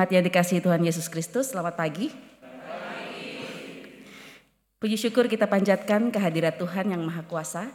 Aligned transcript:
Jemaat 0.00 0.16
yang 0.16 0.24
dikasihi 0.32 0.64
Tuhan 0.64 0.80
Yesus 0.80 1.12
Kristus, 1.12 1.52
selamat 1.52 1.76
pagi. 1.76 2.08
Puji 4.80 4.96
syukur 4.96 5.28
kita 5.28 5.44
panjatkan 5.44 6.08
kehadirat 6.08 6.56
Tuhan 6.56 6.88
yang 6.88 7.04
Maha 7.04 7.20
Kuasa, 7.28 7.68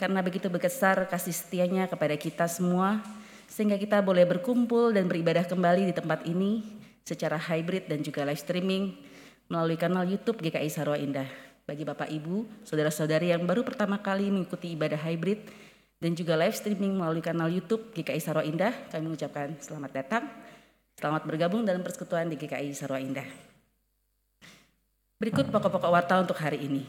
karena 0.00 0.24
begitu 0.24 0.48
besar 0.48 1.04
kasih 1.12 1.36
setianya 1.36 1.84
kepada 1.84 2.16
kita 2.16 2.48
semua, 2.48 3.04
sehingga 3.52 3.76
kita 3.76 4.00
boleh 4.00 4.24
berkumpul 4.24 4.96
dan 4.96 5.12
beribadah 5.12 5.44
kembali 5.44 5.92
di 5.92 5.92
tempat 5.92 6.24
ini 6.24 6.64
secara 7.04 7.36
hybrid 7.36 7.84
dan 7.84 8.00
juga 8.00 8.24
live 8.24 8.40
streaming 8.40 8.96
melalui 9.52 9.76
kanal 9.76 10.08
YouTube 10.08 10.40
GKI 10.40 10.72
Sarwa 10.72 10.96
Indah. 10.96 11.28
Bagi 11.68 11.84
Bapak 11.84 12.08
Ibu, 12.08 12.64
saudara-saudari 12.64 13.28
yang 13.36 13.44
baru 13.44 13.60
pertama 13.60 14.00
kali 14.00 14.32
mengikuti 14.32 14.72
ibadah 14.72 15.04
hybrid 15.04 15.44
dan 16.00 16.16
juga 16.16 16.32
live 16.32 16.56
streaming 16.56 16.96
melalui 16.96 17.20
kanal 17.20 17.52
YouTube 17.52 17.92
GKI 17.92 18.24
Sarwa 18.24 18.40
Indah, 18.40 18.72
kami 18.88 19.04
mengucapkan 19.04 19.52
selamat 19.60 19.92
datang. 19.92 20.56
Selamat 20.98 21.30
bergabung 21.30 21.62
dalam 21.62 21.86
persekutuan 21.86 22.26
di 22.26 22.34
GKI 22.34 22.74
Sarwa 22.74 22.98
Indah. 22.98 23.22
Berikut 25.22 25.46
pokok-pokok 25.46 25.94
warta 25.94 26.18
untuk 26.18 26.34
hari 26.42 26.58
ini. 26.66 26.82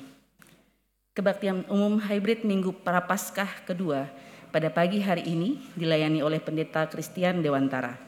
Kebaktian 1.13 1.70
umum 1.70 2.01
hybrid 2.01 2.42
Minggu 2.42 2.74
Prapaskah 2.74 3.70
kedua 3.70 4.10
pada 4.50 4.74
pagi 4.74 4.98
hari 4.98 5.30
ini 5.30 5.62
dilayani 5.78 6.25
oleh 6.25 6.42
Pendeta 6.42 6.89
Christian 6.89 7.46
Dewantara. 7.46 8.01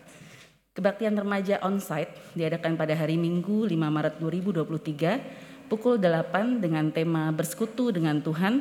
Kebaktian 0.73 1.13
remaja 1.13 1.61
onsite 1.61 2.17
diadakan 2.33 2.81
pada 2.81 2.97
hari 2.97 3.21
Minggu 3.21 3.69
5 3.69 3.69
Maret 3.69 4.17
2023 4.17 5.69
pukul 5.69 6.01
8 6.01 6.65
dengan 6.65 6.89
tema 6.89 7.29
Bersekutu 7.29 7.93
dengan 7.93 8.17
Tuhan 8.25 8.57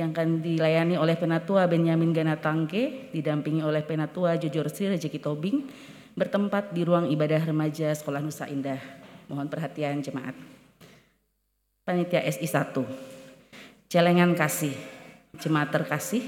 yang 0.00 0.16
akan 0.16 0.40
dilayani 0.40 0.96
oleh 0.96 1.12
Penatua 1.20 1.68
Benyamin 1.68 2.16
Ganatangke 2.16 3.12
didampingi 3.12 3.60
oleh 3.60 3.84
Penatua 3.84 4.40
Jujur 4.40 4.64
Sri 4.72 4.88
Rejeki 4.88 5.20
Tobing 5.20 5.92
bertempat 6.14 6.70
di 6.70 6.86
ruang 6.86 7.10
ibadah 7.10 7.42
remaja 7.42 7.90
Sekolah 7.90 8.22
Nusa 8.22 8.46
Indah. 8.46 8.78
Mohon 9.26 9.50
perhatian 9.50 9.98
jemaat. 9.98 10.38
Panitia 11.82 12.22
SI 12.22 12.46
1. 12.46 12.70
Celengan 13.90 14.38
kasih. 14.38 14.74
Jemaat 15.42 15.74
terkasih. 15.74 16.22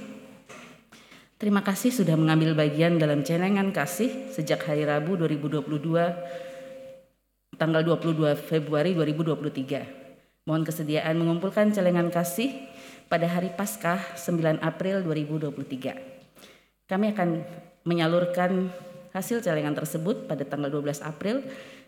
Terima 1.38 1.62
kasih 1.62 1.94
sudah 1.94 2.18
mengambil 2.18 2.58
bagian 2.58 2.98
dalam 2.98 3.22
celengan 3.22 3.70
kasih 3.70 4.34
sejak 4.34 4.66
hari 4.66 4.82
Rabu 4.88 5.14
2022 5.20 5.68
tanggal 7.54 7.82
22 7.86 8.34
Februari 8.34 8.96
2023. 8.98 10.48
Mohon 10.48 10.62
kesediaan 10.66 11.14
mengumpulkan 11.14 11.70
celengan 11.70 12.10
kasih 12.10 12.50
pada 13.06 13.30
hari 13.30 13.54
Paskah 13.54 14.18
9 14.18 14.64
April 14.64 15.06
2023. 15.06 16.90
Kami 16.90 17.06
akan 17.14 17.28
menyalurkan 17.86 18.70
Hasil 19.16 19.40
celengan 19.40 19.72
tersebut 19.72 20.28
pada 20.28 20.44
tanggal 20.44 20.68
12 20.68 21.00
April 21.00 21.40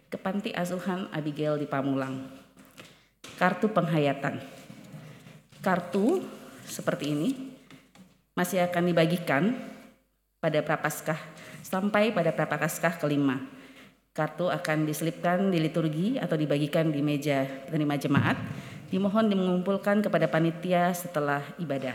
ke 0.09 0.17
Panti 0.17 0.49
Asuhan 0.57 1.13
Abigail 1.13 1.61
di 1.61 1.69
Pamulang. 1.69 2.25
Kartu 3.37 3.69
penghayatan. 3.69 4.41
Kartu 5.61 6.25
seperti 6.65 7.13
ini 7.13 7.37
masih 8.33 8.65
akan 8.65 8.81
dibagikan 8.81 9.53
pada 10.41 10.65
Prapaskah 10.65 11.21
sampai 11.61 12.17
pada 12.17 12.33
Prapaskah 12.33 12.97
kelima. 12.97 13.45
Kartu 14.17 14.49
akan 14.49 14.89
diselipkan 14.89 15.53
di 15.53 15.61
liturgi 15.61 16.17
atau 16.17 16.33
dibagikan 16.33 16.89
di 16.89 17.05
meja 17.05 17.45
penerima 17.69 18.09
jemaat. 18.09 18.41
Dimohon 18.89 19.29
mengumpulkan 19.29 20.01
kepada 20.01 20.33
panitia 20.33 20.97
setelah 20.97 21.45
ibadah. 21.61 21.93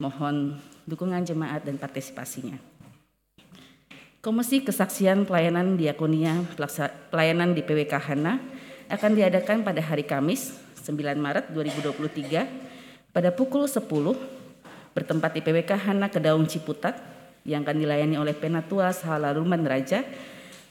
Mohon 0.00 0.56
dukungan 0.88 1.20
jemaat 1.20 1.68
dan 1.68 1.76
partisipasinya. 1.76 2.73
Komisi 4.24 4.64
Kesaksian 4.64 5.28
Pelayanan 5.28 5.76
Diakonia 5.76 6.40
Pelayanan 7.12 7.52
di 7.52 7.60
PWK 7.60 7.92
Hana 8.00 8.40
akan 8.88 9.12
diadakan 9.20 9.60
pada 9.60 9.84
hari 9.84 10.08
Kamis 10.08 10.56
9 10.80 10.96
Maret 11.20 11.52
2023 11.52 13.12
pada 13.12 13.28
pukul 13.36 13.68
10 13.68 13.84
bertempat 14.96 15.28
di 15.36 15.44
PWK 15.44 15.76
Hana 15.76 16.08
Kedaung 16.08 16.48
Ciputat 16.48 16.96
yang 17.44 17.68
akan 17.68 17.76
dilayani 17.76 18.16
oleh 18.16 18.32
Penatua 18.32 18.96
Sahalaruman 18.96 19.60
Raja 19.60 20.00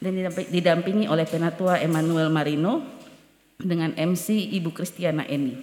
dan 0.02 0.18
didampingi 0.50 1.06
oleh 1.06 1.30
Penatua 1.30 1.78
Emmanuel 1.78 2.34
Marino 2.34 2.82
dengan 3.62 3.94
MC 3.94 4.50
Ibu 4.50 4.74
Kristiana 4.74 5.30
Eni. 5.30 5.62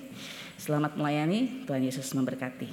Selamat 0.62 0.94
melayani, 0.94 1.66
Tuhan 1.66 1.82
Yesus 1.82 2.06
memberkati. 2.14 2.70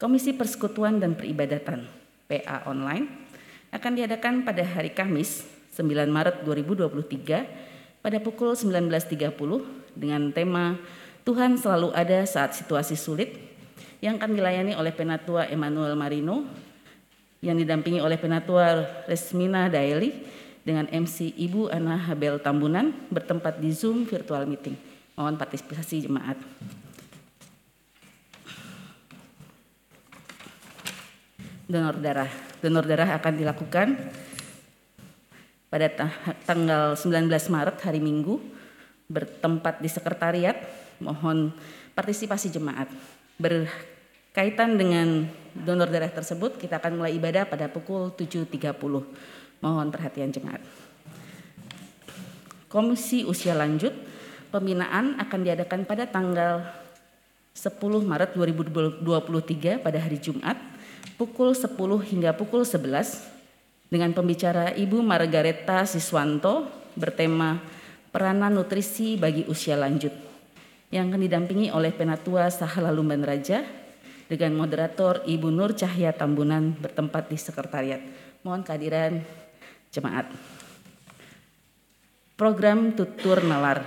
Komisi 0.00 0.32
Persekutuan 0.32 0.96
dan 0.96 1.12
Peribadatan 1.20 1.84
PA 2.32 2.64
Online 2.64 3.27
akan 3.68 3.92
diadakan 3.96 4.44
pada 4.44 4.64
hari 4.64 4.92
Kamis 4.92 5.44
9 5.76 6.08
Maret 6.08 6.42
2023 6.44 8.00
pada 8.00 8.18
pukul 8.22 8.56
19.30 8.56 9.34
dengan 9.92 10.32
tema 10.32 10.78
Tuhan 11.28 11.60
selalu 11.60 11.92
ada 11.92 12.24
saat 12.24 12.56
situasi 12.56 12.96
sulit 12.96 13.36
yang 14.00 14.16
akan 14.16 14.32
dilayani 14.32 14.72
oleh 14.72 14.94
Penatua 14.94 15.44
Emmanuel 15.50 15.92
Marino 15.92 16.48
yang 17.44 17.60
didampingi 17.60 18.00
oleh 18.00 18.16
Penatua 18.16 18.86
Resmina 19.04 19.68
Daeli 19.68 20.14
dengan 20.64 20.88
MC 20.88 21.36
Ibu 21.36 21.68
Ana 21.68 22.00
Habel 22.00 22.40
Tambunan 22.40 22.90
bertempat 23.12 23.60
di 23.60 23.70
Zoom 23.70 24.08
virtual 24.08 24.48
meeting. 24.48 24.74
Mohon 25.18 25.36
partisipasi 25.36 26.08
jemaat. 26.08 26.38
Donor 31.68 32.00
darah 32.00 32.32
donor 32.64 32.88
darah 32.88 33.20
akan 33.20 33.34
dilakukan 33.36 33.92
pada 35.68 35.92
tanggal 36.48 36.96
19 36.96 37.28
Maret 37.28 37.76
hari 37.84 38.00
Minggu 38.00 38.40
bertempat 39.06 39.84
di 39.84 39.92
sekretariat. 39.92 40.56
Mohon 40.98 41.52
partisipasi 41.92 42.48
jemaat. 42.48 42.88
Berkat 43.36 43.98
Kaitan 44.38 44.78
dengan 44.78 45.26
donor 45.50 45.90
darah 45.90 46.14
tersebut, 46.14 46.62
kita 46.62 46.78
akan 46.78 47.02
mulai 47.02 47.18
ibadah 47.18 47.42
pada 47.42 47.66
pukul 47.66 48.14
7.30. 48.14 48.70
Mohon 49.58 49.90
perhatian 49.90 50.30
jemaat. 50.30 50.62
Komisi 52.70 53.26
usia 53.26 53.58
lanjut, 53.58 53.90
pembinaan 54.54 55.18
akan 55.18 55.40
diadakan 55.42 55.82
pada 55.88 56.06
tanggal 56.06 56.70
10 57.50 57.82
Maret 57.82 58.38
2023 58.38 59.82
pada 59.82 59.98
hari 59.98 60.22
Jumat, 60.22 60.54
pukul 61.16 61.56
10 61.56 61.78
hingga 62.04 62.36
pukul 62.36 62.66
11, 62.66 63.24
dengan 63.88 64.12
pembicara 64.12 64.76
Ibu 64.76 65.00
Margareta 65.00 65.88
Siswanto 65.88 66.68
bertema 66.92 67.56
Peranan 68.12 68.52
Nutrisi 68.52 69.16
bagi 69.16 69.48
Usia 69.48 69.78
Lanjut, 69.80 70.12
yang 70.92 71.08
akan 71.08 71.24
didampingi 71.24 71.72
oleh 71.72 71.94
Penatua 71.94 72.52
Sahalalumban 72.52 73.24
Raja, 73.24 73.64
dengan 74.28 74.60
moderator 74.60 75.24
Ibu 75.24 75.48
Nur 75.48 75.72
Cahya 75.72 76.12
Tambunan 76.12 76.76
bertempat 76.76 77.32
di 77.32 77.40
sekretariat. 77.40 78.04
Mohon 78.44 78.60
kehadiran 78.60 79.12
jemaat. 79.88 80.28
Program 82.36 82.92
Tutur 82.94 83.42
Nalar 83.42 83.82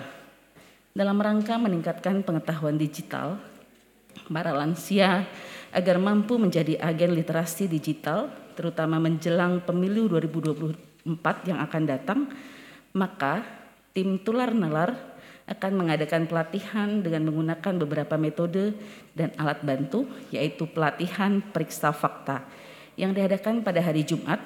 dalam 0.91 1.15
rangka 1.21 1.55
meningkatkan 1.55 2.19
pengetahuan 2.25 2.75
digital 2.75 3.39
para 4.27 4.51
lansia 4.51 5.23
agar 5.71 5.97
mampu 5.97 6.35
menjadi 6.35 6.79
agen 6.79 7.15
literasi 7.15 7.67
digital 7.67 8.27
terutama 8.53 8.99
menjelang 8.99 9.63
pemilu 9.63 10.11
2024 10.11 11.49
yang 11.49 11.59
akan 11.63 11.83
datang 11.87 12.19
maka 12.91 13.43
tim 13.95 14.19
Tular 14.19 14.51
Nalar 14.51 15.11
akan 15.47 15.71
mengadakan 15.83 16.31
pelatihan 16.31 17.03
dengan 17.03 17.27
menggunakan 17.27 17.73
beberapa 17.83 18.15
metode 18.15 18.71
dan 19.11 19.35
alat 19.35 19.59
bantu, 19.59 20.07
yaitu 20.31 20.63
pelatihan 20.69 21.43
periksa 21.43 21.91
fakta. 21.91 22.47
Yang 22.95 23.19
diadakan 23.19 23.59
pada 23.59 23.83
hari 23.83 24.07
Jumat 24.07 24.39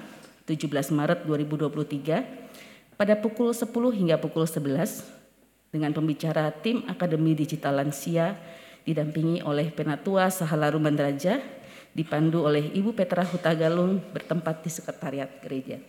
17 0.50 0.94
Maret 0.94 1.26
2023 1.26 2.96
pada 2.96 3.14
pukul 3.20 3.52
10 3.52 3.70
hingga 3.92 4.16
pukul 4.22 4.48
11 4.48 5.04
dengan 5.74 5.92
pembicara 5.92 6.48
tim 6.54 6.86
Akademi 6.88 7.36
Digital 7.36 7.84
Lansia 7.84 8.40
didampingi 8.86 9.42
oleh 9.42 9.74
Penatua 9.74 10.30
Sahalaru 10.30 10.78
Mandraja 10.78 11.42
dipandu 11.92 12.46
oleh 12.46 12.70
Ibu 12.72 12.94
Petra 12.94 13.26
Hutagalung 13.26 14.00
bertempat 14.14 14.62
di 14.62 14.70
sekretariat 14.70 15.42
gereja. 15.42 15.82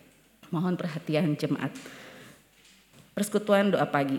Mohon 0.49 0.81
perhatian 0.81 1.37
jemaat. 1.37 1.77
Persekutuan 3.13 3.71
doa 3.71 3.85
pagi. 3.85 4.19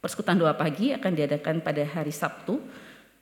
Persekutuan 0.00 0.40
doa 0.40 0.56
pagi 0.56 0.90
akan 0.96 1.12
diadakan 1.12 1.62
pada 1.62 1.84
hari 1.86 2.10
Sabtu 2.10 2.58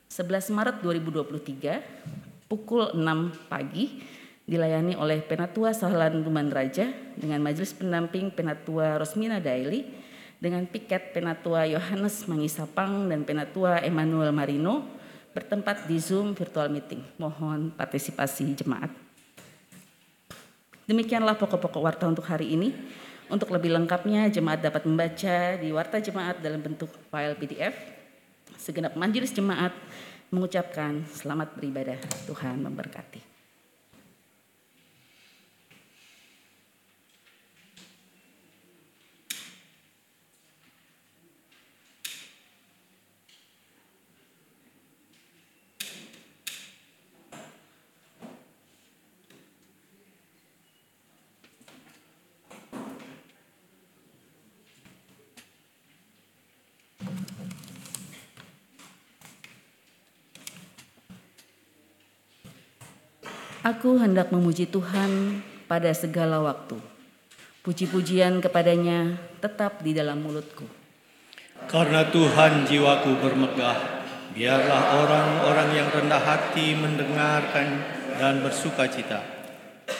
11 0.09 0.49
Maret 0.55 0.75
2023 0.81 2.49
pukul 2.49 2.97
6 2.97 3.51
pagi 3.51 4.01
dilayani 4.49 4.97
oleh 4.97 5.21
Penatua 5.21 5.69
Sahlan 5.75 6.25
Duman 6.25 6.49
Raja 6.49 6.89
dengan 7.13 7.45
Majelis 7.45 7.77
Pendamping 7.77 8.33
Penatua 8.33 8.97
Rosmina 8.97 9.37
Daily 9.37 9.85
dengan 10.39 10.63
piket 10.63 11.11
Penatua 11.11 11.67
Yohanes 11.67 12.23
Mangisapang 12.25 13.11
dan 13.11 13.27
Penatua 13.27 13.83
Emmanuel 13.83 14.31
Marino 14.31 14.87
bertempat 15.35 15.85
di 15.85 15.99
Zoom 15.99 16.33
virtual 16.33 16.71
meeting. 16.71 17.03
Mohon 17.19 17.75
partisipasi 17.75 18.55
jemaat. 18.55 18.89
Demikianlah 20.89 21.37
pokok-pokok 21.37 21.81
warta 21.85 22.09
untuk 22.09 22.25
hari 22.25 22.57
ini. 22.57 22.73
Untuk 23.29 23.53
lebih 23.53 23.69
lengkapnya, 23.69 24.25
jemaat 24.33 24.57
dapat 24.57 24.89
membaca 24.89 25.53
di 25.61 25.69
Warta 25.69 26.01
Jemaat 26.01 26.41
dalam 26.41 26.65
bentuk 26.65 26.89
file 27.13 27.37
PDF. 27.37 27.77
Segenap 28.57 28.97
majelis 28.97 29.29
jemaat 29.29 29.69
mengucapkan 30.33 31.05
selamat 31.13 31.53
beribadah. 31.53 32.01
Tuhan 32.25 32.57
memberkati. 32.57 33.28
Aku 63.69 64.01
hendak 64.01 64.33
memuji 64.33 64.65
Tuhan 64.65 65.45
pada 65.69 65.93
segala 65.93 66.41
waktu. 66.41 66.73
Puji-pujian 67.61 68.41
kepadanya 68.41 69.13
tetap 69.45 69.85
di 69.85 69.93
dalam 69.93 70.25
mulutku. 70.25 70.65
Karena 71.69 72.01
Tuhan 72.09 72.65
jiwaku 72.65 73.21
bermegah, 73.21 73.77
biarlah 74.33 75.05
orang-orang 75.05 75.69
yang 75.77 75.85
rendah 75.93 76.17
hati 76.17 76.73
mendengarkan 76.81 77.85
dan 78.17 78.41
bersuka 78.41 78.89
cita. 78.89 79.21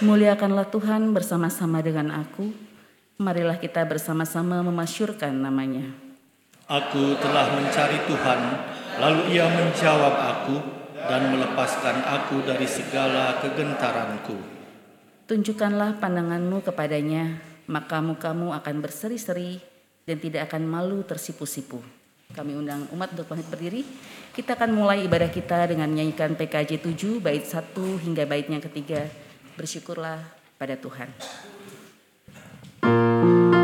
Muliakanlah 0.02 0.66
Tuhan 0.74 1.14
bersama-sama 1.14 1.86
dengan 1.86 2.10
aku. 2.26 2.50
Marilah 3.22 3.62
kita 3.62 3.86
bersama-sama 3.86 4.66
memasyurkan 4.66 5.46
namanya. 5.46 5.94
Aku 6.66 7.14
telah 7.22 7.54
mencari 7.54 8.02
Tuhan, 8.10 8.40
lalu 8.98 9.38
ia 9.38 9.46
menjawab 9.46 10.14
aku 10.18 10.79
dan 11.10 11.34
melepaskan 11.34 12.06
aku 12.06 12.46
dari 12.46 12.70
segala 12.70 13.42
kegentaranku. 13.42 14.38
Tunjukkanlah 15.26 15.98
pandanganmu 15.98 16.62
kepadanya, 16.62 17.42
maka 17.66 17.98
mukamu 17.98 18.54
akan 18.54 18.76
berseri-seri 18.78 19.58
dan 20.06 20.22
tidak 20.22 20.54
akan 20.54 20.70
malu 20.70 21.02
tersipu-sipu. 21.02 21.82
Kami 22.30 22.54
undang 22.54 22.86
umat 22.94 23.10
untuk 23.18 23.26
pamit 23.26 23.50
berdiri. 23.50 23.82
Kita 24.38 24.54
akan 24.54 24.70
mulai 24.70 25.02
ibadah 25.10 25.34
kita 25.34 25.66
dengan 25.66 25.90
menyanyikan 25.90 26.38
PKJ 26.38 26.78
7 26.78 27.18
bait 27.18 27.42
1 27.42 27.74
hingga 28.06 28.30
baitnya 28.30 28.62
ketiga. 28.62 29.10
Bersyukurlah 29.58 30.22
pada 30.62 30.78
Tuhan. 30.78 31.10
Bernyanyilah 32.86 33.50
bagi 33.50 33.59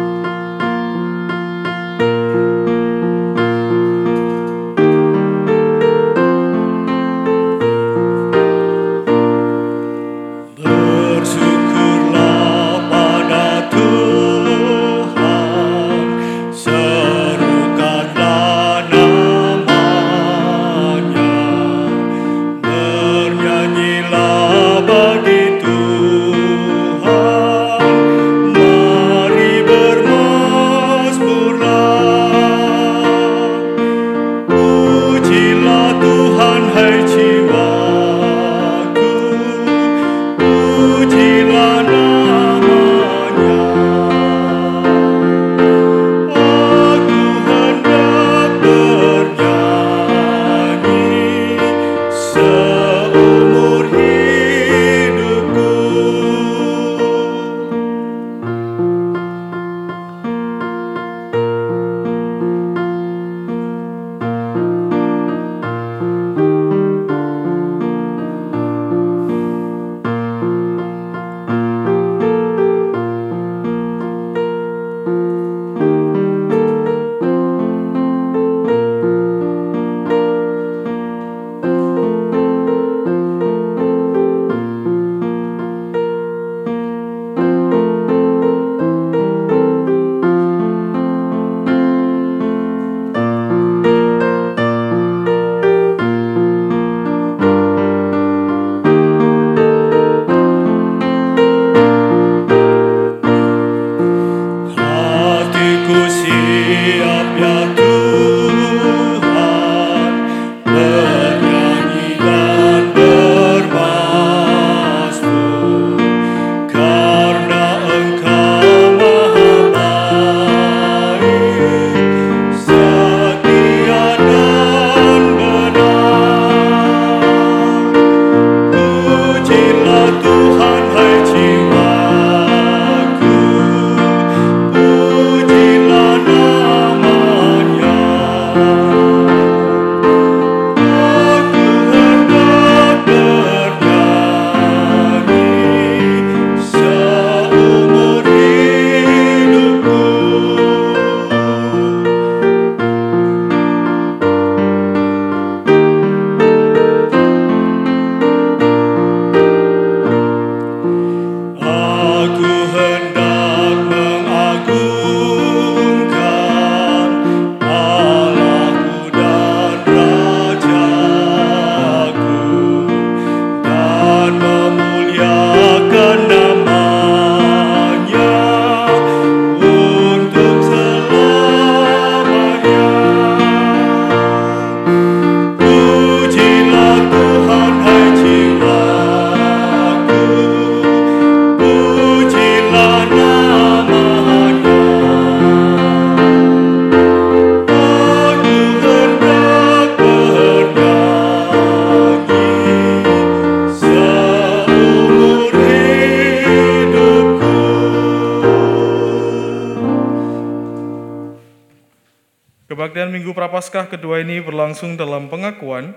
Prapaskah 213.75 213.99
kedua 213.99 214.23
ini 214.23 214.39
berlangsung 214.39 214.95
dalam 214.95 215.27
pengakuan 215.27 215.91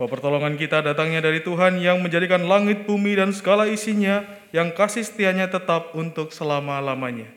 bahwa 0.00 0.08
pertolongan 0.08 0.56
kita 0.56 0.80
datangnya 0.80 1.20
dari 1.20 1.44
Tuhan 1.44 1.76
yang 1.76 2.00
menjadikan 2.00 2.48
langit, 2.48 2.88
bumi, 2.88 3.20
dan 3.20 3.36
segala 3.36 3.68
isinya 3.68 4.24
yang 4.48 4.72
kasih 4.72 5.04
setianya 5.04 5.52
tetap 5.52 5.92
untuk 5.92 6.32
selama-lamanya. 6.32 7.28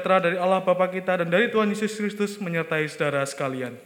Sejahtera 0.00 0.16
dari 0.32 0.40
Allah 0.40 0.64
Bapa 0.64 0.88
kita 0.88 1.20
dan 1.20 1.28
dari 1.28 1.52
Tuhan 1.52 1.68
Yesus 1.68 1.92
Kristus 2.00 2.40
menyertai 2.40 2.88
saudara 2.88 3.20
sekalian. 3.28 3.76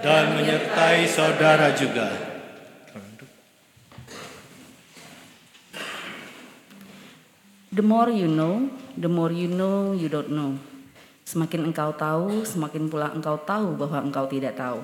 dan 0.00 0.32
menyertai 0.32 1.04
saudara 1.04 1.76
juga. 1.76 2.08
The 7.68 7.84
more 7.84 8.08
you 8.08 8.32
know, 8.32 8.72
the 8.96 9.12
more 9.12 9.28
you 9.28 9.48
know 9.48 9.92
you 9.92 10.08
don't 10.08 10.32
know. 10.32 10.56
Semakin 11.28 11.68
engkau 11.68 11.92
tahu, 11.92 12.48
semakin 12.48 12.88
pula 12.88 13.12
engkau 13.12 13.36
tahu 13.44 13.76
bahwa 13.76 14.08
engkau 14.08 14.24
tidak 14.24 14.56
tahu. 14.56 14.80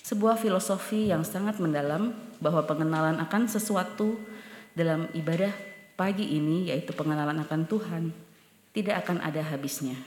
Sebuah 0.00 0.40
filosofi 0.40 1.12
yang 1.12 1.20
sangat 1.28 1.60
mendalam 1.60 2.16
bahwa 2.40 2.64
pengenalan 2.64 3.20
akan 3.20 3.52
sesuatu 3.52 4.16
dalam 4.72 5.12
ibadah 5.12 5.52
pagi 6.00 6.40
ini 6.40 6.72
yaitu 6.72 6.96
pengenalan 6.96 7.36
akan 7.44 7.68
Tuhan 7.68 8.29
tidak 8.70 9.06
akan 9.06 9.22
ada 9.22 9.42
habisnya. 9.42 9.98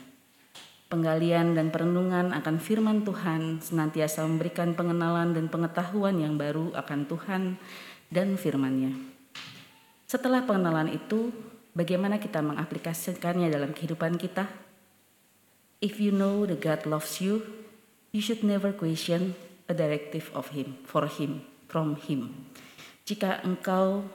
Penggalian 0.88 1.58
dan 1.58 1.74
perenungan 1.74 2.38
akan 2.38 2.62
firman 2.62 3.02
Tuhan 3.02 3.60
senantiasa 3.66 4.22
memberikan 4.30 4.78
pengenalan 4.78 5.34
dan 5.34 5.50
pengetahuan 5.50 6.22
yang 6.22 6.38
baru 6.38 6.70
akan 6.78 7.10
Tuhan 7.10 7.58
dan 8.14 8.38
firman-Nya. 8.38 8.94
Setelah 10.06 10.46
pengenalan 10.46 10.94
itu, 10.94 11.34
bagaimana 11.74 12.22
kita 12.22 12.46
mengaplikasikannya 12.46 13.50
dalam 13.50 13.74
kehidupan 13.74 14.22
kita? 14.22 14.46
If 15.82 15.98
you 15.98 16.14
know 16.14 16.46
that 16.46 16.62
God 16.62 16.86
loves 16.86 17.18
you, 17.18 17.42
you 18.14 18.22
should 18.22 18.46
never 18.46 18.70
question 18.70 19.34
a 19.66 19.74
directive 19.74 20.30
of 20.38 20.54
Him, 20.54 20.78
for 20.86 21.10
Him, 21.10 21.42
from 21.66 21.98
Him. 21.98 22.46
Jika 23.10 23.42
engkau 23.42 24.06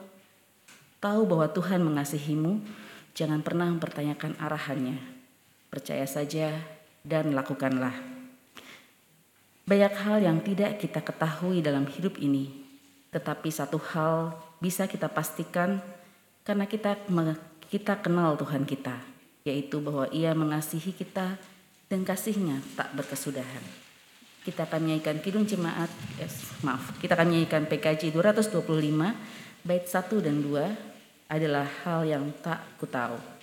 tahu 1.03 1.21
bahwa 1.27 1.51
Tuhan 1.51 1.83
mengasihimu, 1.83 2.63
jangan 3.19 3.43
pernah 3.43 3.67
mempertanyakan 3.67 4.39
arahannya. 4.39 4.95
Percaya 5.67 6.07
saja 6.07 6.55
dan 7.03 7.35
lakukanlah. 7.35 7.91
Banyak 9.67 9.93
hal 9.99 10.23
yang 10.23 10.39
tidak 10.39 10.79
kita 10.79 11.03
ketahui 11.03 11.59
dalam 11.59 11.83
hidup 11.83 12.15
ini, 12.17 12.47
tetapi 13.11 13.51
satu 13.51 13.75
hal 13.91 14.33
bisa 14.63 14.87
kita 14.87 15.11
pastikan 15.11 15.83
karena 16.47 16.63
kita 16.63 16.95
kita 17.69 17.99
kenal 17.99 18.39
Tuhan 18.39 18.63
kita, 18.65 18.97
yaitu 19.45 19.83
bahwa 19.83 20.09
Ia 20.09 20.33
mengasihi 20.33 20.95
kita 20.95 21.37
dan 21.91 22.01
kasihnya 22.07 22.63
tak 22.73 22.95
berkesudahan. 22.97 23.61
Kita 24.41 24.65
akan 24.65 24.89
menyanyikan 24.89 25.21
Kidung 25.21 25.45
Jemaat, 25.45 25.91
yes, 26.17 26.49
maaf, 26.65 26.97
kita 26.97 27.13
akan 27.13 27.29
menyanyikan 27.29 27.69
PKJ 27.69 28.09
225, 28.09 28.57
bait 29.67 29.85
1 29.85 30.25
dan 30.25 30.41
2 30.41 30.88
adalah 31.29 31.69
hal 31.85 32.01
yang 32.09 32.25
tak 32.41 32.57
ku 32.81 32.89
tahu. 32.89 33.38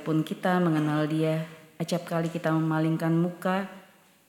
Sekalipun 0.00 0.24
kita 0.24 0.56
mengenal 0.64 1.04
dia, 1.04 1.44
acap 1.76 2.08
kali 2.08 2.32
kita 2.32 2.48
memalingkan 2.56 3.12
muka, 3.12 3.68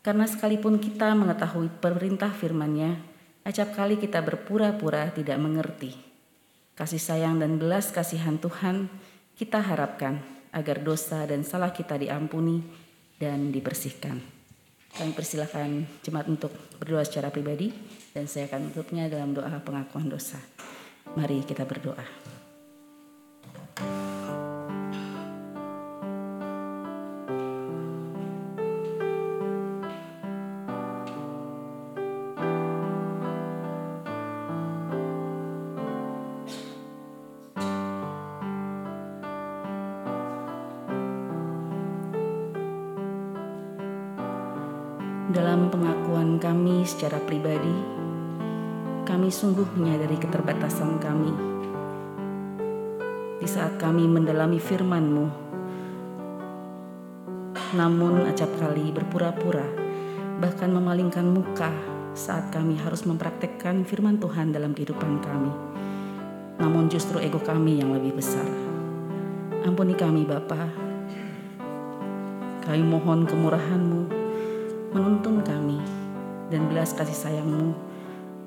karena 0.04 0.28
sekalipun 0.28 0.84
kita 0.84 1.16
mengetahui 1.16 1.72
perintah 1.80 2.28
firman-Nya, 2.28 3.00
acap 3.48 3.80
kali 3.80 3.96
kita 3.96 4.20
berpura-pura 4.20 5.16
tidak 5.16 5.40
mengerti. 5.40 5.96
Kasih 6.76 7.00
sayang 7.00 7.40
dan 7.40 7.56
belas 7.56 7.88
kasihan 7.88 8.36
Tuhan 8.36 8.92
kita 9.40 9.64
harapkan 9.64 10.20
agar 10.52 10.84
dosa 10.84 11.24
dan 11.24 11.48
salah 11.48 11.72
kita 11.72 11.96
diampuni 11.96 12.60
dan 13.16 13.56
dibersihkan. 13.56 14.20
Kami 14.92 15.16
persilahkan 15.16 15.88
jemaat 16.04 16.28
untuk 16.28 16.52
berdoa 16.84 17.08
secara 17.08 17.32
pribadi 17.32 17.72
dan 18.12 18.28
saya 18.28 18.52
akan 18.52 18.76
tutupnya 18.76 19.08
dalam 19.08 19.32
doa 19.32 19.56
pengakuan 19.64 20.12
dosa. 20.12 20.36
Mari 21.16 21.48
kita 21.48 21.64
berdoa. 21.64 22.04
Kami 49.12 49.28
sungguh 49.28 49.68
menyadari 49.76 50.16
keterbatasan 50.16 50.96
kami. 50.98 51.34
Di 53.44 53.48
saat 53.50 53.76
kami 53.76 54.08
mendalami 54.08 54.56
firman-Mu, 54.56 55.26
namun 57.76 58.24
acap 58.24 58.50
kali 58.56 58.96
berpura-pura, 58.96 59.68
bahkan 60.40 60.72
memalingkan 60.72 61.28
muka 61.28 61.70
saat 62.16 62.56
kami 62.56 62.80
harus 62.80 63.04
mempraktekkan 63.04 63.84
firman 63.84 64.16
Tuhan 64.16 64.56
dalam 64.56 64.72
kehidupan 64.72 65.20
kami. 65.20 65.54
Namun 66.64 66.88
justru 66.88 67.20
ego 67.20 67.44
kami 67.44 67.84
yang 67.84 67.92
lebih 67.92 68.16
besar. 68.16 68.48
Ampuni 69.68 69.92
kami 69.92 70.24
Bapa. 70.24 70.72
Kami 72.64 72.82
mohon 72.86 73.28
kemurahan-Mu 73.28 74.02
menuntun 74.96 75.44
kami 75.44 76.01
dan 76.52 76.68
belas 76.68 76.92
kasih 76.92 77.16
sayang-Mu 77.16 77.72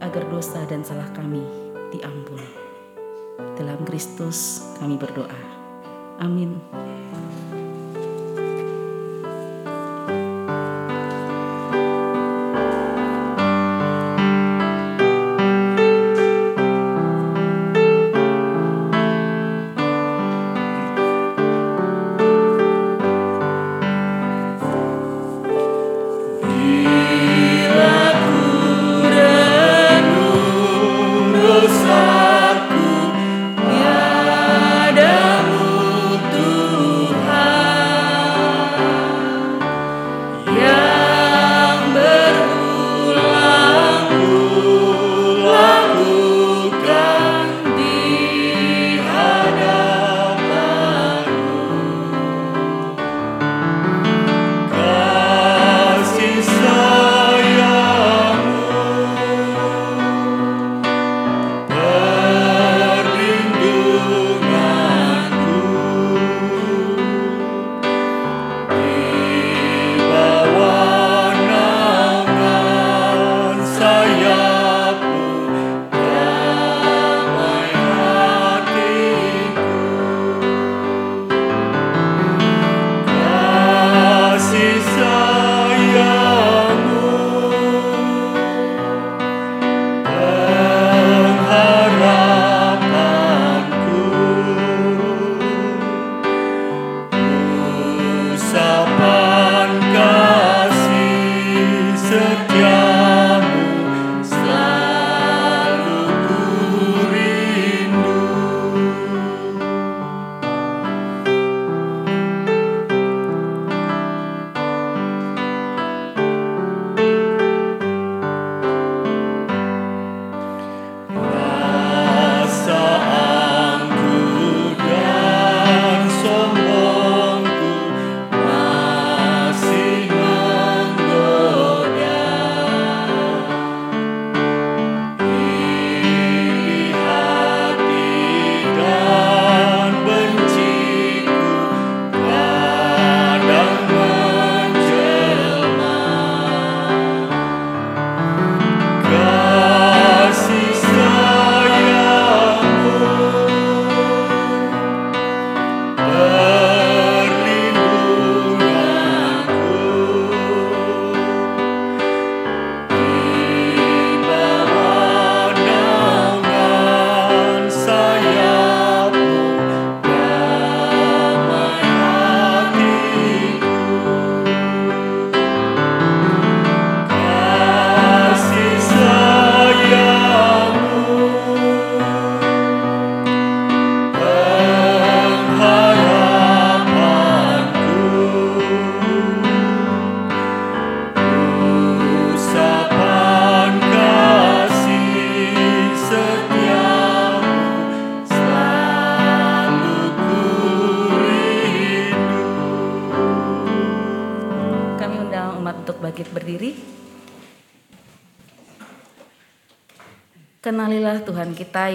agar 0.05 0.29
dosa 0.29 0.61
dan 0.69 0.85
salah 0.85 1.09
kami 1.17 1.41
diampuni. 1.89 2.53
Dalam 3.57 3.81
Kristus 3.89 4.61
kami 4.77 5.01
berdoa. 5.01 5.41
Amin. 6.21 6.61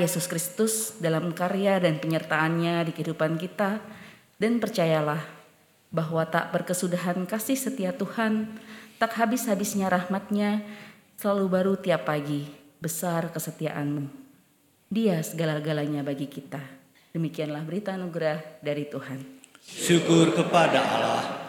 Yesus 0.09 0.25
Kristus 0.25 0.73
dalam 0.97 1.29
karya 1.37 1.77
dan 1.77 2.01
penyertaannya 2.01 2.81
di 2.89 2.97
kehidupan 2.97 3.37
kita 3.37 3.77
dan 4.41 4.57
percayalah 4.57 5.21
bahwa 5.93 6.25
tak 6.25 6.49
berkesudahan 6.49 7.29
kasih 7.29 7.53
setia 7.53 7.93
Tuhan, 7.93 8.57
tak 8.97 9.13
habis-habisnya 9.21 9.85
rahmatnya, 9.85 10.65
selalu 11.13 11.45
baru 11.45 11.73
tiap 11.77 12.09
pagi, 12.09 12.49
besar 12.81 13.29
kesetiaanmu. 13.29 14.09
Dia 14.89 15.21
segala-galanya 15.21 16.01
bagi 16.01 16.25
kita. 16.25 16.61
Demikianlah 17.13 17.61
berita 17.61 17.93
anugerah 17.93 18.65
dari 18.65 18.89
Tuhan. 18.89 19.21
Syukur 19.61 20.33
kepada 20.33 20.81
Allah. 20.81 21.48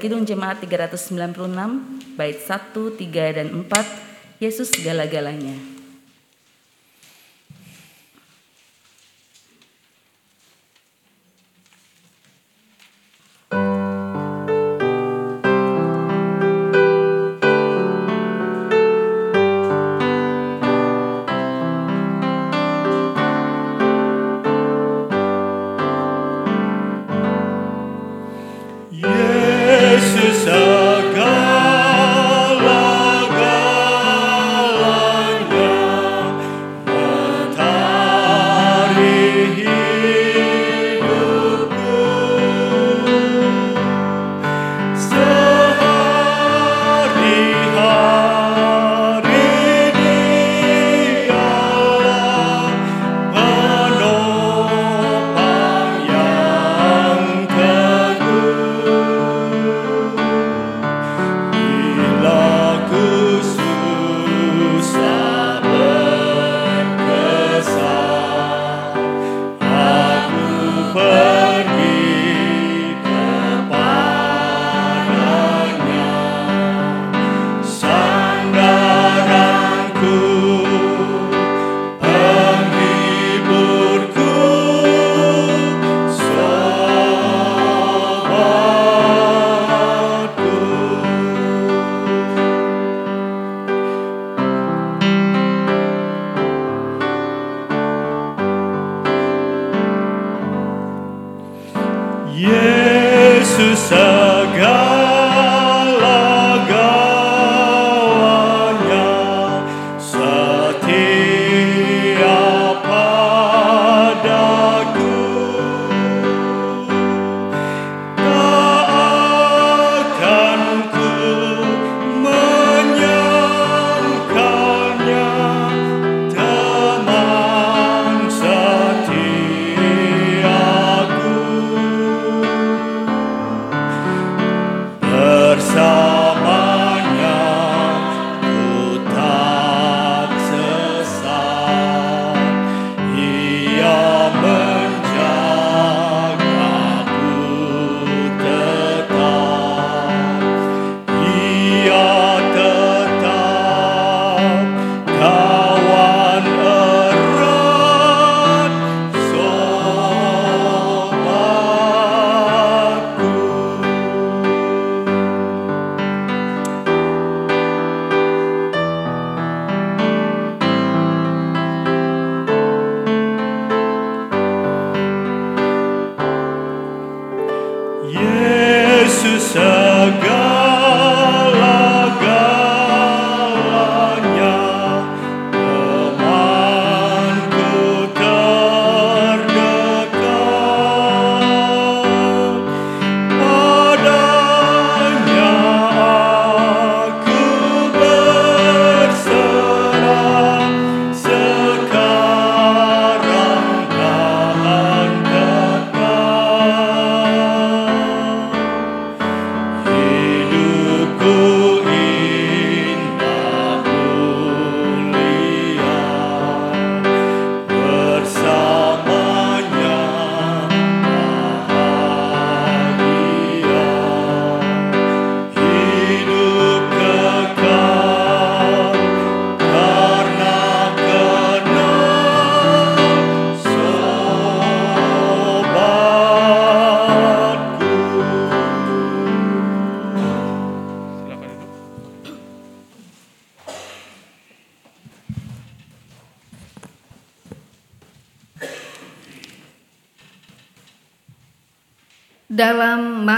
Kidung 0.00 0.24
Jemaat 0.24 0.64
396, 0.64 2.16
bait 2.16 2.40
1, 2.40 2.96
3, 2.96 3.36
dan 3.36 3.48
4, 3.52 4.40
Yesus 4.40 4.72
segala-galanya. 4.72 5.69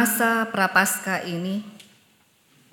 Masa 0.03 0.51
prapaskah 0.51 1.23
ini, 1.31 1.63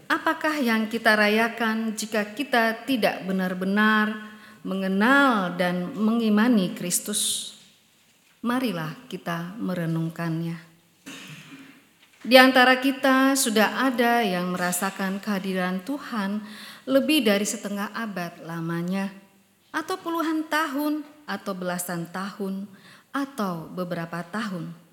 apakah 0.10 0.58
yang 0.58 0.90
kita 0.90 1.14
rayakan 1.14 1.94
jika 1.94 2.26
kita 2.34 2.74
tidak 2.90 3.22
benar-benar 3.22 4.34
mengenal 4.66 5.54
dan 5.54 5.94
mengimani 5.94 6.74
Kristus? 6.74 7.54
Marilah 8.42 8.98
kita 9.06 9.54
merenungkannya. 9.62 10.58
Di 12.26 12.34
antara 12.34 12.82
kita 12.82 13.38
sudah 13.38 13.78
ada 13.78 14.26
yang 14.26 14.50
merasakan 14.58 15.22
kehadiran 15.22 15.86
Tuhan 15.86 16.42
lebih 16.90 17.30
dari 17.30 17.46
setengah 17.46 17.94
abad 17.94 18.42
lamanya, 18.42 19.14
atau 19.70 20.02
puluhan 20.02 20.50
tahun, 20.50 21.06
atau 21.30 21.54
belasan 21.54 22.10
tahun, 22.10 22.66
atau 23.14 23.70
beberapa 23.70 24.18
tahun. 24.26 24.89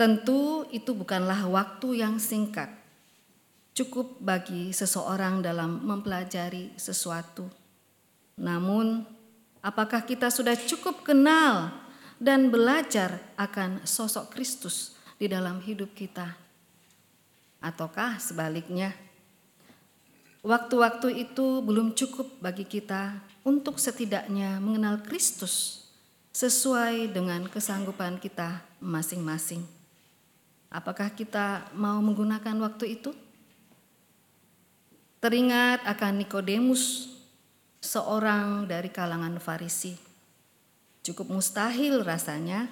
Tentu 0.00 0.64
itu 0.72 0.96
bukanlah 0.96 1.44
waktu 1.44 2.00
yang 2.00 2.16
singkat, 2.16 2.72
cukup 3.76 4.16
bagi 4.16 4.72
seseorang 4.72 5.44
dalam 5.44 5.84
mempelajari 5.84 6.72
sesuatu. 6.80 7.44
Namun, 8.40 9.04
apakah 9.60 10.00
kita 10.08 10.32
sudah 10.32 10.56
cukup 10.56 11.04
kenal 11.04 11.68
dan 12.16 12.48
belajar 12.48 13.20
akan 13.36 13.84
sosok 13.84 14.32
Kristus 14.32 14.96
di 15.20 15.28
dalam 15.28 15.60
hidup 15.60 15.92
kita? 15.92 16.32
Ataukah 17.60 18.16
sebaliknya? 18.16 18.96
Waktu-waktu 20.40 21.28
itu 21.28 21.60
belum 21.60 21.92
cukup 21.92 22.40
bagi 22.40 22.64
kita 22.64 23.20
untuk 23.44 23.76
setidaknya 23.76 24.64
mengenal 24.64 25.04
Kristus 25.04 25.84
sesuai 26.32 27.12
dengan 27.12 27.44
kesanggupan 27.52 28.16
kita 28.16 28.64
masing-masing. 28.80 29.79
Apakah 30.70 31.10
kita 31.10 31.66
mau 31.74 31.98
menggunakan 31.98 32.54
waktu 32.62 33.02
itu? 33.02 33.10
Teringat 35.18 35.82
akan 35.84 36.22
Nikodemus, 36.22 37.10
seorang 37.80 38.68
dari 38.68 38.92
kalangan 38.92 39.40
Farisi. 39.40 39.96
Cukup 41.00 41.32
mustahil 41.32 42.04
rasanya 42.04 42.68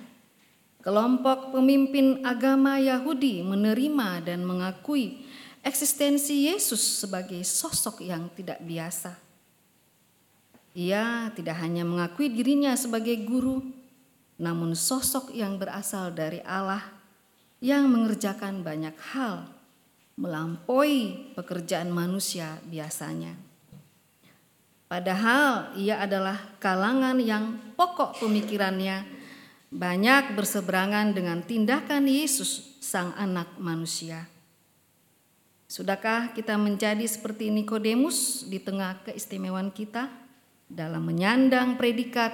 kelompok 0.84 1.50
pemimpin 1.50 2.22
agama 2.22 2.76
Yahudi 2.76 3.40
menerima 3.42 4.22
dan 4.22 4.44
mengakui 4.44 5.24
eksistensi 5.64 6.46
Yesus 6.46 7.02
sebagai 7.02 7.40
sosok 7.42 8.04
yang 8.04 8.28
tidak 8.36 8.60
biasa. 8.62 9.16
Ia 10.78 11.34
tidak 11.34 11.58
hanya 11.58 11.82
mengakui 11.82 12.30
dirinya 12.30 12.76
sebagai 12.78 13.16
guru, 13.26 13.64
namun 14.38 14.78
sosok 14.78 15.34
yang 15.34 15.58
berasal 15.58 16.14
dari 16.14 16.38
Allah 16.46 16.97
yang 17.58 17.90
mengerjakan 17.90 18.62
banyak 18.62 18.94
hal 19.14 19.50
melampaui 20.18 21.30
pekerjaan 21.38 21.90
manusia 21.94 22.58
biasanya. 22.66 23.38
Padahal 24.88 25.76
ia 25.76 26.00
adalah 26.00 26.58
kalangan 26.58 27.20
yang 27.20 27.60
pokok 27.76 28.24
pemikirannya 28.24 29.04
banyak 29.68 30.32
berseberangan 30.32 31.12
dengan 31.12 31.44
tindakan 31.44 32.08
Yesus, 32.08 32.80
Sang 32.80 33.12
Anak 33.20 33.60
Manusia. 33.60 34.24
Sudahkah 35.68 36.32
kita 36.32 36.56
menjadi 36.56 37.04
seperti 37.04 37.52
Nikodemus 37.52 38.48
di 38.48 38.56
tengah 38.56 39.04
keistimewaan 39.04 39.68
kita 39.68 40.08
dalam 40.64 41.04
menyandang 41.04 41.76
predikat 41.76 42.32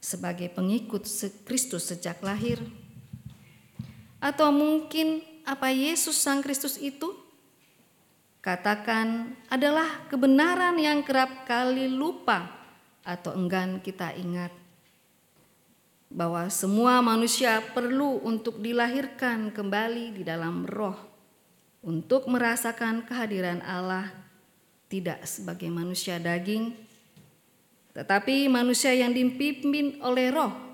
sebagai 0.00 0.48
pengikut 0.48 1.04
Kristus 1.44 1.92
sejak 1.92 2.24
lahir? 2.24 2.83
Atau 4.24 4.48
mungkin 4.48 5.20
apa 5.44 5.68
Yesus 5.68 6.16
Sang 6.16 6.40
Kristus 6.40 6.80
itu? 6.80 7.12
Katakan 8.40 9.36
adalah 9.52 10.08
kebenaran 10.08 10.80
yang 10.80 11.04
kerap 11.04 11.44
kali 11.44 11.92
lupa 11.92 12.48
atau 13.04 13.36
enggan 13.36 13.84
kita 13.84 14.16
ingat. 14.16 14.48
Bahwa 16.08 16.48
semua 16.48 17.04
manusia 17.04 17.60
perlu 17.60 18.24
untuk 18.24 18.64
dilahirkan 18.64 19.52
kembali 19.52 20.16
di 20.16 20.22
dalam 20.24 20.64
roh 20.64 20.96
untuk 21.84 22.24
merasakan 22.32 23.04
kehadiran 23.04 23.60
Allah 23.60 24.08
tidak 24.88 25.20
sebagai 25.28 25.68
manusia 25.68 26.16
daging, 26.16 26.72
tetapi 27.92 28.48
manusia 28.48 28.96
yang 28.96 29.12
dipimpin 29.12 30.00
oleh 30.00 30.32
roh. 30.32 30.73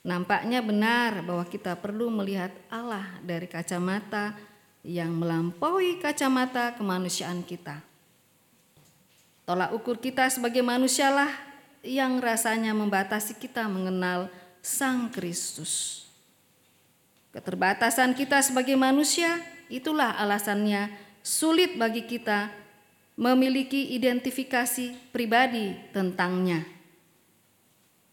Nampaknya 0.00 0.64
benar 0.64 1.20
bahwa 1.24 1.44
kita 1.44 1.76
perlu 1.76 2.08
melihat 2.08 2.50
Allah 2.72 3.20
dari 3.20 3.44
kacamata 3.44 4.32
yang 4.80 5.12
melampaui 5.12 6.00
kacamata 6.00 6.72
kemanusiaan 6.76 7.44
kita. 7.44 7.84
Tolak 9.44 9.76
ukur 9.76 10.00
kita 10.00 10.30
sebagai 10.32 10.64
manusialah 10.64 11.28
yang 11.84 12.16
rasanya 12.20 12.72
membatasi 12.72 13.36
kita 13.36 13.68
mengenal 13.68 14.32
Sang 14.64 15.12
Kristus. 15.12 16.04
Keterbatasan 17.32 18.16
kita 18.16 18.40
sebagai 18.40 18.76
manusia 18.76 19.40
Itulah 19.70 20.18
alasannya 20.18 20.90
sulit 21.22 21.78
bagi 21.78 22.02
kita 22.02 22.50
memiliki 23.14 23.94
identifikasi 23.94 25.14
pribadi 25.14 25.78
tentangnya. 25.94 26.66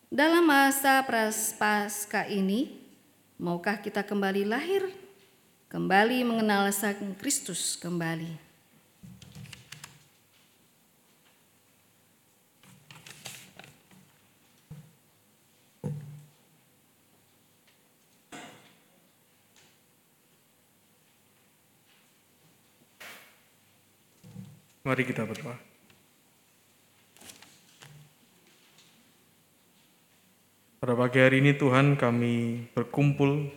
Dalam 0.08 0.48
masa 0.48 1.04
praspasca 1.04 2.32
ini, 2.32 2.80
maukah 3.36 3.76
kita 3.76 4.08
kembali 4.08 4.48
lahir, 4.48 4.88
kembali 5.68 6.24
mengenal 6.24 6.72
Sang 6.72 7.12
Kristus 7.20 7.76
kembali? 7.76 8.40
Mari 24.88 25.04
kita 25.04 25.28
berdoa. 25.28 25.77
Pada 30.88 31.04
pagi 31.04 31.20
hari 31.20 31.44
ini 31.44 31.52
Tuhan 31.52 32.00
kami 32.00 32.64
berkumpul 32.72 33.52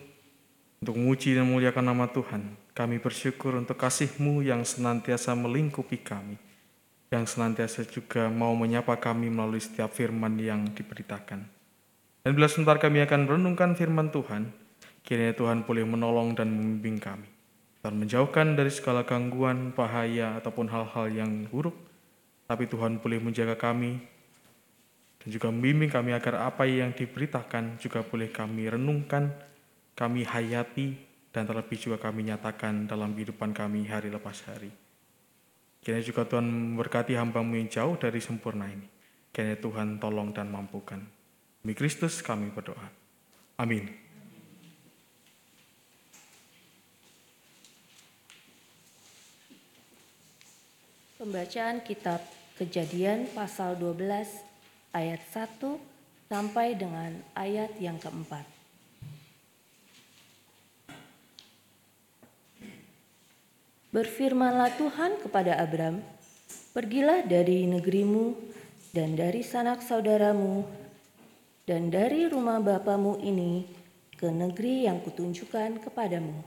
untuk 0.83 0.99
memuji 0.99 1.31
dan 1.31 1.47
memuliakan 1.47 1.95
nama 1.95 2.11
Tuhan. 2.11 2.59
Kami 2.75 2.99
bersyukur 2.99 3.55
untuk 3.55 3.79
kasih-Mu 3.79 4.43
yang 4.43 4.67
senantiasa 4.67 5.31
melingkupi 5.39 6.03
kami. 6.03 6.35
Yang 7.07 7.31
senantiasa 7.31 7.87
juga 7.87 8.27
mau 8.27 8.51
menyapa 8.51 8.99
kami 8.99 9.31
melalui 9.31 9.63
setiap 9.63 9.95
firman 9.95 10.35
yang 10.43 10.75
diberitakan. 10.75 11.47
Dan 12.19 12.31
bila 12.35 12.51
sebentar 12.51 12.75
kami 12.83 12.99
akan 12.99 13.23
merenungkan 13.23 13.79
firman 13.79 14.11
Tuhan, 14.11 14.51
kiranya 15.07 15.31
Tuhan 15.31 15.63
boleh 15.63 15.87
menolong 15.87 16.35
dan 16.35 16.51
membimbing 16.51 16.99
kami 16.99 17.31
dan 17.79 17.95
menjauhkan 17.95 18.59
dari 18.59 18.75
segala 18.75 19.07
gangguan, 19.07 19.71
bahaya, 19.71 20.35
ataupun 20.35 20.67
hal-hal 20.67 21.07
yang 21.07 21.47
buruk. 21.47 21.79
Tapi 22.51 22.67
Tuhan 22.67 22.99
boleh 22.99 23.23
menjaga 23.23 23.55
kami 23.55 24.19
dan 25.21 25.27
juga 25.29 25.53
membimbing 25.53 25.93
kami 25.93 26.17
agar 26.17 26.49
apa 26.49 26.65
yang 26.65 26.97
diberitakan 26.97 27.77
juga 27.77 28.01
boleh 28.01 28.33
kami 28.33 28.65
renungkan, 28.73 29.29
kami 29.93 30.25
hayati, 30.25 30.97
dan 31.29 31.45
terlebih 31.45 31.77
juga 31.77 32.01
kami 32.01 32.25
nyatakan 32.25 32.89
dalam 32.89 33.13
kehidupan 33.13 33.53
kami 33.53 33.85
hari 33.85 34.09
lepas 34.09 34.41
hari. 34.49 34.73
Kiranya 35.81 36.05
juga 36.05 36.25
Tuhan 36.25 36.45
memberkati 36.45 37.13
hambamu 37.13 37.57
yang 37.57 37.69
jauh 37.69 37.95
dari 38.01 38.17
sempurna 38.17 38.65
ini. 38.65 38.85
Kiranya 39.29 39.61
Tuhan 39.61 40.01
tolong 40.01 40.33
dan 40.33 40.49
mampukan. 40.49 41.01
Demi 41.61 41.73
Kristus 41.77 42.25
kami 42.25 42.49
berdoa. 42.49 42.89
Amin. 43.61 43.89
Pembacaan 51.21 51.85
kitab 51.85 52.17
Kejadian 52.61 53.25
pasal 53.33 53.73
12 53.73 54.50
ayat 54.91 55.23
1 55.31 55.59
sampai 56.31 56.75
dengan 56.79 57.11
ayat 57.35 57.75
yang 57.79 57.99
keempat. 57.99 58.43
Berfirmanlah 63.91 64.71
Tuhan 64.79 65.19
kepada 65.19 65.59
Abram, 65.59 65.99
Pergilah 66.71 67.27
dari 67.27 67.67
negerimu 67.67 68.31
dan 68.95 69.19
dari 69.19 69.43
sanak 69.43 69.83
saudaramu 69.83 70.63
dan 71.67 71.91
dari 71.91 72.31
rumah 72.31 72.63
bapamu 72.63 73.19
ini 73.19 73.67
ke 74.15 74.31
negeri 74.31 74.87
yang 74.87 75.03
kutunjukkan 75.03 75.83
kepadamu. 75.83 76.39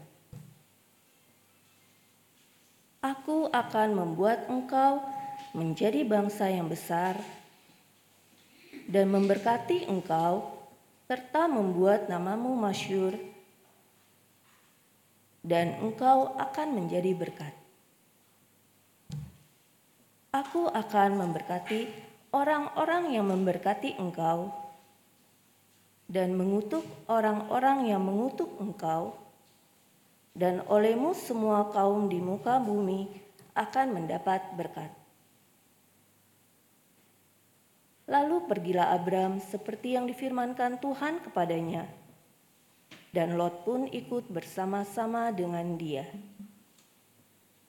Aku 3.05 3.53
akan 3.53 3.89
membuat 3.93 4.49
engkau 4.49 5.05
menjadi 5.53 6.09
bangsa 6.09 6.49
yang 6.49 6.73
besar 6.73 7.21
dan 8.89 9.09
memberkati 9.13 9.89
engkau 9.89 10.55
serta 11.05 11.45
membuat 11.49 12.09
namamu 12.09 12.57
masyur 12.57 13.13
dan 15.45 15.77
engkau 15.85 16.33
akan 16.41 16.69
menjadi 16.73 17.13
berkat. 17.13 17.53
Aku 20.33 20.67
akan 20.67 21.21
memberkati 21.21 21.87
orang-orang 22.35 23.15
yang 23.15 23.29
memberkati 23.29 24.01
engkau 24.01 24.51
dan 26.09 26.35
mengutuk 26.35 26.83
orang-orang 27.07 27.87
yang 27.93 28.03
mengutuk 28.03 28.51
engkau 28.59 29.15
dan 30.35 30.65
olehmu 30.67 31.15
semua 31.15 31.71
kaum 31.71 32.11
di 32.11 32.19
muka 32.19 32.59
bumi 32.59 33.07
akan 33.55 33.87
mendapat 34.03 34.43
berkat. 34.59 35.04
Lalu 38.05 38.45
pergilah 38.45 38.93
Abram 38.93 39.41
seperti 39.41 39.97
yang 39.97 40.05
difirmankan 40.05 40.77
Tuhan 40.77 41.25
kepadanya, 41.25 41.89
dan 43.17 43.41
Lot 43.41 43.65
pun 43.65 43.89
ikut 43.89 44.29
bersama-sama 44.29 45.33
dengan 45.33 45.81
dia. 45.81 46.05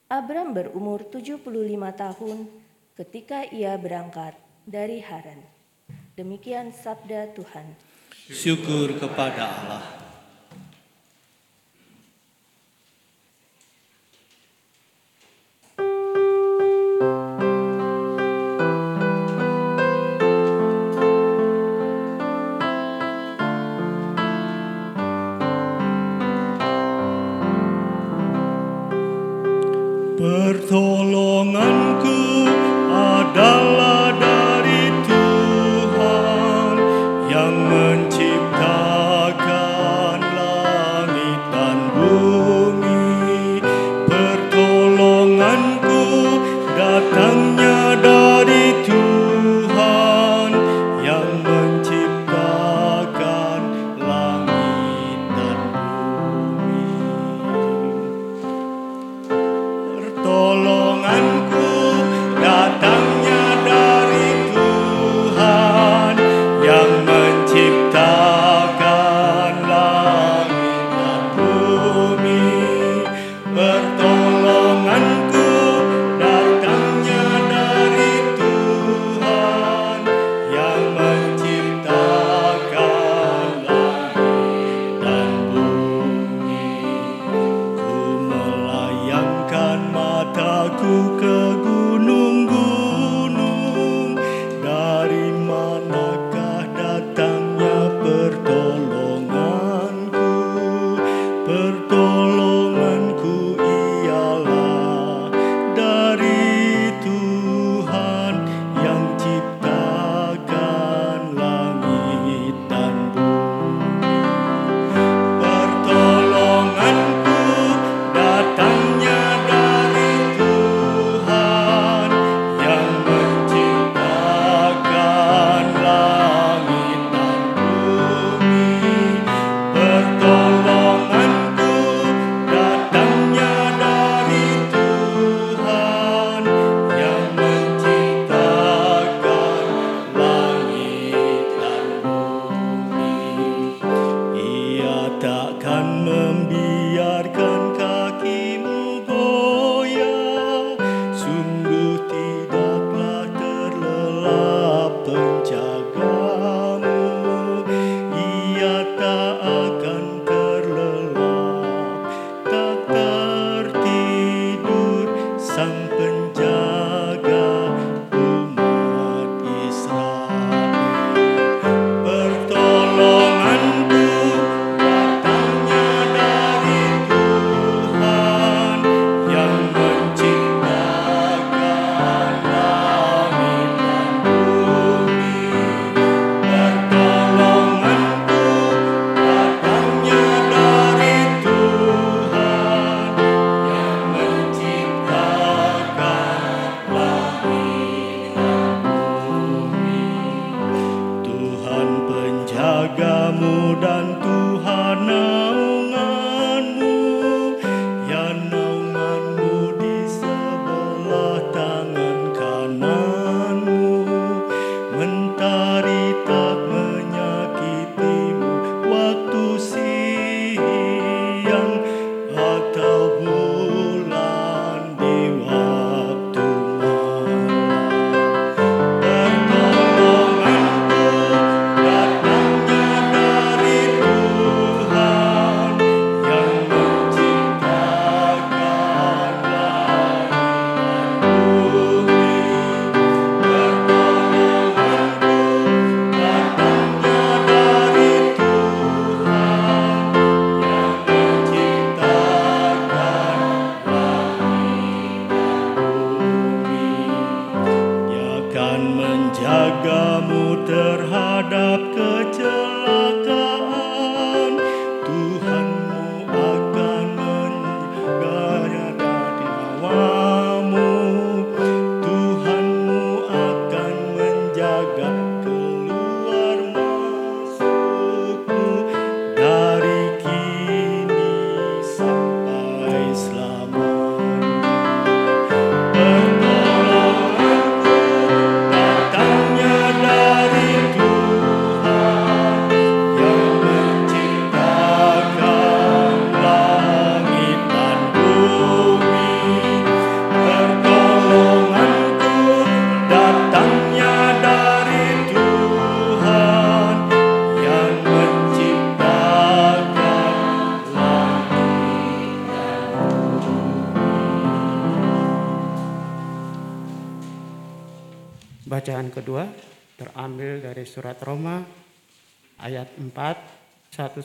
Abram 0.06 0.52
berumur 0.52 1.08
75 1.08 1.40
tahun 1.96 2.38
ketika 3.00 3.48
ia 3.48 3.74
berangkat 3.80 4.36
dari 4.68 5.00
Haran. 5.00 5.40
Demikian 6.14 6.70
sabda 6.70 7.32
Tuhan. 7.32 7.72
Syukur 8.28 8.94
kepada 9.00 9.50
Allah. 9.50 10.05
pertolongan 30.26 31.85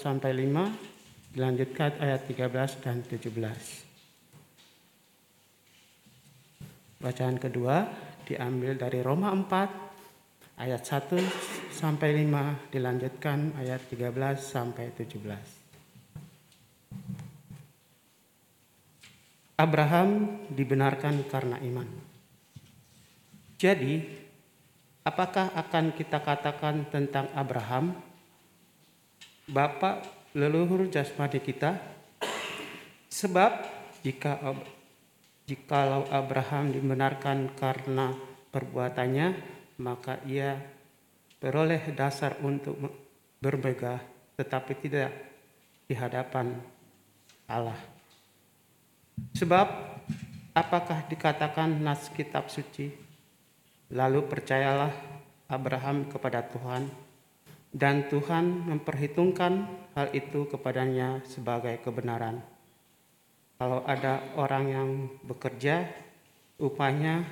sampai 0.02 0.34
5 0.34 1.38
dilanjutkan 1.38 2.02
ayat 2.02 2.26
13 2.26 2.82
dan 2.82 3.06
17. 3.06 3.38
Bacaan 6.98 7.38
kedua 7.38 7.86
diambil 8.26 8.74
dari 8.74 9.06
Roma 9.06 9.30
4 9.30 10.58
ayat 10.58 10.82
1 10.82 11.22
sampai 11.70 12.26
5 12.26 12.74
dilanjutkan 12.74 13.54
ayat 13.62 13.86
13 13.94 14.42
sampai 14.42 14.90
17. 14.98 15.62
Abraham 19.62 20.42
dibenarkan 20.50 21.30
karena 21.30 21.62
iman. 21.62 21.86
Jadi, 23.62 24.02
apakah 25.06 25.54
akan 25.54 25.94
kita 25.94 26.18
katakan 26.18 26.90
tentang 26.90 27.30
Abraham, 27.38 27.94
bapak 29.52 30.08
leluhur 30.34 30.88
jasmani 30.88 31.44
kita? 31.44 31.76
Sebab 33.12 33.52
jika 34.02 34.40
jikalau 35.44 36.08
Abraham 36.08 36.72
dibenarkan 36.72 37.52
karena 37.60 38.16
perbuatannya, 38.56 39.28
maka 39.84 40.24
ia 40.24 40.56
beroleh 41.44 41.92
dasar 41.92 42.40
untuk 42.40 42.80
bermegah, 43.44 44.00
tetapi 44.40 44.72
tidak 44.80 45.12
di 45.86 45.94
hadapan 45.94 46.56
Allah. 47.52 47.76
Sebab 49.36 49.68
apakah 50.56 51.04
dikatakan 51.12 51.84
nas 51.84 52.08
kitab 52.10 52.48
suci 52.48 53.12
Lalu 53.92 54.24
percayalah 54.24 54.96
Abraham 55.52 56.08
kepada 56.08 56.40
Tuhan, 56.48 56.88
dan 57.72 58.12
Tuhan 58.12 58.68
memperhitungkan 58.68 59.68
hal 59.96 60.12
itu 60.12 60.48
kepadanya 60.48 61.24
sebagai 61.24 61.80
kebenaran. 61.80 62.44
Kalau 63.56 63.84
ada 63.88 64.36
orang 64.36 64.66
yang 64.68 64.90
bekerja, 65.24 65.88
upahnya 66.60 67.24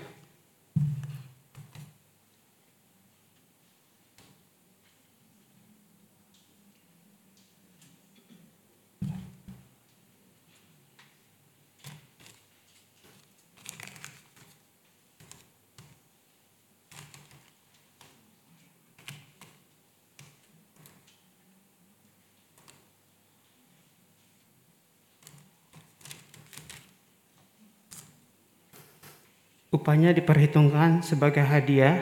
upahnya 29.69 30.13
diperhitungkan 30.13 31.05
sebagai 31.05 31.45
hadiah, 31.45 32.01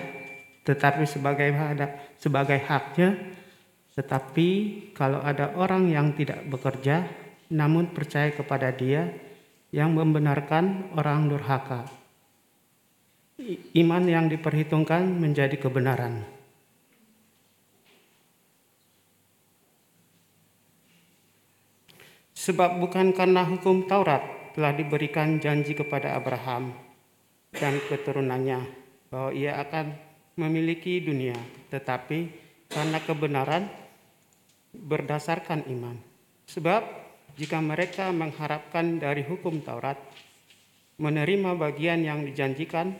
tetapi 0.63 1.03
sebagai 1.07 1.51
sebagai 2.19 2.59
haknya. 2.63 3.15
Tetapi 3.97 4.49
kalau 4.93 5.17
ada 5.25 5.57
orang 5.57 5.89
yang 5.89 6.13
tidak 6.13 6.45
bekerja, 6.45 7.07
namun 7.49 7.89
percaya 7.89 8.29
kepada 8.29 8.69
Dia 8.69 9.09
yang 9.73 9.97
membenarkan 9.97 10.93
orang 10.93 11.27
durhaka, 11.27 11.89
iman 13.73 14.03
yang 14.05 14.29
diperhitungkan 14.29 15.17
menjadi 15.17 15.57
kebenaran. 15.57 16.23
Sebab 22.37 22.79
bukan 22.79 23.11
karena 23.11 23.43
hukum 23.43 23.89
Taurat 23.89 24.53
telah 24.53 24.71
diberikan 24.71 25.41
janji 25.41 25.73
kepada 25.75 26.15
Abraham 26.15 26.86
dan 27.57 27.81
keturunannya 27.89 28.59
bahwa 29.09 29.31
ia 29.33 29.57
akan 29.61 29.93
memiliki 30.37 31.01
dunia, 31.01 31.35
tetapi 31.73 32.29
karena 32.69 33.01
kebenaran 33.01 33.65
berdasarkan 34.73 35.65
iman. 35.73 35.97
Sebab 36.47 36.81
jika 37.37 37.57
mereka 37.61 38.13
mengharapkan 38.13 39.01
dari 39.01 39.25
hukum 39.25 39.61
Taurat 39.65 39.97
menerima 40.97 41.53
bagian 41.57 42.01
yang 42.01 42.25
dijanjikan 42.25 42.93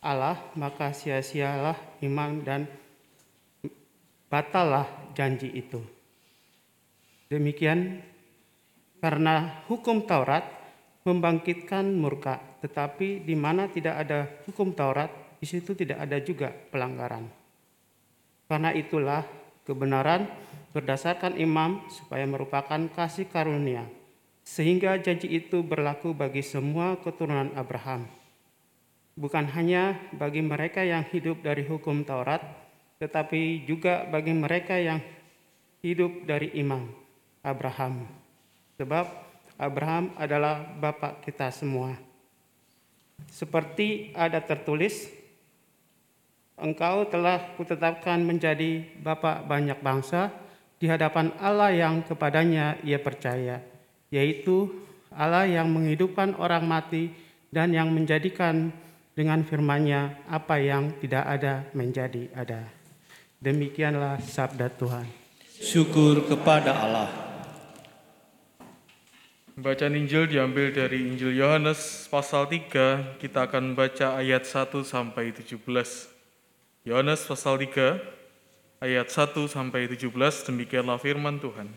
Allah, 0.00 0.40
maka 0.56 0.96
sia-sialah 0.96 1.76
iman 2.04 2.40
dan 2.40 2.64
batallah 4.32 4.88
janji 5.12 5.52
itu. 5.52 5.80
Demikian 7.28 8.00
karena 9.00 9.64
hukum 9.68 10.04
Taurat 10.04 10.59
membangkitkan 11.04 11.96
murka, 11.96 12.40
tetapi 12.60 13.24
di 13.24 13.32
mana 13.32 13.68
tidak 13.72 13.94
ada 14.04 14.28
hukum 14.44 14.76
Taurat, 14.76 15.08
di 15.40 15.46
situ 15.48 15.72
tidak 15.72 16.04
ada 16.04 16.20
juga 16.20 16.52
pelanggaran. 16.52 17.24
Karena 18.44 18.70
itulah 18.76 19.24
kebenaran 19.64 20.28
berdasarkan 20.76 21.40
imam 21.40 21.80
supaya 21.88 22.28
merupakan 22.28 22.78
kasih 22.92 23.30
karunia, 23.32 23.88
sehingga 24.44 25.00
janji 25.00 25.30
itu 25.30 25.64
berlaku 25.64 26.12
bagi 26.12 26.44
semua 26.44 27.00
keturunan 27.00 27.54
Abraham. 27.56 28.04
Bukan 29.16 29.48
hanya 29.56 29.96
bagi 30.16 30.44
mereka 30.44 30.84
yang 30.84 31.04
hidup 31.08 31.40
dari 31.40 31.64
hukum 31.64 32.04
Taurat, 32.04 32.44
tetapi 33.00 33.64
juga 33.64 34.04
bagi 34.08 34.36
mereka 34.36 34.76
yang 34.76 35.00
hidup 35.80 36.28
dari 36.28 36.52
iman 36.60 36.84
Abraham. 37.40 38.04
Sebab 38.76 39.29
Abraham 39.60 40.16
adalah 40.16 40.64
bapak 40.64 41.20
kita 41.20 41.52
semua. 41.52 41.92
Seperti 43.28 44.08
ada 44.16 44.40
tertulis, 44.40 45.12
engkau 46.56 47.04
telah 47.12 47.52
kutetapkan 47.60 48.24
menjadi 48.24 48.88
bapak 49.04 49.44
banyak 49.44 49.76
bangsa 49.84 50.32
di 50.80 50.88
hadapan 50.88 51.36
Allah 51.36 51.76
yang 51.76 52.00
kepadanya 52.00 52.80
ia 52.80 52.96
percaya, 52.96 53.60
yaitu 54.08 54.72
Allah 55.12 55.44
yang 55.44 55.68
menghidupkan 55.68 56.32
orang 56.40 56.64
mati 56.64 57.12
dan 57.52 57.76
yang 57.76 57.92
menjadikan 57.92 58.72
dengan 59.12 59.44
firman-Nya 59.44 60.24
apa 60.24 60.56
yang 60.56 60.96
tidak 61.04 61.28
ada 61.28 61.68
menjadi 61.76 62.32
ada. 62.32 62.64
Demikianlah 63.36 64.24
sabda 64.24 64.72
Tuhan. 64.72 65.04
Syukur 65.60 66.24
kepada 66.24 66.72
Allah. 66.72 67.29
Bacaan 69.60 69.92
Injil 69.92 70.24
diambil 70.24 70.72
dari 70.72 71.04
Injil 71.04 71.36
Yohanes 71.36 72.08
pasal 72.08 72.48
3, 72.48 73.20
kita 73.20 73.44
akan 73.44 73.76
baca 73.76 74.16
ayat 74.16 74.48
1 74.48 74.80
sampai 74.88 75.36
17. 75.36 75.60
Yohanes 76.88 77.20
pasal 77.28 77.60
3 77.60 78.00
ayat 78.80 79.12
1 79.12 79.36
sampai 79.52 79.84
17 79.84 80.08
demikianlah 80.48 80.96
firman 80.96 81.36
Tuhan. 81.36 81.68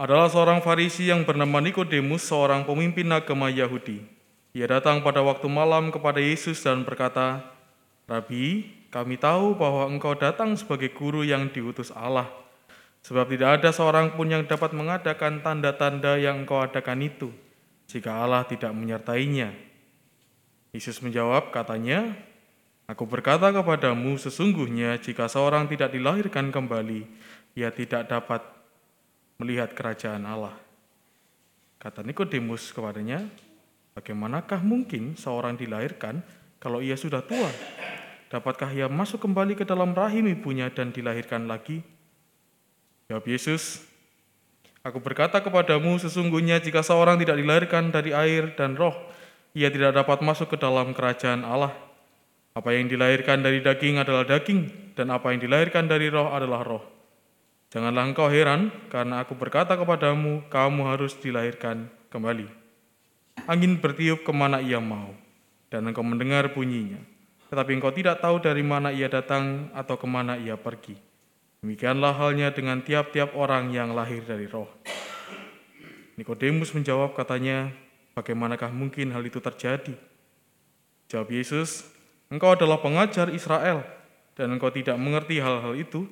Adalah 0.00 0.32
seorang 0.32 0.64
Farisi 0.64 1.12
yang 1.12 1.28
bernama 1.28 1.60
Nikodemus, 1.60 2.24
seorang 2.24 2.64
pemimpin 2.64 3.12
agama 3.12 3.52
Yahudi. 3.52 4.00
Ia 4.56 4.64
datang 4.64 5.04
pada 5.04 5.20
waktu 5.20 5.44
malam 5.44 5.92
kepada 5.92 6.24
Yesus 6.24 6.56
dan 6.64 6.88
berkata, 6.88 7.44
"Rabi, 8.08 8.64
kami 8.88 9.20
tahu 9.20 9.60
bahwa 9.60 9.92
engkau 9.92 10.16
datang 10.16 10.56
sebagai 10.56 10.88
guru 10.88 11.20
yang 11.20 11.52
diutus 11.52 11.92
Allah." 11.92 12.39
Sebab 13.00 13.32
tidak 13.32 13.60
ada 13.60 13.70
seorang 13.72 14.12
pun 14.12 14.28
yang 14.28 14.44
dapat 14.44 14.76
mengadakan 14.76 15.40
tanda-tanda 15.40 16.20
yang 16.20 16.44
engkau 16.44 16.60
adakan 16.60 17.00
itu, 17.00 17.32
jika 17.88 18.20
Allah 18.20 18.44
tidak 18.44 18.76
menyertainya. 18.76 19.56
Yesus 20.70 21.00
menjawab, 21.00 21.48
katanya, 21.50 22.14
Aku 22.90 23.06
berkata 23.06 23.54
kepadamu, 23.54 24.18
sesungguhnya 24.18 24.98
jika 24.98 25.30
seorang 25.30 25.70
tidak 25.70 25.94
dilahirkan 25.94 26.50
kembali, 26.50 27.06
ia 27.54 27.70
tidak 27.70 28.10
dapat 28.10 28.42
melihat 29.38 29.70
kerajaan 29.70 30.26
Allah. 30.26 30.58
Kata 31.78 32.02
Nikodemus 32.02 32.74
kepadanya, 32.74 33.22
bagaimanakah 33.94 34.58
mungkin 34.66 35.14
seorang 35.14 35.54
dilahirkan 35.54 36.18
kalau 36.58 36.82
ia 36.82 36.98
sudah 36.98 37.22
tua? 37.22 37.48
Dapatkah 38.26 38.74
ia 38.74 38.90
masuk 38.90 39.22
kembali 39.22 39.54
ke 39.54 39.62
dalam 39.62 39.94
rahim 39.94 40.26
ibunya 40.26 40.66
dan 40.66 40.90
dilahirkan 40.90 41.46
lagi? 41.46 41.86
Jawab 43.10 43.26
Yesus, 43.26 43.90
Aku 44.86 44.96
berkata 45.02 45.42
kepadamu, 45.42 45.98
sesungguhnya 46.00 46.56
jika 46.56 46.80
seorang 46.80 47.20
tidak 47.20 47.36
dilahirkan 47.36 47.92
dari 47.92 48.16
air 48.16 48.56
dan 48.56 48.78
roh, 48.78 48.96
ia 49.52 49.68
tidak 49.68 49.92
dapat 49.92 50.24
masuk 50.24 50.54
ke 50.54 50.56
dalam 50.56 50.96
kerajaan 50.96 51.44
Allah. 51.44 51.74
Apa 52.56 52.72
yang 52.72 52.88
dilahirkan 52.88 53.44
dari 53.44 53.60
daging 53.60 54.00
adalah 54.00 54.24
daging, 54.24 54.94
dan 54.96 55.12
apa 55.12 55.34
yang 55.34 55.42
dilahirkan 55.42 55.84
dari 55.84 56.08
roh 56.08 56.32
adalah 56.32 56.64
roh. 56.64 56.86
Janganlah 57.68 58.14
engkau 58.14 58.32
heran, 58.32 58.72
karena 58.88 59.20
aku 59.20 59.36
berkata 59.36 59.76
kepadamu, 59.76 60.48
kamu 60.48 60.80
harus 60.88 61.12
dilahirkan 61.18 61.92
kembali. 62.08 62.48
Angin 63.50 63.76
bertiup 63.76 64.24
ke 64.24 64.32
mana 64.32 64.64
ia 64.64 64.80
mau, 64.80 65.12
dan 65.68 65.84
engkau 65.84 66.06
mendengar 66.06 66.56
bunyinya. 66.56 67.02
Tetapi 67.52 67.74
engkau 67.74 67.92
tidak 67.92 68.22
tahu 68.24 68.40
dari 68.40 68.64
mana 68.64 68.94
ia 68.94 69.12
datang 69.12 69.68
atau 69.76 70.00
ke 70.00 70.08
mana 70.08 70.40
ia 70.40 70.56
pergi. 70.56 71.09
Demikianlah 71.60 72.16
halnya 72.16 72.48
dengan 72.56 72.80
tiap-tiap 72.80 73.36
orang 73.36 73.68
yang 73.68 73.92
lahir 73.92 74.24
dari 74.24 74.48
roh. 74.48 74.68
Nikodemus 76.16 76.72
menjawab 76.72 77.12
katanya, 77.12 77.68
bagaimanakah 78.16 78.72
mungkin 78.72 79.12
hal 79.12 79.20
itu 79.20 79.44
terjadi? 79.44 79.92
Jawab 81.12 81.28
Yesus, 81.28 81.84
engkau 82.32 82.56
adalah 82.56 82.80
pengajar 82.80 83.28
Israel 83.28 83.84
dan 84.40 84.56
engkau 84.56 84.72
tidak 84.72 84.96
mengerti 84.96 85.36
hal-hal 85.36 85.76
itu. 85.76 86.08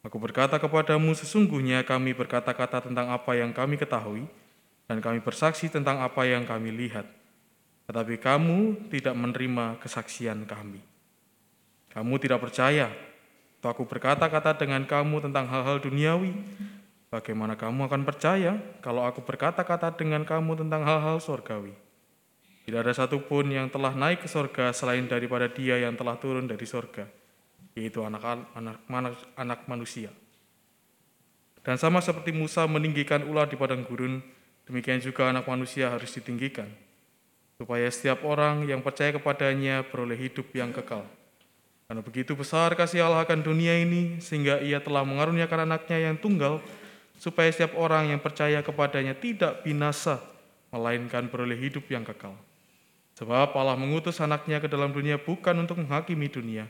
Aku 0.00 0.16
berkata 0.16 0.56
kepadamu, 0.56 1.12
sesungguhnya 1.12 1.84
kami 1.84 2.16
berkata-kata 2.16 2.88
tentang 2.88 3.12
apa 3.12 3.36
yang 3.36 3.52
kami 3.52 3.76
ketahui 3.76 4.24
dan 4.88 5.04
kami 5.04 5.20
bersaksi 5.20 5.68
tentang 5.68 6.00
apa 6.00 6.24
yang 6.24 6.48
kami 6.48 6.72
lihat. 6.72 7.04
Tetapi 7.84 8.16
kamu 8.16 8.88
tidak 8.88 9.12
menerima 9.12 9.76
kesaksian 9.76 10.48
kami. 10.48 10.80
Kamu 11.92 12.16
tidak 12.16 12.40
percaya 12.40 12.88
atau 13.58 13.74
aku 13.74 13.90
berkata-kata 13.90 14.54
dengan 14.54 14.86
kamu 14.86 15.18
tentang 15.18 15.50
hal-hal 15.50 15.82
duniawi, 15.82 16.30
bagaimana 17.10 17.58
kamu 17.58 17.90
akan 17.90 18.02
percaya 18.06 18.54
kalau 18.78 19.02
aku 19.02 19.18
berkata-kata 19.26 19.98
dengan 19.98 20.22
kamu 20.22 20.62
tentang 20.62 20.86
hal-hal 20.86 21.18
surgawi? 21.18 21.74
Tidak 22.62 22.78
ada 22.78 22.94
satupun 22.94 23.50
yang 23.50 23.66
telah 23.66 23.98
naik 23.98 24.22
ke 24.22 24.28
surga 24.30 24.70
selain 24.70 25.10
daripada 25.10 25.50
dia 25.50 25.74
yang 25.74 25.98
telah 25.98 26.14
turun 26.22 26.46
dari 26.46 26.62
surga, 26.62 27.10
yaitu 27.74 27.98
anak, 28.06 28.46
anak, 28.54 28.78
anak, 28.86 29.14
anak 29.34 29.60
manusia. 29.66 30.14
Dan 31.66 31.82
sama 31.82 31.98
seperti 31.98 32.30
Musa 32.30 32.62
meninggikan 32.70 33.26
ular 33.26 33.50
di 33.50 33.58
padang 33.58 33.82
gurun, 33.82 34.22
demikian 34.70 35.02
juga 35.02 35.34
anak 35.34 35.50
manusia 35.50 35.90
harus 35.90 36.14
ditinggikan, 36.14 36.70
supaya 37.58 37.90
setiap 37.90 38.22
orang 38.22 38.70
yang 38.70 38.86
percaya 38.86 39.10
kepadanya 39.18 39.82
beroleh 39.82 40.14
hidup 40.14 40.46
yang 40.54 40.70
kekal. 40.70 41.17
Karena 41.88 42.04
begitu 42.04 42.36
besar 42.36 42.76
kasih 42.76 43.00
Allah 43.00 43.24
akan 43.24 43.40
dunia 43.40 43.72
ini, 43.80 44.20
sehingga 44.20 44.60
ia 44.60 44.76
telah 44.76 45.08
mengaruniakan 45.08 45.64
anaknya 45.64 46.12
yang 46.12 46.20
tunggal, 46.20 46.60
supaya 47.16 47.48
setiap 47.48 47.80
orang 47.80 48.12
yang 48.12 48.20
percaya 48.20 48.60
kepadanya 48.60 49.16
tidak 49.16 49.64
binasa, 49.64 50.20
melainkan 50.68 51.32
beroleh 51.32 51.56
hidup 51.56 51.88
yang 51.88 52.04
kekal. 52.04 52.36
Sebab 53.16 53.56
Allah 53.56 53.72
mengutus 53.80 54.20
anaknya 54.20 54.60
ke 54.60 54.68
dalam 54.68 54.92
dunia 54.92 55.16
bukan 55.16 55.64
untuk 55.64 55.80
menghakimi 55.80 56.28
dunia, 56.28 56.68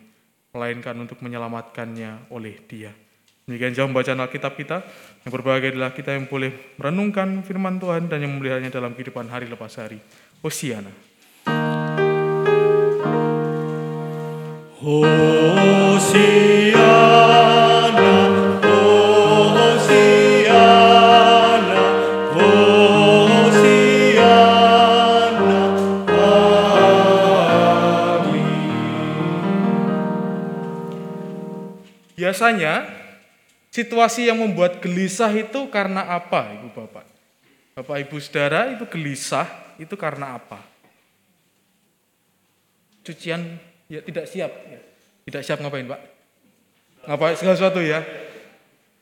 melainkan 0.54 0.94
untuk 0.94 1.18
menyelamatkannya 1.18 2.30
oleh 2.30 2.54
dia. 2.70 2.94
Demikian 3.50 3.74
jauh 3.74 3.90
bacaan 3.90 4.22
Alkitab 4.22 4.54
kita, 4.54 4.86
yang 5.26 5.34
berbahagia 5.34 5.74
adalah 5.74 5.90
kita 5.98 6.14
yang 6.14 6.30
boleh 6.30 6.78
merenungkan 6.78 7.42
firman 7.42 7.82
Tuhan 7.82 8.06
dan 8.06 8.22
yang 8.22 8.38
memeliharanya 8.38 8.70
dalam 8.70 8.94
kehidupan 8.94 9.26
hari 9.26 9.50
lepas 9.50 9.82
hari. 9.82 9.98
Hosiana. 10.46 11.07
Biasanya 14.78 14.94
situasi 33.74 34.30
yang 34.30 34.38
membuat 34.38 34.78
gelisah 34.78 35.34
itu 35.34 35.66
karena 35.74 36.06
apa, 36.06 36.54
Ibu 36.54 36.70
Bapak? 36.70 37.02
Bapak 37.74 37.98
Ibu 38.06 38.22
Saudara 38.22 38.70
itu 38.70 38.86
gelisah 38.86 39.74
itu 39.82 39.98
karena 39.98 40.38
apa? 40.38 40.62
Cucian 43.02 43.58
Ya 43.88 44.04
tidak 44.04 44.28
siap. 44.28 44.52
Ya. 44.68 44.80
Tidak 45.24 45.42
siap 45.44 45.58
ngapain 45.64 45.88
Pak? 45.88 46.00
Ngapain 47.08 47.36
segala 47.40 47.56
sesuatu 47.56 47.80
ya? 47.80 48.04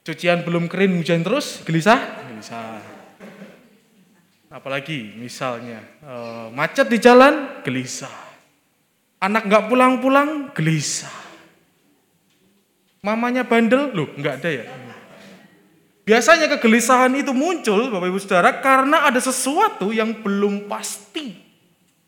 Cucian 0.06 0.46
belum 0.46 0.70
kering 0.70 1.02
hujan 1.02 1.26
terus, 1.26 1.66
gelisah? 1.66 1.98
Gelisah. 2.30 2.78
Apalagi 4.46 5.18
misalnya 5.18 5.82
uh, 6.06 6.46
macet 6.54 6.86
di 6.86 7.02
jalan, 7.02 7.62
gelisah. 7.66 8.14
Anak 9.18 9.50
nggak 9.50 9.66
pulang-pulang, 9.66 10.54
gelisah. 10.54 11.10
Mamanya 13.02 13.42
bandel, 13.42 13.90
loh 13.90 14.06
nggak 14.14 14.34
ada 14.38 14.50
ya? 14.50 14.64
Biasanya 16.06 16.46
kegelisahan 16.54 17.10
itu 17.18 17.34
muncul 17.34 17.90
Bapak 17.90 18.06
Ibu 18.06 18.18
Saudara 18.22 18.62
karena 18.62 19.10
ada 19.10 19.18
sesuatu 19.18 19.90
yang 19.90 20.22
belum 20.22 20.70
pasti. 20.70 21.34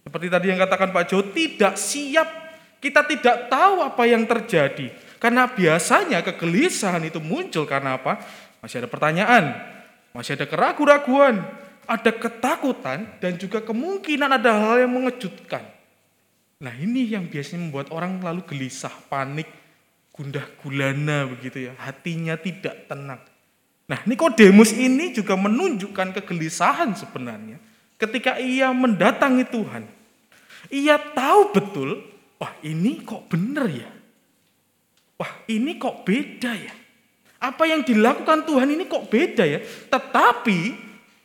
Seperti 0.07 0.31
tadi 0.31 0.55
yang 0.55 0.63
katakan 0.63 0.95
Pak 0.95 1.05
Jo, 1.11 1.19
tidak 1.35 1.75
siap 1.75 2.48
kita 2.79 3.07
tidak 3.07 3.51
tahu 3.51 3.83
apa 3.83 4.03
yang 4.07 4.27
terjadi. 4.27 4.95
Karena 5.19 5.51
biasanya 5.51 6.23
kegelisahan 6.23 7.03
itu 7.03 7.19
muncul 7.19 7.67
karena 7.67 7.99
apa? 7.99 8.23
Masih 8.63 8.83
ada 8.83 8.89
pertanyaan, 8.91 9.55
masih 10.15 10.39
ada 10.39 10.47
keraguan-raguan, 10.47 11.43
ada 11.91 12.11
ketakutan, 12.15 13.07
dan 13.19 13.35
juga 13.35 13.59
kemungkinan 13.63 14.31
ada 14.39 14.51
hal 14.55 14.87
yang 14.87 14.95
mengejutkan. 14.95 15.63
Nah 16.59 16.75
ini 16.75 17.07
yang 17.07 17.27
biasanya 17.27 17.67
membuat 17.67 17.91
orang 17.95 18.19
lalu 18.23 18.43
gelisah, 18.47 18.95
panik, 19.11 19.47
gundah 20.15 20.43
gulana 20.63 21.27
begitu 21.31 21.71
ya. 21.71 21.73
Hatinya 21.79 22.35
tidak 22.35 22.91
tenang. 22.91 23.23
Nah 23.87 24.03
Nikodemus 24.07 24.75
ini 24.75 25.15
juga 25.15 25.39
menunjukkan 25.39 26.19
kegelisahan 26.19 26.95
sebenarnya. 26.99 27.59
Ketika 27.99 28.39
ia 28.39 28.71
mendatangi 28.71 29.47
Tuhan. 29.51 29.87
Ia 30.69 30.99
tahu 30.99 31.55
betul 31.55 32.18
wah 32.39 32.55
ini 32.63 33.03
kok 33.03 33.27
bener 33.29 33.67
ya? 33.69 33.91
wah 35.19 35.33
ini 35.51 35.77
kok 35.77 36.07
beda 36.07 36.53
ya. 36.55 36.75
Apa 37.39 37.67
yang 37.71 37.83
dilakukan 37.83 38.47
Tuhan 38.47 38.71
ini 38.71 38.87
kok 38.87 39.11
beda 39.11 39.45
ya. 39.47 39.61
Tetapi 39.91 40.59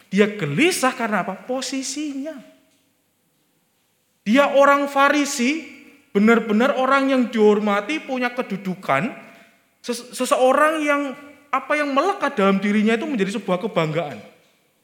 dia 0.09 0.29
gelisah 0.33 0.93
karena 0.93 1.25
apa? 1.25 1.37
Posisinya. 1.45 2.37
Dia 4.25 4.53
orang 4.53 4.89
Farisi, 4.89 5.65
benar-benar 6.13 6.77
orang 6.77 7.09
yang 7.09 7.21
dihormati, 7.29 8.01
punya 8.01 8.29
kedudukan, 8.33 9.09
seseorang 9.83 10.79
yang 10.85 11.01
apa 11.53 11.73
yang 11.77 11.91
melekat 11.91 12.33
dalam 12.37 12.57
dirinya 12.57 12.97
itu 12.97 13.05
menjadi 13.09 13.37
sebuah 13.41 13.61
kebanggaan. 13.61 14.21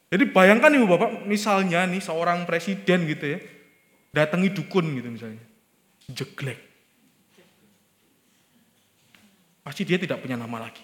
Jadi 0.09 0.23
bayangkan 0.33 0.73
ibu 0.73 0.89
bapak, 0.89 1.23
misalnya 1.29 1.85
nih 1.85 2.01
seorang 2.01 2.43
presiden 2.49 3.05
gitu 3.05 3.37
ya, 3.37 3.39
datangi 4.11 4.49
dukun 4.49 4.97
gitu 4.97 5.07
misalnya, 5.07 5.39
jeglek. 6.13 6.59
Pasti 9.61 9.85
dia 9.85 10.01
tidak 10.01 10.25
punya 10.25 10.33
nama 10.33 10.65
lagi. 10.65 10.81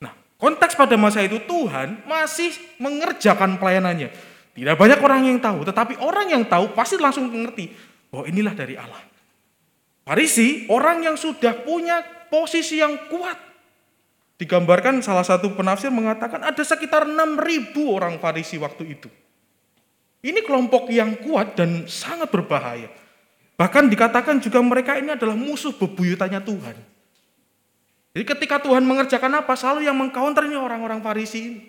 Nah, 0.00 0.14
konteks 0.40 0.72
pada 0.72 0.96
masa 0.96 1.20
itu 1.20 1.36
Tuhan 1.44 2.08
masih 2.08 2.56
mengerjakan 2.80 3.60
pelayanannya. 3.60 4.08
Tidak 4.56 4.74
banyak 4.74 4.98
orang 4.98 5.22
yang 5.28 5.38
tahu, 5.38 5.62
tetapi 5.68 6.00
orang 6.02 6.32
yang 6.34 6.42
tahu 6.48 6.72
pasti 6.74 6.98
langsung 6.98 7.28
mengerti 7.30 7.70
bahwa 8.08 8.24
inilah 8.26 8.54
dari 8.56 8.74
Allah. 8.74 9.04
Farisi, 10.02 10.64
orang 10.72 11.04
yang 11.04 11.16
sudah 11.20 11.52
punya 11.62 12.00
posisi 12.32 12.80
yang 12.80 12.96
kuat. 13.12 13.36
Digambarkan 14.38 15.04
salah 15.04 15.26
satu 15.26 15.52
penafsir 15.52 15.92
mengatakan 15.92 16.40
ada 16.40 16.62
sekitar 16.64 17.04
6.000 17.04 17.74
orang 17.84 18.16
Farisi 18.16 18.56
waktu 18.56 18.96
itu. 18.96 19.10
Ini 20.24 20.42
kelompok 20.42 20.90
yang 20.90 21.20
kuat 21.22 21.54
dan 21.54 21.86
sangat 21.86 22.30
berbahaya. 22.32 22.90
Bahkan 23.58 23.90
dikatakan 23.90 24.38
juga 24.38 24.62
mereka 24.62 24.94
ini 24.94 25.18
adalah 25.18 25.34
musuh 25.34 25.74
bebuyutannya 25.74 26.38
Tuhan. 26.46 26.76
Jadi 28.14 28.24
ketika 28.24 28.62
Tuhan 28.62 28.86
mengerjakan 28.86 29.42
apa, 29.42 29.58
selalu 29.58 29.82
yang 29.90 29.98
mengcounternya 29.98 30.62
orang-orang 30.62 31.02
Farisi 31.02 31.38
ini. 31.42 31.60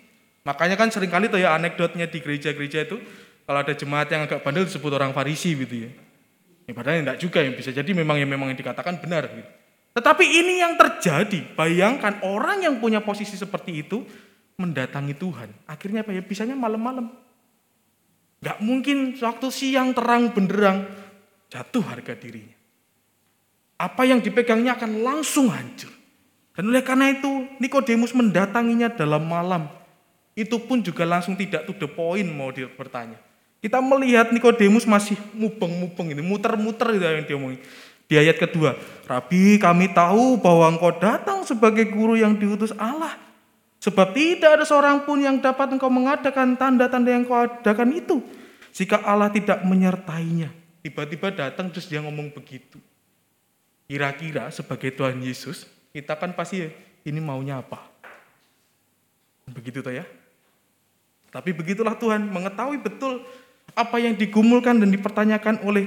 Makanya 0.46 0.78
kan 0.78 0.88
sering 0.88 1.10
kali 1.10 1.26
tuh 1.26 1.42
ya 1.42 1.52
anekdotnya 1.58 2.06
di 2.06 2.22
gereja-gereja 2.22 2.86
itu 2.86 2.96
kalau 3.44 3.58
ada 3.60 3.74
jemaat 3.74 4.06
yang 4.08 4.24
agak 4.24 4.40
bandel 4.46 4.64
disebut 4.70 4.88
orang 4.94 5.10
Farisi 5.10 5.58
gitu 5.58 5.90
ya. 5.90 5.90
Ya 6.70 6.72
padahal 6.72 7.02
enggak 7.02 7.18
juga 7.18 7.42
yang 7.42 7.58
bisa 7.58 7.74
jadi 7.74 7.90
memang 7.90 8.22
yang 8.22 8.30
memang 8.30 8.54
yang 8.54 8.58
dikatakan 8.62 9.02
benar 9.02 9.26
gitu. 9.26 9.50
Tetapi 9.90 10.22
ini 10.22 10.62
yang 10.62 10.78
terjadi. 10.78 11.58
Bayangkan 11.58 12.22
orang 12.22 12.62
yang 12.62 12.78
punya 12.78 13.02
posisi 13.02 13.34
seperti 13.34 13.82
itu 13.82 14.06
mendatangi 14.54 15.18
Tuhan. 15.18 15.50
Akhirnya 15.66 16.06
apa 16.06 16.14
ya? 16.14 16.22
Bisanya 16.22 16.54
malam-malam. 16.54 17.10
Gak 18.40 18.62
mungkin 18.62 19.18
waktu 19.18 19.48
siang 19.50 19.90
terang 19.92 20.30
benderang 20.30 20.86
jatuh 21.50 21.82
harga 21.84 22.14
dirinya. 22.14 22.56
Apa 23.76 24.06
yang 24.06 24.22
dipegangnya 24.22 24.78
akan 24.78 25.02
langsung 25.02 25.50
hancur. 25.50 25.90
Dan 26.54 26.70
oleh 26.70 26.84
karena 26.84 27.10
itu 27.10 27.48
Nikodemus 27.58 28.14
mendatanginya 28.14 28.92
dalam 28.92 29.24
malam 29.24 29.80
itu 30.38 30.56
pun 30.62 30.80
juga 30.80 31.02
langsung 31.04 31.34
tidak 31.34 31.66
to 31.66 31.74
the 31.76 31.88
point 31.90 32.26
mau 32.30 32.48
dia 32.54 32.70
bertanya. 32.70 33.18
Kita 33.60 33.76
melihat 33.84 34.32
Nikodemus 34.32 34.88
masih 34.88 35.20
mubeng-mubeng 35.36 36.16
ini, 36.16 36.24
muter-muter 36.24 36.96
itu 36.96 37.04
yang 37.04 37.26
dia 37.28 37.36
omongin. 37.36 37.60
Di 38.08 38.16
ayat 38.16 38.40
kedua, 38.40 38.72
Rabi 39.04 39.60
kami 39.60 39.92
tahu 39.92 40.40
bahwa 40.40 40.66
engkau 40.72 40.96
datang 40.96 41.44
sebagai 41.44 41.86
guru 41.92 42.16
yang 42.16 42.40
diutus 42.40 42.72
Allah. 42.80 43.20
Sebab 43.84 44.16
tidak 44.16 44.60
ada 44.60 44.64
seorang 44.64 45.04
pun 45.04 45.20
yang 45.20 45.40
dapat 45.40 45.76
engkau 45.76 45.92
mengadakan 45.92 46.56
tanda-tanda 46.56 47.12
yang 47.12 47.28
kau 47.28 47.36
adakan 47.36 47.92
itu. 47.92 48.24
Jika 48.72 49.04
Allah 49.04 49.28
tidak 49.28 49.60
menyertainya. 49.64 50.59
Tiba-tiba 50.80 51.28
datang 51.28 51.68
terus 51.68 51.86
dia 51.88 52.00
ngomong 52.00 52.32
begitu. 52.32 52.80
Kira-kira 53.90 54.48
sebagai 54.54 54.94
Tuhan 54.94 55.20
Yesus, 55.20 55.68
kita 55.92 56.16
kan 56.16 56.32
pasti 56.32 56.70
ini 57.04 57.20
maunya 57.20 57.60
apa? 57.60 57.84
Begitu 59.50 59.82
tuh 59.82 59.92
ya. 59.92 60.06
Tapi 61.30 61.54
begitulah 61.54 61.94
Tuhan 61.98 62.26
mengetahui 62.26 62.78
betul 62.82 63.22
apa 63.74 63.96
yang 64.02 64.18
digumulkan 64.18 64.82
dan 64.82 64.90
dipertanyakan 64.90 65.62
oleh 65.62 65.86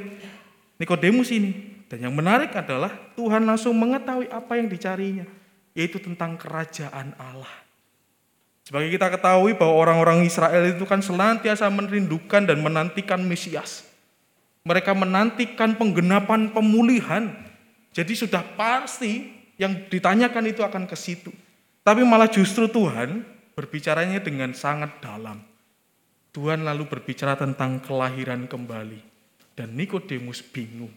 Nikodemus 0.79 1.31
ini. 1.31 1.73
Dan 1.87 2.09
yang 2.09 2.15
menarik 2.15 2.49
adalah 2.57 2.89
Tuhan 3.13 3.45
langsung 3.45 3.77
mengetahui 3.77 4.25
apa 4.33 4.57
yang 4.57 4.65
dicarinya, 4.65 5.27
yaitu 5.77 6.01
tentang 6.01 6.39
kerajaan 6.39 7.13
Allah. 7.21 7.51
Sebagai 8.63 8.95
kita 8.95 9.11
ketahui 9.11 9.53
bahwa 9.53 9.75
orang-orang 9.75 10.23
Israel 10.23 10.63
itu 10.71 10.87
kan 10.87 11.03
senantiasa 11.03 11.67
merindukan 11.67 12.47
dan 12.47 12.63
menantikan 12.63 13.19
Mesias. 13.21 13.92
Mereka 14.64 14.95
menantikan 14.95 15.76
penggenapan 15.76 16.51
pemulihan. 16.55 17.36
Jadi 17.91 18.16
sudah 18.16 18.39
pasti 18.55 19.28
yang 19.59 19.76
ditanyakan 19.91 20.49
itu 20.49 20.64
akan 20.64 20.88
ke 20.88 20.95
situ. 20.95 21.36
Tapi 21.84 22.01
malah 22.07 22.32
justru 22.32 22.72
Tuhan 22.72 23.28
berbicaranya 23.59 24.24
dengan 24.24 24.55
sangat 24.55 25.03
dalam. 25.03 25.43
Tuhan 26.32 26.64
lalu 26.64 26.88
berbicara 26.88 27.36
tentang 27.36 27.84
kelahiran 27.84 28.47
kembali. 28.47 29.03
Dan 29.53 29.76
Nikodemus 29.76 30.41
bingung. 30.41 30.89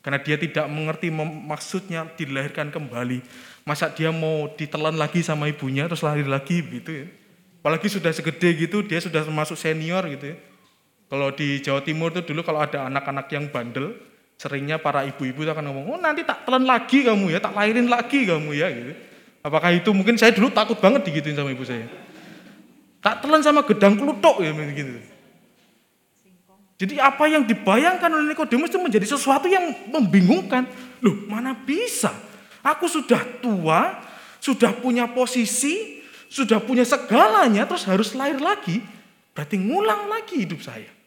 Karena 0.00 0.16
dia 0.16 0.40
tidak 0.40 0.64
mengerti 0.72 1.12
maksudnya 1.12 2.08
dilahirkan 2.16 2.72
kembali. 2.72 3.20
Masa 3.68 3.92
dia 3.92 4.08
mau 4.08 4.48
ditelan 4.56 4.96
lagi 4.96 5.20
sama 5.20 5.46
ibunya 5.46 5.84
terus 5.86 6.00
lahir 6.00 6.24
lagi 6.24 6.64
gitu 6.64 7.04
ya. 7.04 7.06
Apalagi 7.60 7.92
sudah 7.92 8.08
segede 8.08 8.56
gitu, 8.56 8.80
dia 8.80 8.96
sudah 8.96 9.20
masuk 9.28 9.60
senior 9.60 10.08
gitu 10.08 10.32
ya. 10.32 10.36
Kalau 11.10 11.34
di 11.34 11.58
Jawa 11.58 11.82
Timur 11.82 12.14
itu 12.14 12.22
dulu 12.22 12.46
kalau 12.46 12.62
ada 12.62 12.86
anak-anak 12.86 13.26
yang 13.34 13.50
bandel, 13.50 13.98
seringnya 14.38 14.78
para 14.78 15.02
ibu-ibu 15.02 15.42
akan 15.42 15.66
ngomong, 15.66 15.84
oh 15.90 15.98
nanti 15.98 16.22
tak 16.22 16.46
telan 16.46 16.62
lagi 16.62 17.02
kamu 17.02 17.34
ya, 17.34 17.42
tak 17.42 17.50
lahirin 17.50 17.90
lagi 17.90 18.30
kamu 18.30 18.54
ya 18.54 18.70
gitu. 18.70 18.94
Apakah 19.42 19.74
itu 19.74 19.90
mungkin 19.90 20.14
saya 20.14 20.30
dulu 20.30 20.54
takut 20.54 20.78
banget 20.78 21.02
digituin 21.10 21.34
sama 21.34 21.50
ibu 21.50 21.66
saya. 21.66 21.90
Tak 23.02 23.26
telan 23.26 23.42
sama 23.42 23.66
gedang 23.66 23.98
klutuk 23.98 24.38
ya 24.38 24.54
begitu. 24.54 25.02
Jadi 26.80 26.96
apa 26.96 27.28
yang 27.28 27.44
dibayangkan 27.44 28.08
oleh 28.08 28.32
Nikodemus 28.32 28.72
itu 28.72 28.80
menjadi 28.80 29.04
sesuatu 29.04 29.50
yang 29.50 29.68
membingungkan. 29.92 30.64
Loh, 31.04 31.26
mana 31.28 31.52
bisa? 31.52 32.08
Aku 32.62 32.88
sudah 32.88 33.20
tua, 33.42 34.00
sudah 34.40 34.72
punya 34.78 35.04
posisi, 35.10 36.00
sudah 36.32 36.56
punya 36.62 36.86
segalanya, 36.86 37.68
terus 37.68 37.84
harus 37.84 38.16
lahir 38.16 38.40
lagi. 38.40 38.80
Berarti 39.36 39.60
ngulang 39.60 40.08
lagi 40.08 40.46
hidup 40.46 40.64
saya. 40.64 40.99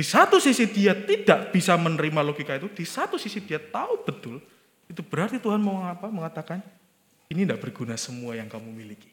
Di 0.00 0.08
satu 0.08 0.40
sisi 0.40 0.64
dia 0.64 0.96
tidak 0.96 1.52
bisa 1.52 1.76
menerima 1.76 2.24
logika 2.24 2.56
itu, 2.56 2.72
di 2.72 2.88
satu 2.88 3.20
sisi 3.20 3.44
dia 3.44 3.60
tahu 3.60 4.00
betul 4.00 4.40
itu 4.88 5.04
berarti 5.04 5.36
Tuhan 5.36 5.60
mau 5.60 5.84
apa? 5.84 6.08
Mengatakan, 6.08 6.64
ini 7.28 7.44
tidak 7.44 7.60
berguna 7.60 8.00
semua 8.00 8.32
yang 8.32 8.48
kamu 8.48 8.72
miliki. 8.72 9.12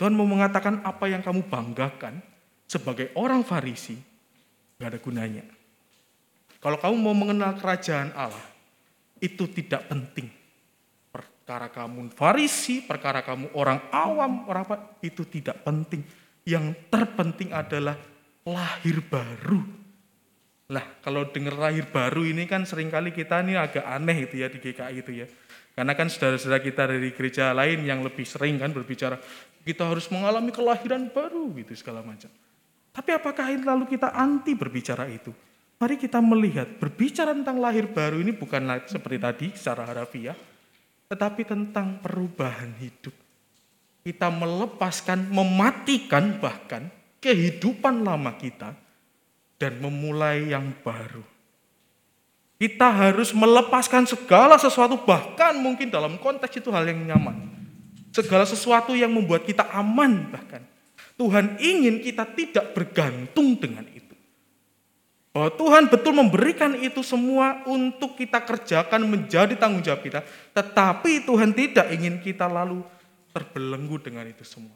Tuhan 0.00 0.16
mau 0.16 0.24
mengatakan 0.24 0.80
apa 0.80 1.04
yang 1.12 1.20
kamu 1.20 1.52
banggakan 1.52 2.24
sebagai 2.64 3.12
orang 3.12 3.44
Farisi, 3.44 4.00
gak 4.80 4.96
ada 4.96 4.98
gunanya. 5.04 5.44
Kalau 6.64 6.80
kamu 6.80 6.96
mau 6.96 7.12
mengenal 7.12 7.60
kerajaan 7.60 8.16
Allah, 8.16 8.48
itu 9.20 9.52
tidak 9.52 9.84
penting. 9.84 10.32
Perkara 11.12 11.68
kamu 11.68 12.08
Farisi, 12.16 12.80
perkara 12.88 13.20
kamu 13.20 13.52
orang 13.52 13.84
awam, 13.92 14.48
orang 14.48 14.64
apa, 14.64 14.76
itu 15.04 15.28
tidak 15.28 15.60
penting. 15.60 16.00
Yang 16.48 16.88
terpenting 16.88 17.52
adalah 17.52 18.00
lahir 18.48 19.04
baru 19.04 19.80
lah 20.70 20.86
kalau 21.02 21.26
dengar 21.26 21.58
lahir 21.58 21.82
baru 21.90 22.22
ini 22.22 22.46
kan 22.46 22.62
sering 22.62 22.94
kali 22.94 23.10
kita 23.10 23.42
ini 23.42 23.58
agak 23.58 23.82
aneh 23.82 24.30
itu 24.30 24.38
ya 24.38 24.46
di 24.46 24.62
GKI 24.62 24.96
itu 25.02 25.12
ya. 25.18 25.26
Karena 25.74 25.98
kan 25.98 26.06
saudara-saudara 26.06 26.62
kita 26.62 26.86
dari 26.86 27.10
gereja 27.10 27.50
lain 27.50 27.82
yang 27.82 28.06
lebih 28.06 28.22
sering 28.22 28.62
kan 28.62 28.70
berbicara, 28.70 29.18
kita 29.66 29.82
harus 29.90 30.06
mengalami 30.14 30.54
kelahiran 30.54 31.10
baru 31.10 31.50
gitu 31.58 31.74
segala 31.74 32.06
macam. 32.06 32.30
Tapi 32.94 33.10
apakah 33.10 33.50
lalu 33.50 33.90
kita 33.90 34.14
anti 34.14 34.54
berbicara 34.54 35.10
itu? 35.10 35.34
Mari 35.80 35.96
kita 35.98 36.22
melihat 36.22 36.68
berbicara 36.78 37.34
tentang 37.34 37.58
lahir 37.58 37.90
baru 37.90 38.22
ini 38.22 38.30
bukan 38.30 38.62
seperti 38.86 39.18
tadi 39.18 39.46
secara 39.56 39.88
harafiah, 39.90 40.36
tetapi 41.10 41.50
tentang 41.50 41.98
perubahan 41.98 42.76
hidup. 42.78 43.14
Kita 44.06 44.28
melepaskan, 44.30 45.32
mematikan 45.32 46.38
bahkan 46.38 46.92
kehidupan 47.20 48.02
lama 48.02 48.34
kita 48.34 48.74
dan 49.60 49.72
memulai 49.78 50.50
yang 50.50 50.72
baru. 50.80 51.22
Kita 52.60 52.92
harus 52.92 53.32
melepaskan 53.32 54.04
segala 54.04 54.60
sesuatu, 54.60 55.00
bahkan 55.00 55.56
mungkin 55.56 55.88
dalam 55.88 56.20
konteks 56.20 56.60
itu 56.60 56.68
hal 56.68 56.84
yang 56.84 57.08
nyaman. 57.08 57.48
Segala 58.12 58.44
sesuatu 58.44 58.92
yang 58.92 59.08
membuat 59.08 59.48
kita 59.48 59.64
aman 59.72 60.28
bahkan. 60.28 60.60
Tuhan 61.16 61.60
ingin 61.60 62.00
kita 62.00 62.24
tidak 62.32 62.72
bergantung 62.76 63.56
dengan 63.56 63.84
itu. 63.92 64.16
Bahwa 65.32 65.52
Tuhan 65.56 65.88
betul 65.88 66.16
memberikan 66.16 66.74
itu 66.80 67.04
semua 67.04 67.64
untuk 67.64 68.16
kita 68.16 68.44
kerjakan 68.44 69.04
menjadi 69.08 69.56
tanggung 69.56 69.84
jawab 69.84 70.04
kita. 70.04 70.20
Tetapi 70.56 71.28
Tuhan 71.28 71.54
tidak 71.56 71.86
ingin 71.96 72.18
kita 72.24 72.50
lalu 72.50 72.82
terbelenggu 73.30 73.96
dengan 74.02 74.26
itu 74.26 74.42
semua. 74.42 74.74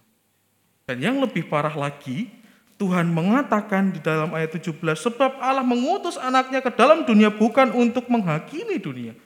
Dan 0.85 1.01
yang 1.01 1.17
lebih 1.21 1.49
parah 1.49 1.73
lagi, 1.73 2.29
Tuhan 2.77 3.09
mengatakan 3.09 3.95
di 3.95 4.05
dalam 4.05 4.37
ayat 4.37 4.61
17, 4.61 4.77
sebab 4.99 5.41
Allah 5.41 5.65
mengutus 5.65 6.21
anaknya 6.21 6.61
ke 6.61 6.69
dalam 6.75 7.09
dunia 7.09 7.33
bukan 7.33 7.73
untuk 7.73 8.13
menghakimi 8.13 8.77
dunia, 8.77 9.17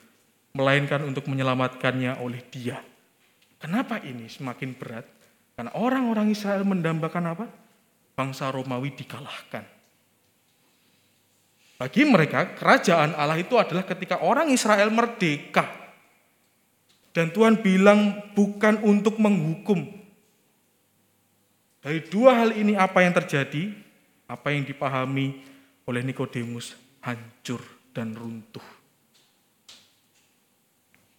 melainkan 0.55 1.03
untuk 1.03 1.27
menyelamatkannya 1.27 2.23
oleh 2.23 2.39
dia. 2.47 2.79
Kenapa 3.59 3.99
ini 3.99 4.31
semakin 4.31 4.71
berat? 4.79 5.03
Karena 5.59 5.75
orang-orang 5.75 6.31
Israel 6.31 6.63
mendambakan 6.63 7.35
apa? 7.35 7.45
Bangsa 8.15 8.47
Romawi 8.47 8.95
dikalahkan. 8.95 9.67
Bagi 11.75 12.07
mereka, 12.07 12.55
kerajaan 12.55 13.15
Allah 13.19 13.39
itu 13.39 13.59
adalah 13.59 13.83
ketika 13.83 14.23
orang 14.23 14.47
Israel 14.51 14.87
merdeka. 14.91 15.67
Dan 17.11 17.35
Tuhan 17.35 17.59
bilang 17.59 18.31
bukan 18.31 18.79
untuk 18.83 19.19
menghukum, 19.19 19.98
dari 21.79 22.03
dua 22.07 22.43
hal 22.43 22.55
ini 22.55 22.75
apa 22.75 23.03
yang 23.03 23.15
terjadi? 23.15 23.71
Apa 24.29 24.53
yang 24.53 24.61
dipahami 24.61 25.41
oleh 25.89 26.05
Nikodemus 26.05 26.77
hancur 27.01 27.63
dan 27.95 28.13
runtuh. 28.13 28.63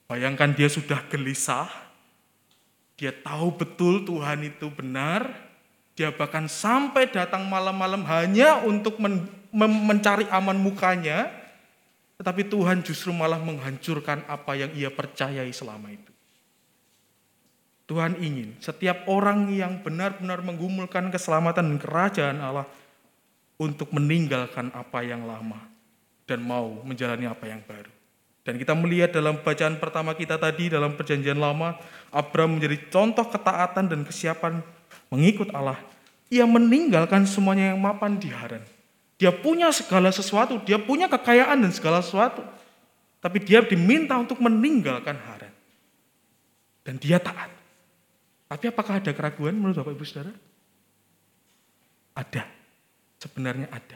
Bayangkan 0.06 0.54
dia 0.54 0.70
sudah 0.70 1.02
gelisah, 1.11 1.70
dia 2.94 3.14
tahu 3.14 3.54
betul 3.54 4.02
Tuhan 4.06 4.46
itu 4.46 4.70
benar, 4.70 5.26
dia 5.94 6.11
bahkan 6.14 6.46
sampai 6.50 7.11
datang 7.11 7.46
malam-malam 7.46 8.02
hanya 8.06 8.62
untuk 8.62 8.98
men 8.98 9.26
mencari 9.50 10.30
aman 10.30 10.54
mukanya, 10.54 11.30
tetapi 12.18 12.46
Tuhan 12.46 12.86
justru 12.86 13.11
malah 13.11 13.42
menghancurkan 13.42 14.22
apa 14.30 14.54
yang 14.54 14.70
ia 14.78 14.90
percayai 14.90 15.50
selama 15.50 15.90
itu. 15.90 16.09
Tuhan 17.91 18.22
ingin 18.22 18.55
setiap 18.62 19.03
orang 19.11 19.51
yang 19.51 19.82
benar-benar 19.82 20.47
menggumulkan 20.47 21.11
keselamatan 21.11 21.74
dan 21.74 21.78
kerajaan 21.82 22.38
Allah 22.38 22.70
untuk 23.59 23.91
meninggalkan 23.91 24.70
apa 24.70 25.03
yang 25.03 25.26
lama 25.26 25.59
dan 26.22 26.38
mau 26.38 26.86
menjalani 26.86 27.26
apa 27.26 27.51
yang 27.51 27.59
baru. 27.66 27.91
Dan 28.47 28.62
kita 28.62 28.78
melihat 28.78 29.11
dalam 29.11 29.43
bacaan 29.43 29.74
pertama 29.82 30.14
kita 30.14 30.38
tadi 30.38 30.70
dalam 30.70 30.95
perjanjian 30.95 31.34
lama, 31.34 31.74
Abraham 32.14 32.62
menjadi 32.62 32.78
contoh 32.95 33.26
ketaatan 33.26 33.91
dan 33.91 34.07
kesiapan 34.07 34.62
mengikut 35.11 35.51
Allah. 35.51 35.82
Ia 36.30 36.47
meninggalkan 36.47 37.26
semuanya 37.26 37.74
yang 37.74 37.82
mapan 37.82 38.22
di 38.22 38.30
Haran. 38.30 38.62
Dia 39.18 39.34
punya 39.34 39.74
segala 39.74 40.14
sesuatu, 40.14 40.62
dia 40.62 40.78
punya 40.78 41.11
kekayaan 41.11 41.59
dan 41.59 41.74
segala 41.74 42.07
sesuatu. 42.07 42.47
Tapi 43.18 43.43
dia 43.43 43.66
diminta 43.66 44.14
untuk 44.14 44.38
meninggalkan 44.38 45.18
Haran. 45.18 45.53
Dan 46.86 46.97
dia 46.97 47.18
taat. 47.18 47.59
Tapi 48.51 48.64
apakah 48.66 48.98
ada 48.98 49.14
keraguan 49.14 49.55
menurut 49.55 49.78
Bapak 49.78 49.94
Ibu 49.94 50.03
Saudara? 50.03 50.34
Ada. 52.18 52.42
Sebenarnya 53.22 53.70
ada. 53.70 53.94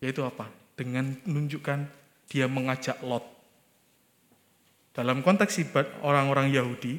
Yaitu 0.00 0.24
apa? 0.24 0.48
Dengan 0.72 1.12
menunjukkan 1.28 1.78
dia 2.32 2.48
mengajak 2.48 3.04
Lot. 3.04 3.26
Dalam 4.96 5.20
konteks 5.20 5.60
orang-orang 6.00 6.48
Yahudi, 6.50 6.98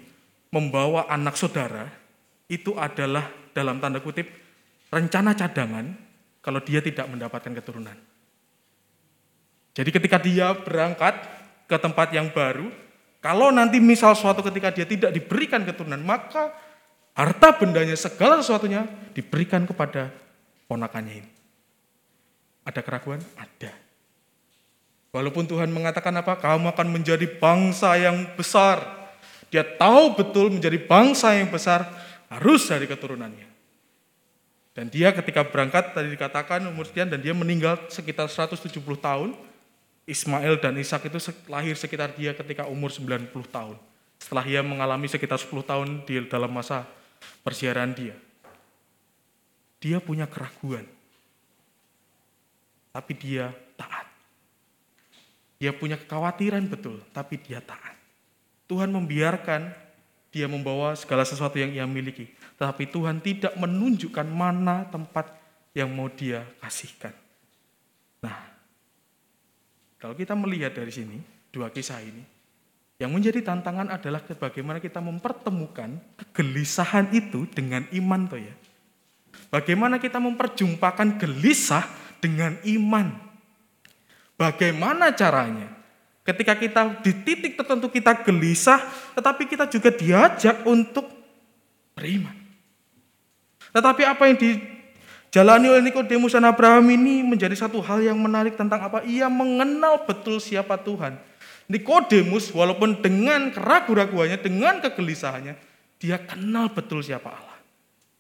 membawa 0.53 1.09
anak 1.09 1.37
saudara 1.37 1.89
itu 2.49 2.73
adalah 2.77 3.29
dalam 3.53 3.77
tanda 3.77 4.01
kutip 4.01 4.25
rencana 4.89 5.37
cadangan 5.37 5.85
kalau 6.41 6.61
dia 6.63 6.81
tidak 6.81 7.05
mendapatkan 7.09 7.53
keturunan. 7.53 7.97
Jadi 9.77 9.89
ketika 9.93 10.17
dia 10.17 10.51
berangkat 10.57 11.15
ke 11.69 11.77
tempat 11.77 12.09
yang 12.09 12.33
baru, 12.33 12.73
kalau 13.19 13.51
nanti 13.51 13.83
misal 13.83 14.15
suatu 14.15 14.39
ketika 14.39 14.71
dia 14.71 14.87
tidak 14.87 15.11
diberikan 15.11 15.67
keturunan, 15.67 15.99
maka 15.99 16.55
harta 17.11 17.51
bendanya 17.59 17.99
segala 17.99 18.39
sesuatunya 18.39 18.87
diberikan 19.11 19.67
kepada 19.67 20.07
ponakannya 20.71 21.23
ini. 21.23 21.31
Ada 22.63 22.79
keraguan? 22.79 23.19
Ada. 23.35 23.75
Walaupun 25.09 25.49
Tuhan 25.49 25.73
mengatakan 25.73 26.13
apa? 26.15 26.37
Kamu 26.37 26.69
akan 26.71 26.87
menjadi 26.87 27.25
bangsa 27.41 27.97
yang 27.97 28.29
besar. 28.37 28.79
Dia 29.49 29.65
tahu 29.65 30.13
betul 30.13 30.53
menjadi 30.53 30.77
bangsa 30.77 31.33
yang 31.33 31.49
besar 31.49 31.89
harus 32.29 32.69
dari 32.69 32.85
keturunannya. 32.85 33.49
Dan 34.77 34.87
dia 34.87 35.09
ketika 35.11 35.43
berangkat 35.43 35.97
tadi 35.97 36.13
dikatakan 36.13 36.61
umur 36.69 36.85
sekian 36.85 37.09
dan 37.09 37.19
dia 37.19 37.33
meninggal 37.33 37.89
sekitar 37.89 38.29
170 38.29 38.69
tahun. 39.01 39.33
Ismail 40.09 40.57
dan 40.57 40.73
Ishak 40.73 41.05
itu 41.05 41.21
lahir 41.45 41.77
sekitar 41.77 42.17
dia 42.17 42.33
ketika 42.33 42.65
umur 42.65 42.89
90 42.89 43.29
tahun. 43.53 43.77
Setelah 44.17 44.45
ia 44.49 44.65
mengalami 44.65 45.05
sekitar 45.05 45.37
10 45.37 45.53
tahun 45.61 46.01
di 46.03 46.25
dalam 46.25 46.49
masa 46.49 46.89
persiaran 47.45 47.93
dia. 47.93 48.17
Dia 49.77 50.01
punya 50.01 50.25
keraguan. 50.25 50.83
Tapi 52.89 53.13
dia 53.13 53.53
taat. 53.77 54.09
Dia 55.61 55.71
punya 55.71 55.95
kekhawatiran 55.95 56.65
betul, 56.65 56.99
tapi 57.13 57.37
dia 57.37 57.61
taat. 57.61 57.95
Tuhan 58.65 58.89
membiarkan 58.89 59.71
dia 60.29 60.45
membawa 60.45 60.93
segala 60.97 61.25
sesuatu 61.25 61.57
yang 61.61 61.69
ia 61.69 61.85
miliki. 61.85 62.29
Tetapi 62.57 62.89
Tuhan 62.89 63.21
tidak 63.21 63.53
menunjukkan 63.55 64.25
mana 64.25 64.89
tempat 64.89 65.37
yang 65.77 65.89
mau 65.93 66.09
dia 66.09 66.45
kasihkan. 66.61 67.13
Kalau 69.99 70.15
kita 70.15 70.31
melihat 70.31 70.71
dari 70.71 70.89
sini, 70.95 71.19
dua 71.51 71.67
kisah 71.69 71.99
ini, 71.99 72.23
yang 72.99 73.11
menjadi 73.11 73.43
tantangan 73.43 73.91
adalah 73.91 74.23
bagaimana 74.23 74.79
kita 74.79 75.03
mempertemukan 75.03 75.99
kegelisahan 76.15 77.11
itu 77.11 77.47
dengan 77.51 77.83
iman 77.91 78.27
toh 78.27 78.39
ya. 78.39 78.55
Bagaimana 79.51 79.99
kita 79.99 80.19
memperjumpakan 80.19 81.19
gelisah 81.19 81.83
dengan 82.23 82.55
iman. 82.63 83.11
Bagaimana 84.39 85.11
caranya? 85.15 85.67
Ketika 86.23 86.55
kita 86.55 87.03
di 87.03 87.11
titik 87.23 87.59
tertentu 87.59 87.91
kita 87.91 88.23
gelisah, 88.23 88.83
tetapi 89.15 89.47
kita 89.47 89.67
juga 89.67 89.91
diajak 89.91 90.63
untuk 90.63 91.07
beriman. 91.95 92.35
Tetapi 93.75 94.03
apa 94.05 94.23
yang 94.27 94.37
di 94.37 94.78
Jalani 95.29 95.69
oleh 95.69 95.85
Nikodemus 95.85 96.33
dan 96.33 96.49
Abraham 96.49 96.89
ini 96.89 97.21
menjadi 97.21 97.53
satu 97.53 97.85
hal 97.85 98.01
yang 98.01 98.17
menarik 98.17 98.57
tentang 98.57 98.81
apa? 98.81 99.05
Ia 99.05 99.29
mengenal 99.29 100.01
betul 100.09 100.41
siapa 100.41 100.81
Tuhan. 100.81 101.21
Nikodemus 101.69 102.49
walaupun 102.49 102.97
dengan 102.97 103.53
keraguan-raguannya, 103.53 104.41
dengan 104.41 104.81
kegelisahannya, 104.81 105.53
dia 106.01 106.17
kenal 106.17 106.73
betul 106.73 107.05
siapa 107.05 107.29
Allah. 107.29 107.57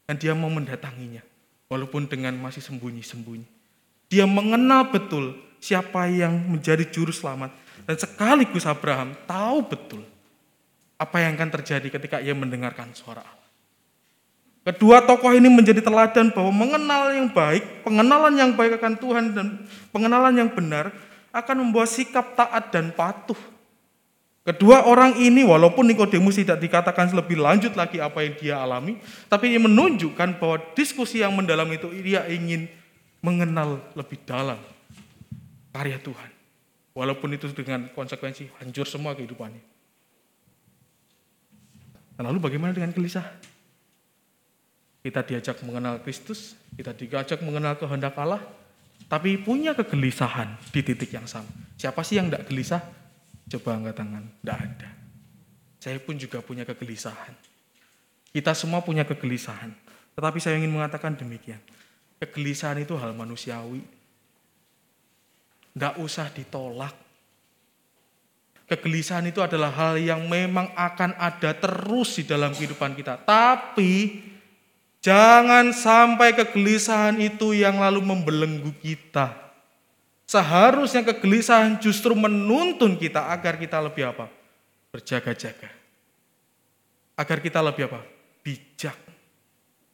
Dan 0.05 0.21
dia 0.21 0.37
mau 0.37 0.53
mendatanginya. 0.53 1.25
Walaupun 1.65 2.05
dengan 2.05 2.37
masih 2.37 2.61
sembunyi-sembunyi. 2.61 3.45
Dia 4.09 4.29
mengenal 4.29 4.89
betul 4.93 5.37
siapa 5.57 6.05
yang 6.09 6.33
menjadi 6.45 6.85
juru 6.93 7.09
selamat. 7.09 7.49
Dan 7.89 7.97
sekaligus 7.97 8.69
Abraham 8.69 9.17
tahu 9.25 9.65
betul 9.65 10.01
apa 10.99 11.17
yang 11.23 11.33
akan 11.39 11.49
terjadi 11.57 11.87
ketika 11.89 12.21
ia 12.21 12.37
mendengarkan 12.37 12.93
suara 12.93 13.23
Allah. 13.25 13.38
Kedua 14.69 15.01
tokoh 15.01 15.33
ini 15.33 15.49
menjadi 15.49 15.81
teladan 15.81 16.29
bahwa 16.29 16.53
mengenal 16.53 17.09
yang 17.09 17.25
baik, 17.33 17.81
pengenalan 17.81 18.37
yang 18.37 18.53
baik 18.53 18.77
akan 18.77 18.93
Tuhan 19.01 19.25
dan 19.33 19.65
pengenalan 19.89 20.29
yang 20.37 20.53
benar 20.53 20.93
akan 21.33 21.65
membawa 21.65 21.89
sikap 21.89 22.37
taat 22.37 22.69
dan 22.69 22.93
patuh. 22.93 23.37
Kedua 24.45 24.85
orang 24.85 25.17
ini 25.17 25.41
walaupun 25.41 25.89
Nikodemus 25.89 26.37
tidak 26.37 26.61
dikatakan 26.61 27.09
lebih 27.17 27.41
lanjut 27.41 27.73
lagi 27.73 27.97
apa 27.97 28.21
yang 28.21 28.33
dia 28.37 28.55
alami, 28.61 29.01
tapi 29.25 29.57
ia 29.57 29.57
menunjukkan 29.57 30.37
bahwa 30.37 30.61
diskusi 30.77 31.25
yang 31.25 31.33
mendalam 31.33 31.65
itu 31.73 31.89
dia 32.05 32.29
ingin 32.29 32.69
mengenal 33.25 33.81
lebih 33.97 34.21
dalam 34.21 34.61
karya 35.73 35.97
Tuhan. 35.97 36.29
Walaupun 36.93 37.33
itu 37.33 37.49
dengan 37.57 37.89
konsekuensi 37.97 38.53
hancur 38.61 38.85
semua 38.85 39.17
kehidupannya. 39.17 39.65
Lalu 42.21 42.37
bagaimana 42.37 42.69
dengan 42.69 42.93
gelisah? 42.93 43.25
Kita 44.99 45.23
diajak 45.23 45.63
mengenal 45.63 46.03
Kristus, 46.03 46.59
kita 46.75 46.91
diajak 46.91 47.39
mengenal 47.39 47.79
kehendak 47.79 48.19
Allah, 48.19 48.43
tapi 49.07 49.39
punya 49.39 49.73
kegelisahan 49.73 50.59
di 50.69 50.83
titik 50.83 51.09
yang 51.09 51.25
sama. 51.25 51.49
Siapa 51.79 52.03
sih 52.03 52.19
yang 52.19 52.27
tidak 52.29 52.45
gelisah? 52.51 52.83
Coba 53.49 53.79
angkat 53.79 53.95
tangan. 53.97 54.23
Tidak 54.27 54.57
ada. 54.59 54.89
Saya 55.81 55.97
pun 55.97 56.19
juga 56.19 56.43
punya 56.43 56.67
kegelisahan. 56.67 57.33
Kita 58.29 58.53
semua 58.53 58.85
punya 58.85 59.07
kegelisahan. 59.07 59.73
Tetapi 60.13 60.37
saya 60.37 60.61
ingin 60.61 60.69
mengatakan 60.69 61.17
demikian. 61.17 61.57
Kegelisahan 62.21 62.83
itu 62.83 62.93
hal 62.99 63.15
manusiawi. 63.15 63.81
Tidak 65.73 65.95
usah 65.97 66.29
ditolak. 66.29 66.93
Kegelisahan 68.69 69.25
itu 69.25 69.41
adalah 69.41 69.73
hal 69.73 69.97
yang 69.97 70.29
memang 70.29 70.69
akan 70.77 71.17
ada 71.17 71.57
terus 71.57 72.21
di 72.21 72.29
dalam 72.29 72.53
kehidupan 72.53 72.93
kita. 72.93 73.17
Tapi 73.25 74.21
Jangan 74.99 75.71
sampai 75.71 76.35
kegelisahan 76.35 77.15
itu 77.23 77.55
yang 77.55 77.79
lalu 77.79 78.03
membelenggu 78.03 78.75
kita. 78.83 79.31
Seharusnya 80.27 81.07
kegelisahan 81.07 81.79
justru 81.79 82.11
menuntun 82.13 82.99
kita 82.99 83.31
agar 83.31 83.55
kita 83.55 83.79
lebih 83.79 84.11
apa? 84.11 84.27
Berjaga-jaga. 84.91 85.71
Agar 87.15 87.37
kita 87.39 87.63
lebih 87.63 87.87
apa? 87.89 88.03
Bijak. 88.43 88.95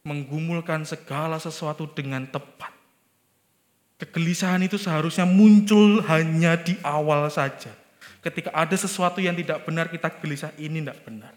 menggumulkan 0.06 0.86
segala 0.86 1.42
sesuatu 1.42 1.90
dengan 1.90 2.30
tepat. 2.30 2.70
Kegelisahan 3.98 4.62
itu 4.62 4.78
seharusnya 4.78 5.26
muncul 5.26 6.06
hanya 6.06 6.54
di 6.62 6.78
awal 6.86 7.26
saja. 7.34 7.74
Ketika 8.22 8.54
ada 8.54 8.78
sesuatu 8.78 9.18
yang 9.18 9.34
tidak 9.34 9.66
benar, 9.66 9.90
kita 9.90 10.14
gelisah, 10.22 10.54
ini 10.62 10.86
tidak 10.86 11.02
benar. 11.02 11.34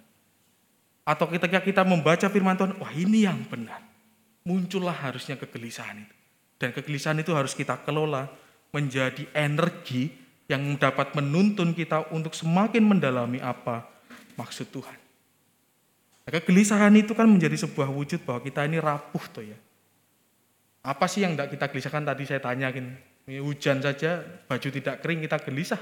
Atau 1.08 1.24
ketika 1.32 1.64
kita 1.64 1.88
membaca 1.88 2.28
firman 2.28 2.52
Tuhan, 2.52 2.76
wah 2.76 2.92
ini 2.92 3.24
yang 3.24 3.40
benar. 3.48 3.80
Muncullah 4.44 4.92
harusnya 4.92 5.40
kegelisahan 5.40 6.04
itu. 6.04 6.14
Dan 6.60 6.76
kegelisahan 6.76 7.16
itu 7.16 7.32
harus 7.32 7.56
kita 7.56 7.80
kelola 7.80 8.28
menjadi 8.76 9.24
energi 9.32 10.12
yang 10.52 10.76
dapat 10.76 11.16
menuntun 11.16 11.72
kita 11.72 12.12
untuk 12.12 12.36
semakin 12.36 12.84
mendalami 12.84 13.40
apa 13.40 13.88
maksud 14.36 14.68
Tuhan. 14.68 14.98
Nah, 16.28 16.30
kegelisahan 16.36 16.92
itu 16.92 17.16
kan 17.16 17.24
menjadi 17.24 17.56
sebuah 17.56 17.88
wujud 17.88 18.20
bahwa 18.28 18.44
kita 18.44 18.68
ini 18.68 18.76
rapuh 18.76 19.24
tuh 19.32 19.48
ya. 19.48 19.56
Apa 20.84 21.08
sih 21.08 21.24
yang 21.24 21.32
tidak 21.32 21.56
kita 21.56 21.64
gelisahkan 21.72 22.04
tadi 22.04 22.22
saya 22.28 22.40
tanyakin. 22.44 22.84
Hujan 23.28 23.80
saja, 23.80 24.24
baju 24.44 24.68
tidak 24.68 25.00
kering, 25.00 25.24
kita 25.24 25.40
gelisah. 25.40 25.80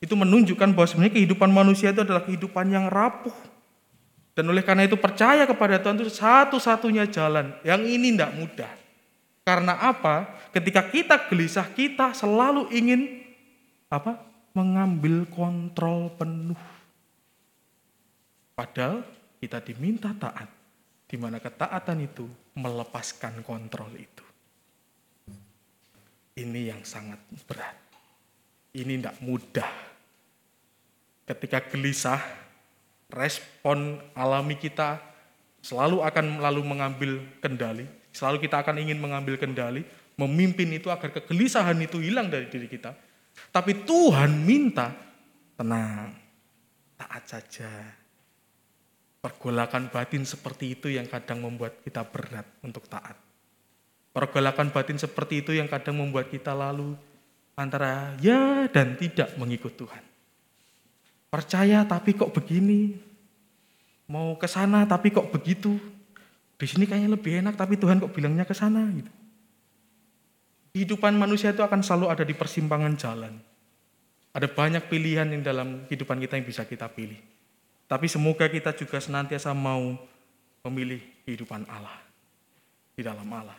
Itu 0.00 0.16
menunjukkan 0.16 0.72
bahwa 0.72 0.88
sebenarnya 0.88 1.14
kehidupan 1.20 1.52
manusia 1.52 1.92
itu 1.92 2.00
adalah 2.00 2.24
kehidupan 2.24 2.72
yang 2.72 2.88
rapuh. 2.88 3.36
Dan 4.32 4.48
oleh 4.48 4.64
karena 4.64 4.88
itu 4.88 4.96
percaya 4.96 5.44
kepada 5.44 5.76
Tuhan 5.76 6.00
itu 6.00 6.08
satu-satunya 6.08 7.04
jalan. 7.12 7.52
Yang 7.60 7.82
ini 7.92 8.16
tidak 8.16 8.32
mudah. 8.32 8.72
Karena 9.44 9.76
apa? 9.76 10.40
Ketika 10.56 10.88
kita 10.88 11.28
gelisah, 11.28 11.68
kita 11.68 12.16
selalu 12.16 12.72
ingin 12.72 13.20
apa? 13.92 14.16
Mengambil 14.56 15.28
kontrol 15.28 16.08
penuh. 16.16 16.58
Padahal 18.56 19.04
kita 19.36 19.60
diminta 19.60 20.16
taat, 20.16 20.48
di 21.04 21.16
mana 21.20 21.36
ketaatan 21.36 22.00
itu 22.00 22.24
melepaskan 22.56 23.44
kontrol 23.44 23.92
itu. 23.96 24.24
Ini 26.40 26.72
yang 26.72 26.80
sangat 26.88 27.20
berat. 27.44 27.76
Ini 28.72 29.00
tidak 29.00 29.16
mudah. 29.20 29.89
Ketika 31.30 31.62
gelisah, 31.70 32.18
respon 33.06 34.02
alami 34.18 34.58
kita 34.58 34.98
selalu 35.62 36.02
akan 36.02 36.42
lalu 36.42 36.66
mengambil 36.66 37.22
kendali. 37.38 37.86
Selalu 38.10 38.42
kita 38.42 38.66
akan 38.66 38.82
ingin 38.82 38.98
mengambil 38.98 39.38
kendali, 39.38 39.86
memimpin 40.18 40.66
itu 40.74 40.90
agar 40.90 41.14
kegelisahan 41.14 41.78
itu 41.78 42.02
hilang 42.02 42.26
dari 42.26 42.50
diri 42.50 42.66
kita. 42.66 42.90
Tapi 43.54 43.86
Tuhan 43.86 44.42
minta 44.42 44.90
tenang, 45.54 46.10
taat 46.98 47.24
saja. 47.30 47.70
Pergolakan 49.22 49.92
batin 49.94 50.26
seperti 50.26 50.74
itu 50.74 50.90
yang 50.90 51.06
kadang 51.06 51.46
membuat 51.46 51.78
kita 51.86 52.02
berat 52.10 52.48
untuk 52.66 52.90
taat. 52.90 53.14
Pergolakan 54.10 54.74
batin 54.74 54.98
seperti 54.98 55.46
itu 55.46 55.54
yang 55.54 55.70
kadang 55.70 55.94
membuat 55.94 56.26
kita 56.26 56.50
lalu 56.50 56.98
antara 57.54 58.18
ya 58.18 58.66
dan 58.66 58.98
tidak 58.98 59.38
mengikut 59.38 59.78
Tuhan. 59.78 60.09
Percaya 61.30 61.86
tapi 61.86 62.18
kok 62.18 62.34
begini. 62.34 62.98
Mau 64.10 64.34
ke 64.34 64.50
sana 64.50 64.82
tapi 64.82 65.14
kok 65.14 65.30
begitu. 65.30 65.78
Di 66.58 66.66
sini 66.66 66.84
kayaknya 66.84 67.14
lebih 67.14 67.38
enak 67.40 67.54
tapi 67.54 67.78
Tuhan 67.78 68.02
kok 68.02 68.10
bilangnya 68.10 68.42
ke 68.42 68.52
sana 68.52 68.82
gitu. 68.90 69.08
Kehidupan 70.74 71.14
manusia 71.14 71.54
itu 71.54 71.62
akan 71.62 71.82
selalu 71.86 72.06
ada 72.10 72.24
di 72.26 72.34
persimpangan 72.34 72.94
jalan. 72.98 73.34
Ada 74.34 74.46
banyak 74.50 74.86
pilihan 74.90 75.30
yang 75.30 75.42
dalam 75.42 75.86
kehidupan 75.86 76.18
kita 76.18 76.38
yang 76.38 76.46
bisa 76.46 76.62
kita 76.66 76.90
pilih. 76.90 77.18
Tapi 77.86 78.06
semoga 78.06 78.46
kita 78.46 78.74
juga 78.74 79.02
senantiasa 79.02 79.50
mau 79.54 79.98
memilih 80.66 81.02
kehidupan 81.26 81.66
Allah. 81.70 81.98
Di 82.94 83.02
dalam 83.06 83.26
Allah. 83.30 83.58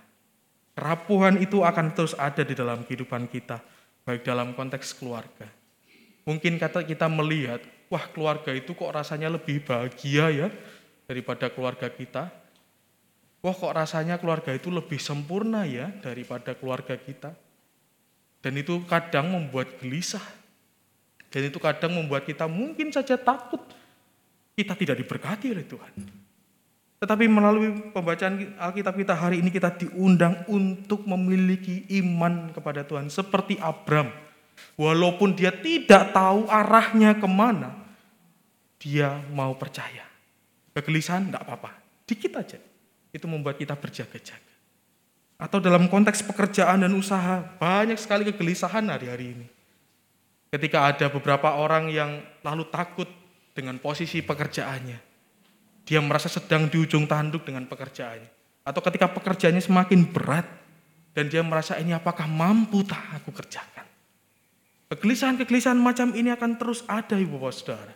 Kerapuhan 0.76 1.40
itu 1.40 1.64
akan 1.64 1.92
terus 1.92 2.16
ada 2.16 2.44
di 2.44 2.56
dalam 2.56 2.84
kehidupan 2.88 3.28
kita. 3.28 3.60
Baik 4.08 4.24
dalam 4.24 4.56
konteks 4.56 4.96
keluarga. 4.96 5.61
Mungkin 6.28 6.62
kata 6.62 6.86
kita 6.86 7.10
melihat, 7.10 7.62
wah 7.90 8.06
keluarga 8.10 8.54
itu 8.54 8.78
kok 8.78 8.94
rasanya 8.94 9.34
lebih 9.34 9.66
bahagia 9.66 10.30
ya 10.30 10.48
daripada 11.10 11.50
keluarga 11.50 11.90
kita. 11.90 12.30
Wah 13.42 13.56
kok 13.58 13.74
rasanya 13.74 14.22
keluarga 14.22 14.54
itu 14.54 14.70
lebih 14.70 15.02
sempurna 15.02 15.66
ya 15.66 15.90
daripada 16.06 16.54
keluarga 16.54 16.94
kita. 16.94 17.34
Dan 18.42 18.54
itu 18.58 18.82
kadang 18.86 19.34
membuat 19.34 19.82
gelisah. 19.82 20.24
Dan 21.32 21.50
itu 21.50 21.58
kadang 21.58 21.96
membuat 21.96 22.28
kita 22.28 22.46
mungkin 22.46 22.92
saja 22.92 23.16
takut 23.18 23.62
kita 24.56 24.76
tidak 24.76 25.00
diberkati 25.02 25.48
oleh 25.50 25.66
Tuhan. 25.66 25.94
Tetapi 27.02 27.26
melalui 27.26 27.90
pembacaan 27.90 28.62
Alkitab 28.62 28.94
kita 28.94 29.18
hari 29.18 29.42
ini 29.42 29.50
kita 29.50 29.74
diundang 29.74 30.46
untuk 30.46 31.02
memiliki 31.10 31.90
iman 31.98 32.54
kepada 32.54 32.86
Tuhan. 32.86 33.10
Seperti 33.10 33.58
Abram. 33.58 34.14
Walaupun 34.80 35.38
dia 35.38 35.54
tidak 35.54 36.16
tahu 36.16 36.50
arahnya 36.50 37.18
ke 37.18 37.28
mana, 37.30 37.76
dia 38.82 39.22
mau 39.30 39.54
percaya. 39.54 40.08
Kegelisahan 40.72 41.30
tidak 41.30 41.44
apa-apa, 41.46 41.72
dikit 42.08 42.40
aja. 42.40 42.58
Itu 43.12 43.28
membuat 43.28 43.60
kita 43.60 43.76
berjaga-jaga. 43.76 44.54
Atau 45.42 45.60
dalam 45.60 45.90
konteks 45.92 46.24
pekerjaan 46.24 46.86
dan 46.86 46.94
usaha, 46.96 47.44
banyak 47.60 47.98
sekali 48.00 48.30
kegelisahan 48.30 48.88
hari-hari 48.88 49.36
ini. 49.36 49.48
Ketika 50.52 50.88
ada 50.90 51.08
beberapa 51.12 51.60
orang 51.60 51.92
yang 51.92 52.24
lalu 52.44 52.68
takut 52.72 53.08
dengan 53.52 53.78
posisi 53.80 54.24
pekerjaannya. 54.24 55.00
Dia 55.84 56.00
merasa 56.00 56.32
sedang 56.32 56.72
di 56.72 56.80
ujung 56.80 57.06
tanduk 57.08 57.44
dengan 57.44 57.68
pekerjaannya. 57.68 58.64
Atau 58.64 58.80
ketika 58.86 59.10
pekerjaannya 59.12 59.64
semakin 59.64 60.08
berat 60.08 60.48
dan 61.12 61.28
dia 61.28 61.44
merasa 61.44 61.76
ini 61.82 61.92
apakah 61.92 62.30
mampu 62.30 62.86
tak 62.86 63.02
aku 63.20 63.34
kerjakan. 63.36 63.71
Kegelisahan-kegelisahan 64.92 65.80
macam 65.80 66.12
ini 66.12 66.36
akan 66.36 66.60
terus 66.60 66.84
ada 66.84 67.16
Ibu 67.16 67.40
Bapak 67.40 67.56
Saudara. 67.56 67.96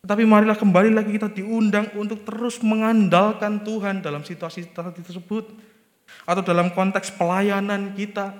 Tetapi 0.00 0.24
marilah 0.24 0.56
kembali 0.56 0.96
lagi 0.96 1.12
kita 1.12 1.28
diundang 1.28 1.92
untuk 1.92 2.24
terus 2.24 2.64
mengandalkan 2.64 3.60
Tuhan 3.60 4.00
dalam 4.00 4.24
situasi 4.24 4.72
tersebut. 4.72 5.52
Atau 6.24 6.40
dalam 6.40 6.72
konteks 6.72 7.12
pelayanan 7.20 7.92
kita. 7.92 8.32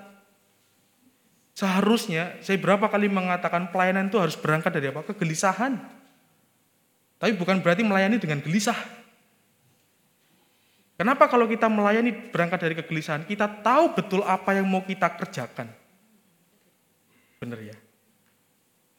Seharusnya, 1.53 2.41
saya 2.41 2.57
berapa 2.57 2.89
kali 2.89 3.13
mengatakan 3.13 3.69
pelayanan 3.69 4.09
itu 4.09 4.17
harus 4.17 4.41
berangkat 4.41 4.73
dari 4.73 4.89
apa? 4.89 5.05
Kegelisahan. 5.13 5.77
Tapi 7.21 7.37
bukan 7.37 7.61
berarti 7.61 7.85
melayani 7.85 8.17
dengan 8.17 8.41
gelisah. 8.41 8.81
Kenapa 10.97 11.29
kalau 11.29 11.45
kita 11.45 11.69
melayani 11.69 12.33
berangkat 12.33 12.61
dari 12.65 12.73
kegelisahan, 12.81 13.29
kita 13.29 13.61
tahu 13.61 13.93
betul 13.93 14.25
apa 14.25 14.57
yang 14.57 14.65
mau 14.65 14.81
kita 14.81 15.13
kerjakan. 15.21 15.80
Benar 17.41 17.59
ya? 17.65 17.77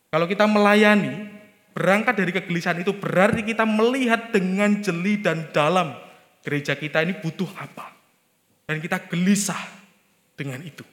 Kalau 0.10 0.26
kita 0.26 0.50
melayani 0.50 1.30
berangkat 1.72 2.18
dari 2.20 2.32
kegelisahan 2.36 2.82
itu 2.82 2.92
berarti 2.92 3.46
kita 3.46 3.64
melihat 3.64 4.34
dengan 4.34 4.82
jeli 4.82 5.22
dan 5.22 5.48
dalam 5.56 5.96
gereja 6.42 6.76
kita 6.76 7.06
ini 7.06 7.16
butuh 7.22 7.48
apa. 7.56 7.94
Dan 8.66 8.82
kita 8.82 8.98
gelisah 9.08 9.62
dengan 10.34 10.60
itu. 10.66 10.84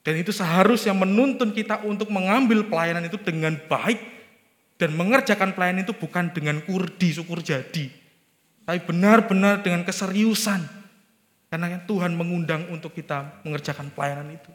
Dan 0.00 0.18
itu 0.18 0.32
seharusnya 0.32 0.96
menuntun 0.96 1.52
kita 1.52 1.84
untuk 1.84 2.08
mengambil 2.10 2.66
pelayanan 2.66 3.06
itu 3.06 3.20
dengan 3.20 3.54
baik 3.68 4.00
dan 4.80 4.96
mengerjakan 4.96 5.52
pelayanan 5.52 5.84
itu 5.84 5.92
bukan 5.92 6.32
dengan 6.32 6.64
kurdi, 6.64 7.12
syukur 7.12 7.44
jadi. 7.44 7.92
Tapi 8.64 8.80
benar-benar 8.88 9.60
dengan 9.60 9.84
keseriusan. 9.84 10.64
Karena 11.52 11.82
Tuhan 11.84 12.16
mengundang 12.16 12.70
untuk 12.72 12.96
kita 12.96 13.42
mengerjakan 13.44 13.92
pelayanan 13.92 14.32
itu. 14.32 14.52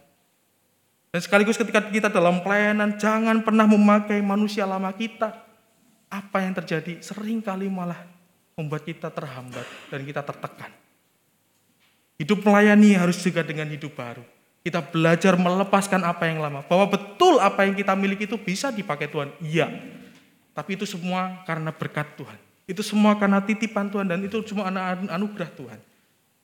Dan 1.15 1.23
sekaligus 1.23 1.55
ketika 1.55 1.79
kita 1.79 2.11
dalam 2.11 2.43
pelayanan, 2.43 2.99
jangan 2.99 3.39
pernah 3.39 3.63
memakai 3.63 4.19
manusia 4.19 4.67
lama 4.67 4.91
kita. 4.91 5.31
Apa 6.11 6.43
yang 6.43 6.51
terjadi? 6.51 6.99
Sering 6.99 7.39
kali 7.39 7.71
malah 7.71 8.03
membuat 8.59 8.83
kita 8.83 9.07
terhambat 9.07 9.63
dan 9.87 10.03
kita 10.03 10.19
tertekan. 10.19 10.75
Hidup 12.19 12.43
melayani 12.43 12.99
harus 12.99 13.15
juga 13.23 13.47
dengan 13.47 13.63
hidup 13.71 13.95
baru. 13.95 14.27
Kita 14.59 14.83
belajar 14.83 15.39
melepaskan 15.39 16.03
apa 16.03 16.27
yang 16.27 16.43
lama. 16.43 16.67
Bahwa 16.67 16.83
betul 16.91 17.39
apa 17.39 17.63
yang 17.63 17.79
kita 17.79 17.95
miliki 17.95 18.27
itu 18.27 18.35
bisa 18.35 18.75
dipakai 18.75 19.07
Tuhan. 19.07 19.31
Iya. 19.39 19.71
Tapi 20.51 20.75
itu 20.75 20.83
semua 20.83 21.47
karena 21.47 21.71
berkat 21.71 22.11
Tuhan. 22.19 22.35
Itu 22.67 22.83
semua 22.83 23.15
karena 23.15 23.39
titipan 23.39 23.87
Tuhan 23.87 24.11
dan 24.11 24.19
itu 24.19 24.43
semua 24.43 24.67
anak 24.67 25.07
anugerah 25.07 25.47
Tuhan. 25.55 25.79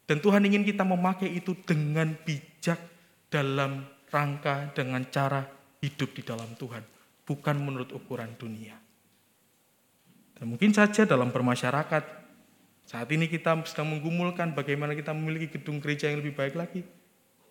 Dan 0.07 0.23
Tuhan 0.23 0.39
ingin 0.47 0.63
kita 0.63 0.87
memakai 0.87 1.27
itu 1.27 1.59
dengan 1.67 2.15
bijak 2.23 2.79
dalam 3.27 3.99
rangka 4.11 4.69
dengan 4.75 5.01
cara 5.07 5.47
hidup 5.81 6.13
di 6.13 6.21
dalam 6.21 6.53
Tuhan. 6.59 6.83
Bukan 7.25 7.55
menurut 7.57 7.95
ukuran 7.95 8.35
dunia. 8.35 8.75
Dan 10.35 10.51
mungkin 10.51 10.75
saja 10.75 11.07
dalam 11.07 11.31
bermasyarakat, 11.31 12.03
saat 12.85 13.07
ini 13.13 13.31
kita 13.31 13.55
sedang 13.63 13.95
menggumulkan 13.95 14.51
bagaimana 14.51 14.91
kita 14.91 15.15
memiliki 15.15 15.57
gedung 15.57 15.79
gereja 15.79 16.11
yang 16.11 16.19
lebih 16.19 16.35
baik 16.35 16.59
lagi. 16.59 16.83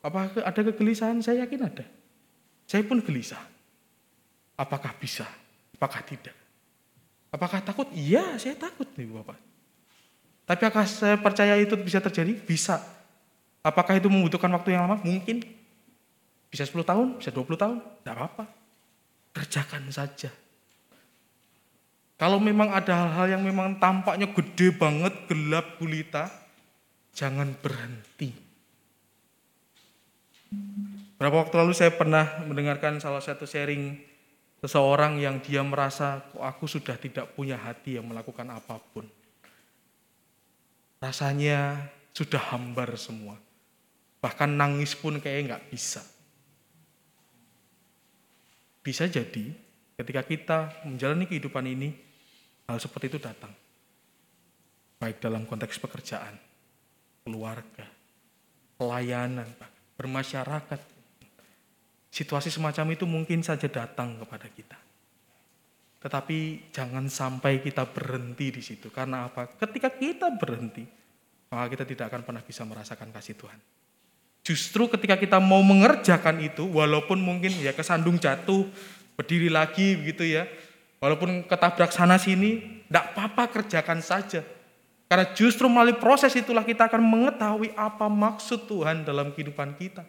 Apakah 0.04 0.44
ada 0.44 0.60
kegelisahan? 0.60 1.24
Saya 1.24 1.48
yakin 1.48 1.60
ada. 1.64 1.86
Saya 2.68 2.84
pun 2.84 3.00
gelisah. 3.00 3.40
Apakah 4.60 4.92
bisa? 5.00 5.24
Apakah 5.76 6.04
tidak? 6.04 6.36
Apakah 7.30 7.62
takut? 7.62 7.88
Iya, 7.94 8.36
saya 8.36 8.58
takut 8.58 8.90
nih 8.98 9.06
Bapak. 9.06 9.38
Tapi 10.50 10.62
apakah 10.66 10.86
saya 10.90 11.14
percaya 11.14 11.54
itu 11.62 11.78
bisa 11.78 12.02
terjadi? 12.02 12.34
Bisa. 12.34 12.82
Apakah 13.62 13.96
itu 13.96 14.10
membutuhkan 14.10 14.50
waktu 14.50 14.74
yang 14.74 14.90
lama? 14.90 14.98
Mungkin. 15.00 15.46
Bisa 16.50 16.66
10 16.66 16.82
tahun, 16.82 17.08
bisa 17.22 17.30
20 17.30 17.54
tahun, 17.54 17.78
tidak 18.02 18.14
apa-apa. 18.18 18.44
Kerjakan 19.30 19.86
saja. 19.94 20.30
Kalau 22.18 22.36
memang 22.36 22.74
ada 22.74 23.06
hal-hal 23.06 23.38
yang 23.38 23.42
memang 23.46 23.80
tampaknya 23.80 24.28
gede 24.28 24.76
banget, 24.76 25.14
gelap 25.30 25.80
gulita, 25.80 26.28
jangan 27.16 27.54
berhenti. 27.56 28.34
Berapa 31.16 31.46
waktu 31.46 31.54
lalu 31.56 31.72
saya 31.72 31.94
pernah 31.94 32.44
mendengarkan 32.44 33.00
salah 33.00 33.22
satu 33.24 33.46
sharing 33.48 33.96
seseorang 34.60 35.16
yang 35.16 35.40
dia 35.40 35.64
merasa, 35.64 36.20
kok 36.28 36.44
aku 36.44 36.68
sudah 36.68 36.98
tidak 37.00 37.32
punya 37.32 37.56
hati 37.56 37.96
yang 37.96 38.04
melakukan 38.04 38.44
apa 38.52 38.76
pun. 38.76 39.08
Rasanya 41.00 41.88
sudah 42.12 42.52
hambar 42.52 42.92
semua. 43.00 43.40
Bahkan 44.20 44.52
nangis 44.52 44.92
pun 44.92 45.16
kayaknya 45.16 45.56
nggak 45.56 45.72
bisa. 45.72 46.04
Bisa 48.80 49.04
jadi 49.04 49.52
ketika 50.00 50.24
kita 50.24 50.58
menjalani 50.88 51.28
kehidupan 51.28 51.64
ini, 51.68 51.92
hal 52.64 52.80
seperti 52.80 53.12
itu 53.12 53.18
datang. 53.20 53.52
Baik 55.00 55.20
dalam 55.20 55.44
konteks 55.44 55.80
pekerjaan, 55.80 56.36
keluarga, 57.24 57.88
pelayanan, 58.80 59.48
bermasyarakat. 60.00 60.80
Situasi 62.10 62.48
semacam 62.48 62.96
itu 62.96 63.04
mungkin 63.04 63.44
saja 63.44 63.68
datang 63.68 64.18
kepada 64.18 64.48
kita. 64.48 64.78
Tetapi 66.00 66.72
jangan 66.72 67.06
sampai 67.12 67.60
kita 67.60 67.84
berhenti 67.84 68.48
di 68.48 68.62
situ. 68.64 68.88
Karena 68.88 69.28
apa? 69.28 69.52
Ketika 69.52 69.92
kita 69.92 70.32
berhenti, 70.40 70.82
maka 71.52 71.68
kita 71.68 71.84
tidak 71.84 72.08
akan 72.08 72.22
pernah 72.24 72.42
bisa 72.42 72.64
merasakan 72.64 73.12
kasih 73.12 73.36
Tuhan. 73.36 73.60
Justru 74.40 74.88
ketika 74.88 75.20
kita 75.20 75.36
mau 75.36 75.60
mengerjakan 75.60 76.40
itu, 76.40 76.64
walaupun 76.64 77.20
mungkin 77.20 77.52
ya 77.60 77.76
kesandung 77.76 78.16
jatuh, 78.16 78.64
berdiri 79.20 79.52
lagi 79.52 80.00
begitu 80.00 80.24
ya, 80.24 80.48
walaupun 80.96 81.44
ketabrak 81.44 81.92
sana 81.92 82.16
sini, 82.16 82.80
tidak 82.88 83.12
apa-apa 83.12 83.60
kerjakan 83.60 84.00
saja. 84.00 84.40
Karena 85.10 85.26
justru 85.34 85.66
melalui 85.66 85.98
proses 85.98 86.32
itulah 86.38 86.62
kita 86.62 86.86
akan 86.86 87.02
mengetahui 87.02 87.74
apa 87.74 88.06
maksud 88.06 88.70
Tuhan 88.70 89.02
dalam 89.02 89.34
kehidupan 89.34 89.76
kita. 89.76 90.06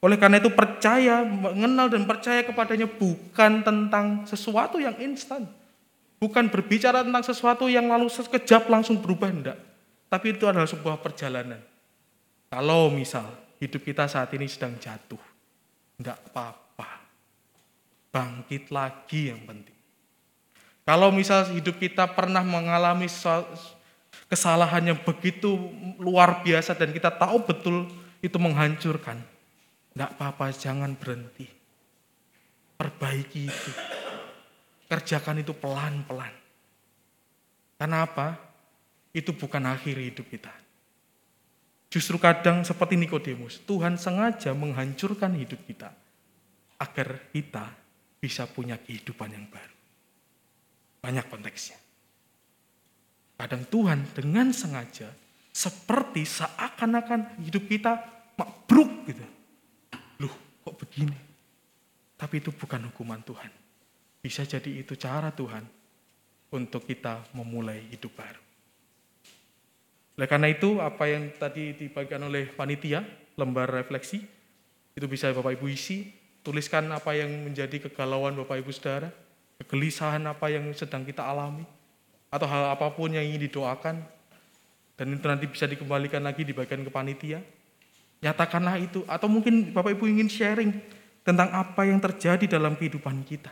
Oleh 0.00 0.16
karena 0.16 0.40
itu 0.40 0.52
percaya, 0.52 1.24
mengenal 1.24 1.88
dan 1.88 2.04
percaya 2.04 2.44
kepadanya 2.44 2.88
bukan 2.88 3.64
tentang 3.64 4.24
sesuatu 4.24 4.76
yang 4.80 4.96
instan. 5.00 5.48
Bukan 6.20 6.52
berbicara 6.52 7.00
tentang 7.00 7.24
sesuatu 7.24 7.64
yang 7.64 7.88
lalu 7.88 8.12
sekejap 8.12 8.68
langsung 8.68 9.00
berubah, 9.00 9.32
enggak. 9.32 9.58
Tapi 10.12 10.36
itu 10.36 10.44
adalah 10.44 10.68
sebuah 10.68 11.00
perjalanan. 11.00 11.64
Kalau 12.52 12.92
misal 12.92 13.39
hidup 13.60 13.84
kita 13.84 14.08
saat 14.08 14.32
ini 14.32 14.48
sedang 14.48 14.74
jatuh, 14.80 15.20
tidak 16.00 16.18
apa-apa. 16.32 17.04
Bangkit 18.10 18.72
lagi 18.74 19.30
yang 19.30 19.44
penting. 19.46 19.76
Kalau 20.82 21.14
misal 21.14 21.46
hidup 21.54 21.78
kita 21.78 22.08
pernah 22.10 22.42
mengalami 22.42 23.06
kesalahan 24.26 24.82
yang 24.90 24.98
begitu 25.06 25.70
luar 26.00 26.42
biasa 26.42 26.74
dan 26.74 26.90
kita 26.90 27.14
tahu 27.14 27.46
betul 27.46 27.86
itu 28.18 28.36
menghancurkan, 28.40 29.22
tidak 29.94 30.10
apa-apa, 30.16 30.50
jangan 30.50 30.96
berhenti. 30.98 31.46
Perbaiki 32.74 33.46
itu. 33.46 33.70
Kerjakan 34.90 35.44
itu 35.44 35.54
pelan-pelan. 35.54 36.32
Karena 37.78 38.08
apa? 38.08 38.34
Itu 39.14 39.36
bukan 39.36 39.68
akhir 39.68 39.94
hidup 39.94 40.26
kita. 40.26 40.50
Justru 41.90 42.22
kadang 42.22 42.62
seperti 42.62 42.94
Nikodemus, 42.94 43.66
Tuhan 43.66 43.98
sengaja 43.98 44.54
menghancurkan 44.54 45.34
hidup 45.34 45.58
kita 45.66 45.90
agar 46.78 47.28
kita 47.34 47.66
bisa 48.22 48.46
punya 48.46 48.78
kehidupan 48.78 49.34
yang 49.34 49.50
baru. 49.50 49.76
Banyak 51.02 51.26
konteksnya. 51.26 51.76
Kadang 53.34 53.66
Tuhan 53.66 54.06
dengan 54.14 54.54
sengaja 54.54 55.10
seperti 55.50 56.22
seakan-akan 56.22 57.42
hidup 57.42 57.66
kita 57.66 57.98
makbruk 58.38 59.10
gitu. 59.10 59.26
Loh, 60.22 60.34
kok 60.62 60.78
begini? 60.78 61.18
Tapi 62.14 62.38
itu 62.38 62.54
bukan 62.54 62.86
hukuman 62.92 63.18
Tuhan. 63.26 63.50
Bisa 64.20 64.46
jadi 64.46 64.84
itu 64.84 64.94
cara 64.94 65.32
Tuhan 65.32 65.64
untuk 66.52 66.86
kita 66.86 67.34
memulai 67.34 67.88
hidup 67.90 68.12
baru. 68.14 68.49
Oleh 70.20 70.28
karena 70.28 70.52
itu, 70.52 70.76
apa 70.84 71.08
yang 71.08 71.32
tadi 71.32 71.72
dibagikan 71.72 72.20
oleh 72.28 72.52
panitia, 72.52 73.00
lembar 73.40 73.72
refleksi, 73.72 74.20
itu 74.92 75.06
bisa 75.08 75.32
Bapak 75.32 75.56
Ibu 75.56 75.72
isi, 75.72 76.12
tuliskan 76.44 76.92
apa 76.92 77.16
yang 77.16 77.32
menjadi 77.40 77.88
kegalauan 77.88 78.36
Bapak 78.36 78.60
Ibu 78.60 78.68
Saudara, 78.68 79.08
kegelisahan 79.64 80.20
apa 80.28 80.52
yang 80.52 80.68
sedang 80.76 81.08
kita 81.08 81.24
alami, 81.24 81.64
atau 82.28 82.44
hal 82.44 82.68
apa 82.68 82.92
pun 82.92 83.16
yang 83.16 83.24
ingin 83.24 83.48
didoakan, 83.48 83.96
dan 85.00 85.06
itu 85.08 85.24
nanti 85.24 85.48
bisa 85.48 85.64
dikembalikan 85.64 86.20
lagi 86.20 86.44
di 86.44 86.52
bagian 86.52 86.84
ke 86.84 86.92
panitia. 86.92 87.40
Nyatakanlah 88.20 88.76
itu, 88.76 89.00
atau 89.08 89.24
mungkin 89.24 89.72
Bapak 89.72 89.96
Ibu 89.96 90.04
ingin 90.04 90.28
sharing 90.28 90.68
tentang 91.24 91.48
apa 91.48 91.88
yang 91.88 91.96
terjadi 91.96 92.60
dalam 92.60 92.76
kehidupan 92.76 93.24
kita. 93.24 93.48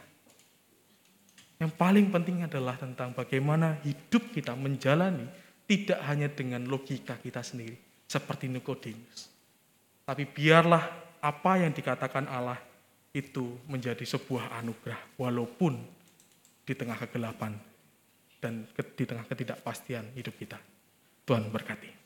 Yang 1.64 1.72
paling 1.80 2.12
penting 2.12 2.44
adalah 2.44 2.76
tentang 2.76 3.16
bagaimana 3.16 3.80
hidup 3.88 4.36
kita 4.36 4.52
menjalani 4.52 5.47
tidak 5.68 6.00
hanya 6.08 6.32
dengan 6.32 6.64
logika 6.64 7.20
kita 7.20 7.44
sendiri, 7.44 7.76
seperti 8.08 8.48
Nikodemus. 8.48 9.28
Tapi 10.08 10.24
biarlah 10.24 10.80
apa 11.20 11.52
yang 11.60 11.76
dikatakan 11.76 12.24
Allah 12.24 12.56
itu 13.12 13.60
menjadi 13.68 14.00
sebuah 14.08 14.56
anugerah, 14.64 15.20
walaupun 15.20 15.76
di 16.64 16.72
tengah 16.72 16.96
kegelapan 16.96 17.52
dan 18.40 18.64
di 18.72 19.04
tengah 19.04 19.28
ketidakpastian 19.28 20.16
hidup 20.16 20.32
kita. 20.40 20.56
Tuhan 21.28 21.52
berkati. 21.52 21.97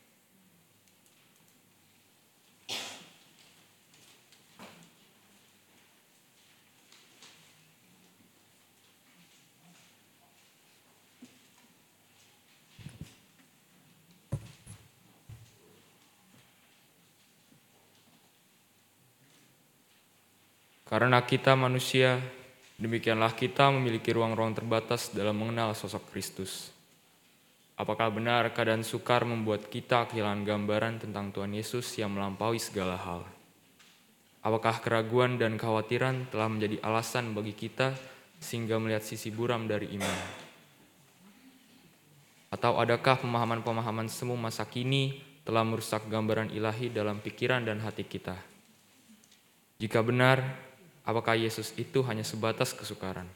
Karena 20.92 21.24
kita 21.24 21.56
manusia, 21.56 22.20
demikianlah 22.76 23.32
kita 23.32 23.72
memiliki 23.72 24.12
ruang-ruang 24.12 24.52
terbatas 24.52 25.08
dalam 25.08 25.40
mengenal 25.40 25.72
sosok 25.72 26.12
Kristus. 26.12 26.68
Apakah 27.80 28.12
benar 28.12 28.52
keadaan 28.52 28.84
sukar 28.84 29.24
membuat 29.24 29.72
kita 29.72 30.04
kehilangan 30.12 30.44
gambaran 30.44 31.00
tentang 31.00 31.32
Tuhan 31.32 31.56
Yesus 31.56 31.88
yang 31.96 32.12
melampaui 32.12 32.60
segala 32.60 33.00
hal? 33.00 33.24
Apakah 34.44 34.84
keraguan 34.84 35.40
dan 35.40 35.56
kekhawatiran 35.56 36.28
telah 36.28 36.52
menjadi 36.52 36.76
alasan 36.84 37.32
bagi 37.32 37.56
kita 37.56 37.96
sehingga 38.36 38.76
melihat 38.76 39.00
sisi 39.00 39.32
buram 39.32 39.64
dari 39.64 39.96
iman? 39.96 40.18
Atau 42.52 42.76
adakah 42.76 43.16
pemahaman-pemahaman 43.16 44.12
semu 44.12 44.36
masa 44.36 44.68
kini 44.68 45.24
telah 45.48 45.64
merusak 45.64 46.04
gambaran 46.12 46.52
ilahi 46.52 46.92
dalam 46.92 47.16
pikiran 47.24 47.64
dan 47.64 47.80
hati 47.80 48.04
kita? 48.04 48.36
Jika 49.80 50.04
benar, 50.04 50.68
apakah 51.02 51.38
Yesus 51.38 51.74
itu 51.78 52.02
hanya 52.06 52.22
sebatas 52.22 52.74
kesukaran? 52.74 53.26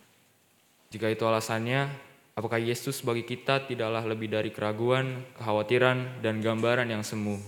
Jika 0.91 1.11
itu 1.11 1.27
alasannya, 1.27 1.91
apakah 2.39 2.63
Yesus 2.63 3.03
bagi 3.03 3.27
kita 3.27 3.67
tidaklah 3.67 4.07
lebih 4.07 4.31
dari 4.31 4.55
keraguan, 4.55 5.27
kekhawatiran, 5.35 6.23
dan 6.23 6.39
gambaran 6.39 6.89
yang 6.91 7.03
semu? 7.03 7.39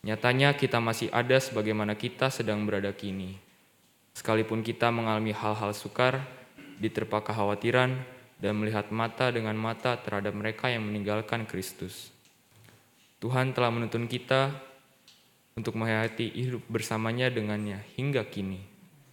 Nyatanya 0.00 0.56
kita 0.56 0.80
masih 0.80 1.12
ada 1.12 1.36
sebagaimana 1.36 1.92
kita 1.92 2.32
sedang 2.32 2.64
berada 2.64 2.88
kini. 2.92 3.36
Sekalipun 4.16 4.64
kita 4.64 4.88
mengalami 4.88 5.32
hal-hal 5.32 5.76
sukar, 5.76 6.24
diterpa 6.80 7.20
kekhawatiran, 7.20 8.00
dan 8.40 8.52
melihat 8.56 8.88
mata 8.88 9.28
dengan 9.28 9.52
mata 9.52 10.00
terhadap 10.00 10.32
mereka 10.32 10.72
yang 10.72 10.88
meninggalkan 10.88 11.44
Kristus. 11.44 12.08
Tuhan 13.20 13.52
telah 13.52 13.68
menuntun 13.68 14.08
kita 14.08 14.69
untuk 15.58 15.74
menghayati 15.78 16.30
hidup 16.30 16.62
bersamanya 16.70 17.30
dengannya 17.30 17.82
hingga 17.98 18.22
kini, 18.26 18.62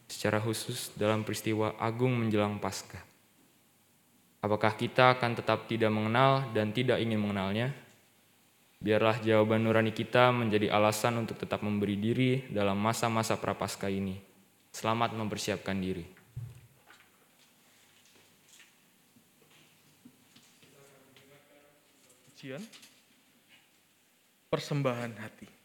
secara 0.05 0.37
khusus 0.37 0.93
dalam 0.93 1.25
peristiwa 1.25 1.75
agung 1.81 2.13
menjelang 2.13 2.61
Paskah. 2.61 3.01
Apakah 4.41 4.77
kita 4.77 5.17
akan 5.17 5.33
tetap 5.33 5.65
tidak 5.65 5.89
mengenal 5.89 6.53
dan 6.53 6.69
tidak 6.71 7.01
ingin 7.01 7.19
mengenalnya? 7.19 7.73
Biarlah 8.77 9.17
jawaban 9.25 9.65
nurani 9.65 9.89
kita 9.89 10.29
menjadi 10.29 10.69
alasan 10.69 11.17
untuk 11.17 11.41
tetap 11.41 11.65
memberi 11.65 11.97
diri 11.97 12.45
dalam 12.53 12.77
masa-masa 12.77 13.33
prapaskah 13.33 13.89
ini. 13.89 14.21
Selamat 14.69 15.17
mempersiapkan 15.17 15.73
diri. 15.73 16.05
persembahan 24.47 25.11
hati. 25.19 25.56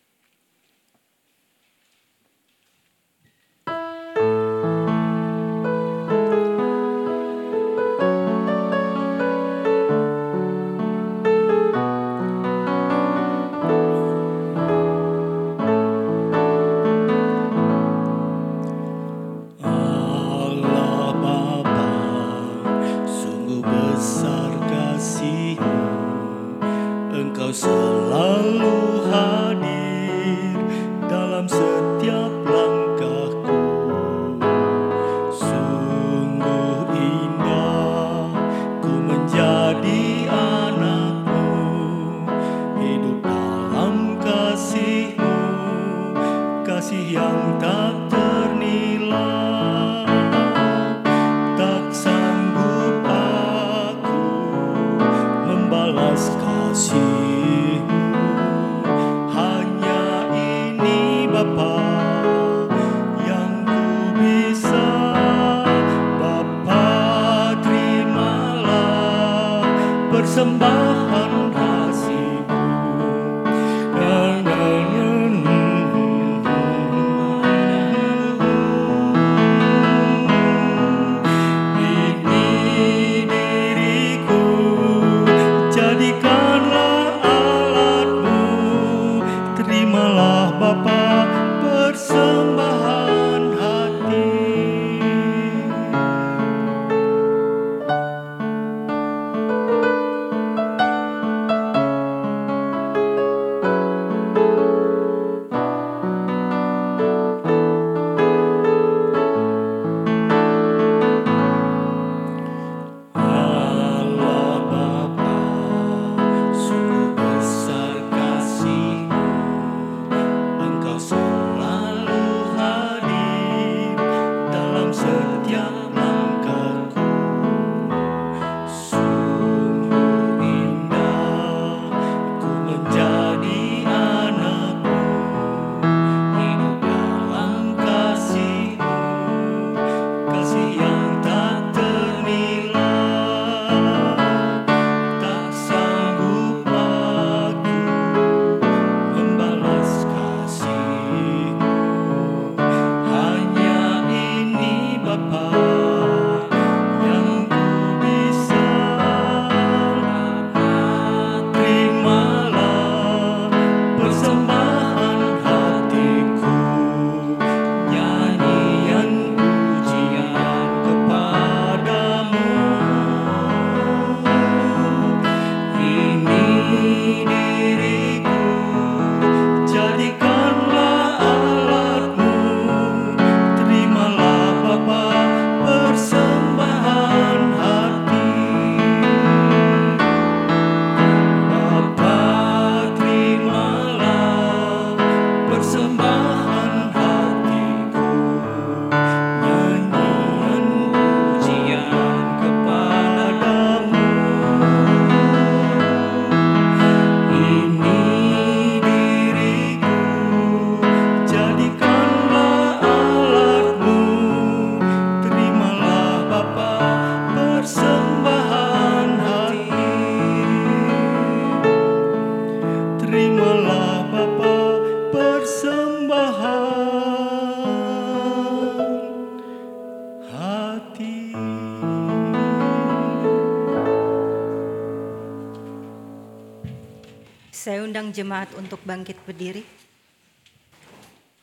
Jemaat 238.13 238.53
untuk 238.55 238.79
bangkit 238.85 239.17
berdiri. 239.25 239.65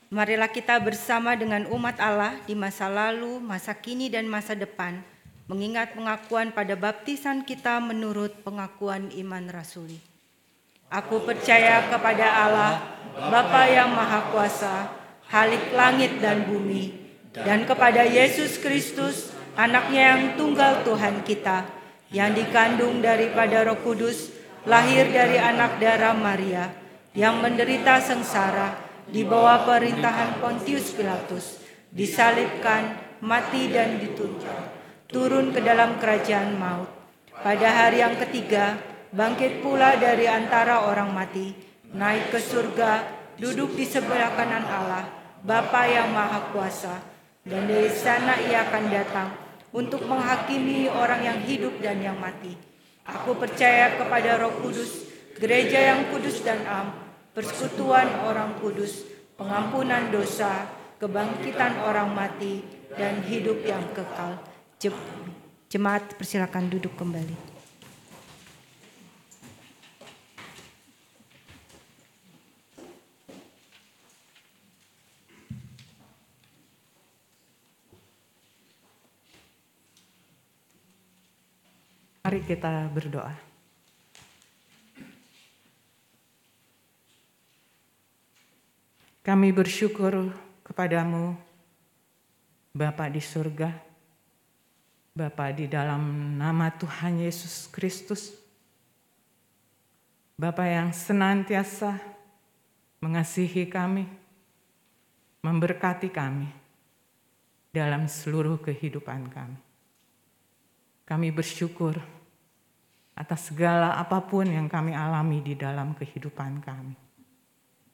Marilah 0.10 0.50
kita 0.50 0.78
bersama 0.82 1.38
dengan 1.38 1.70
umat 1.70 1.98
Allah 2.02 2.38
di 2.46 2.58
masa 2.58 2.90
lalu, 2.90 3.38
masa 3.41 3.74
kini, 3.78 4.10
dan 4.10 4.26
masa 4.26 4.58
depan, 4.58 5.02
mengingat 5.46 5.94
pengakuan 5.94 6.50
pada 6.50 6.74
baptisan 6.74 7.46
kita 7.46 7.78
menurut 7.78 8.34
pengakuan 8.41 9.10
iman 9.14 9.46
rasuli. 9.54 10.02
Aku 10.90 11.22
percaya 11.22 11.86
kepada 11.94 12.26
Allah, 12.26 12.74
Bapa 13.14 13.70
yang 13.70 13.94
Maha 13.94 14.34
Kuasa, 14.34 14.90
Halik 15.30 15.78
langit 15.78 16.18
dan 16.18 16.50
bumi, 16.50 16.98
dan 17.30 17.70
kepada 17.70 18.02
Yesus 18.02 18.58
Kristus, 18.58 19.30
anaknya 19.54 20.18
yang 20.18 20.24
tunggal 20.34 20.82
Tuhan 20.82 21.22
kita, 21.22 21.70
yang 22.10 22.34
dikandung 22.34 23.06
daripada 23.06 23.62
roh 23.62 23.78
kudus, 23.86 24.39
lahir 24.68 25.07
dari 25.11 25.40
anak 25.40 25.80
darah 25.80 26.15
Maria, 26.15 26.72
yang 27.15 27.40
menderita 27.40 27.99
sengsara 28.03 28.76
di 29.10 29.26
bawah 29.26 29.65
perintahan 29.65 30.38
Pontius 30.38 30.94
Pilatus, 30.94 31.60
disalibkan, 31.90 32.95
mati 33.19 33.72
dan 33.73 33.98
ditunjuk, 33.98 34.60
turun 35.10 35.52
ke 35.52 35.60
dalam 35.64 35.98
kerajaan 35.98 36.56
maut. 36.56 36.90
Pada 37.40 37.69
hari 37.72 38.03
yang 38.03 38.19
ketiga, 38.19 38.77
bangkit 39.15 39.64
pula 39.64 39.98
dari 39.98 40.30
antara 40.30 40.86
orang 40.86 41.10
mati, 41.15 41.56
naik 41.95 42.30
ke 42.30 42.40
surga, 42.40 43.07
duduk 43.40 43.73
di 43.73 43.88
sebelah 43.88 44.36
kanan 44.36 44.68
Allah, 44.68 45.06
Bapa 45.41 45.88
yang 45.88 46.11
Maha 46.11 46.52
Kuasa, 46.52 46.99
dan 47.48 47.65
dari 47.65 47.90
sana 47.90 48.38
ia 48.44 48.68
akan 48.68 48.86
datang 48.91 49.30
untuk 49.72 50.03
menghakimi 50.06 50.91
orang 50.91 51.23
yang 51.23 51.40
hidup 51.48 51.73
dan 51.80 52.03
yang 52.03 52.19
mati. 52.19 52.69
Aku 53.10 53.34
percaya 53.34 53.98
kepada 53.98 54.38
Roh 54.38 54.53
Kudus, 54.61 55.10
gereja 55.40 55.81
yang 55.81 56.14
kudus 56.14 56.45
dan 56.45 56.61
am, 56.69 56.94
persekutuan 57.34 58.06
orang 58.22 58.60
kudus, 58.61 59.07
pengampunan 59.34 60.14
dosa, 60.14 60.69
kebangkitan 61.02 61.81
orang 61.81 62.14
mati, 62.14 62.61
dan 62.94 63.26
hidup 63.26 63.65
yang 63.65 63.81
kekal. 63.98 64.38
Jemaat 65.69 66.18
persilakan 66.18 66.69
duduk 66.69 66.94
kembali. 66.98 67.49
Mari 82.20 82.44
kita 82.44 82.91
berdoa. 82.91 83.32
Kami 89.24 89.56
bersyukur 89.56 90.34
kepadamu, 90.66 91.38
Bapa 92.76 93.08
di 93.08 93.24
surga, 93.24 93.72
Bapa 95.16 95.54
di 95.56 95.72
dalam 95.72 96.36
nama 96.36 96.68
Tuhan 96.76 97.24
Yesus 97.24 97.72
Kristus, 97.72 98.36
Bapa 100.36 100.68
yang 100.68 100.91
senantiasa 100.91 102.00
mengasihi 103.00 103.64
kami, 103.72 104.04
memberkati 105.40 106.12
kami 106.12 106.52
dalam 107.72 108.12
seluruh 108.12 108.60
kehidupan 108.60 109.30
kami. 109.32 109.69
Kami 111.10 111.34
bersyukur 111.34 111.98
atas 113.18 113.49
segala 113.49 113.98
apa 113.98 114.22
pun 114.22 114.45
yang 114.45 114.69
kami 114.69 114.94
alami 114.94 115.41
di 115.41 115.57
dalam 115.57 115.98
kehidupan 115.98 116.61
kami. 116.61 116.94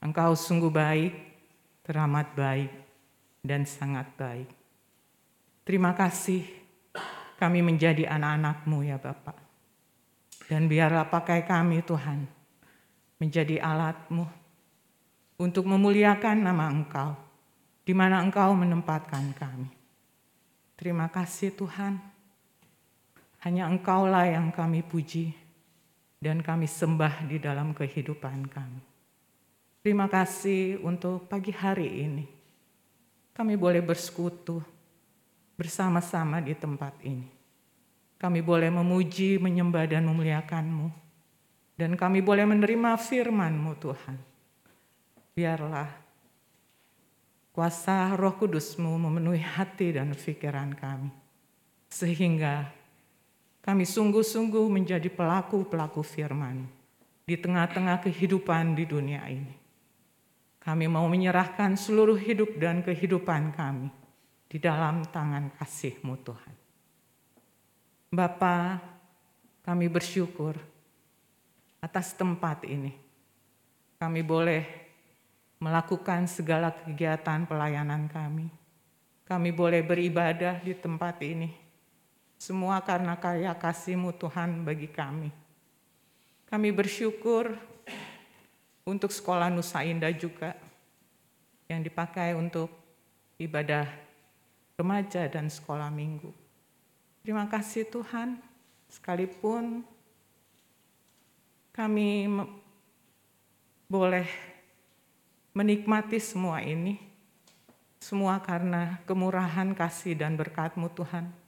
Engkau 0.04 0.36
sungguh 0.36 0.68
baik, 0.68 1.16
teramat 1.82 2.36
baik, 2.36 2.70
dan 3.40 3.64
sangat 3.64 4.12
baik. 4.20 4.52
Terima 5.64 5.96
kasih 5.96 6.44
kami 7.40 7.64
menjadi 7.64 8.06
anak-anakmu 8.06 8.84
ya 8.84 9.00
Bapak. 9.00 9.40
Dan 10.46 10.70
biarlah 10.70 11.10
pakai 11.10 11.48
kami 11.48 11.82
Tuhan 11.82 12.28
menjadi 13.18 13.64
alatmu 13.64 14.28
untuk 15.42 15.66
memuliakan 15.66 16.38
nama 16.46 16.70
Engkau 16.70 17.18
di 17.82 17.98
mana 17.98 18.22
Engkau 18.22 18.54
menempatkan 18.54 19.34
kami. 19.34 19.72
Terima 20.78 21.10
kasih 21.10 21.50
Tuhan. 21.56 22.15
Hanya 23.46 23.70
Engkaulah 23.70 24.26
yang 24.26 24.50
kami 24.50 24.82
puji 24.82 25.30
dan 26.18 26.42
kami 26.42 26.66
sembah 26.66 27.30
di 27.30 27.38
dalam 27.38 27.78
kehidupan 27.78 28.50
kami. 28.50 28.82
Terima 29.86 30.10
kasih 30.10 30.82
untuk 30.82 31.30
pagi 31.30 31.54
hari 31.54 32.10
ini. 32.10 32.26
Kami 33.38 33.54
boleh 33.54 33.86
bersekutu 33.86 34.66
bersama-sama 35.54 36.42
di 36.42 36.58
tempat 36.58 36.98
ini. 37.06 37.30
Kami 38.18 38.42
boleh 38.42 38.74
memuji, 38.74 39.38
menyembah, 39.38 39.86
dan 39.86 40.10
memuliakan-Mu. 40.10 40.90
Dan 41.78 41.94
kami 41.94 42.26
boleh 42.26 42.50
menerima 42.50 42.98
firman-Mu 42.98 43.72
Tuhan. 43.78 44.18
Biarlah 45.38 45.92
kuasa 47.54 48.16
roh 48.18 48.34
kudus-Mu 48.34 48.96
memenuhi 49.06 49.44
hati 49.44 49.94
dan 49.94 50.18
pikiran 50.18 50.74
kami. 50.74 51.14
Sehingga 51.92 52.85
kami 53.66 53.82
sungguh-sungguh 53.82 54.70
menjadi 54.70 55.10
pelaku-pelaku 55.10 56.06
firman 56.06 56.70
di 57.26 57.34
tengah-tengah 57.34 57.98
kehidupan 58.06 58.78
di 58.78 58.86
dunia 58.86 59.26
ini. 59.26 59.58
Kami 60.62 60.86
mau 60.86 61.10
menyerahkan 61.10 61.74
seluruh 61.74 62.14
hidup 62.14 62.62
dan 62.62 62.86
kehidupan 62.86 63.58
kami 63.58 63.90
di 64.46 64.62
dalam 64.62 65.02
tangan 65.10 65.50
kasih-Mu 65.58 66.14
Tuhan. 66.22 66.56
Bapa, 68.14 68.78
kami 69.66 69.90
bersyukur 69.90 70.62
atas 71.82 72.14
tempat 72.14 72.70
ini. 72.70 72.94
Kami 73.98 74.22
boleh 74.22 74.62
melakukan 75.58 76.30
segala 76.30 76.70
kegiatan 76.70 77.50
pelayanan 77.50 78.06
kami. 78.14 78.46
Kami 79.26 79.50
boleh 79.50 79.82
beribadah 79.82 80.62
di 80.62 80.78
tempat 80.78 81.18
ini 81.26 81.65
semua 82.46 82.78
karena 82.86 83.18
karya 83.18 83.58
kasih-Mu 83.58 84.14
Tuhan 84.22 84.62
bagi 84.62 84.86
kami. 84.86 85.34
Kami 86.46 86.70
bersyukur 86.70 87.58
untuk 88.86 89.10
sekolah 89.10 89.50
Nusa 89.50 89.82
Indah 89.82 90.14
juga 90.14 90.54
yang 91.66 91.82
dipakai 91.82 92.38
untuk 92.38 92.70
ibadah 93.42 93.90
remaja 94.78 95.26
dan 95.26 95.50
sekolah 95.50 95.90
minggu. 95.90 96.30
Terima 97.26 97.50
kasih 97.50 97.90
Tuhan, 97.90 98.38
sekalipun 98.94 99.82
kami 101.74 102.30
boleh 103.90 104.30
menikmati 105.50 106.22
semua 106.22 106.62
ini, 106.62 107.02
semua 107.98 108.38
karena 108.38 109.02
kemurahan 109.10 109.74
kasih 109.74 110.14
dan 110.14 110.38
berkat-Mu 110.38 110.94
Tuhan. 110.94 111.45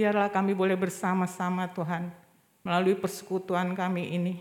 Biarlah 0.00 0.32
kami 0.32 0.56
boleh 0.56 0.80
bersama-sama 0.80 1.68
Tuhan 1.76 2.08
melalui 2.64 2.96
persekutuan 2.96 3.76
kami 3.76 4.16
ini. 4.16 4.40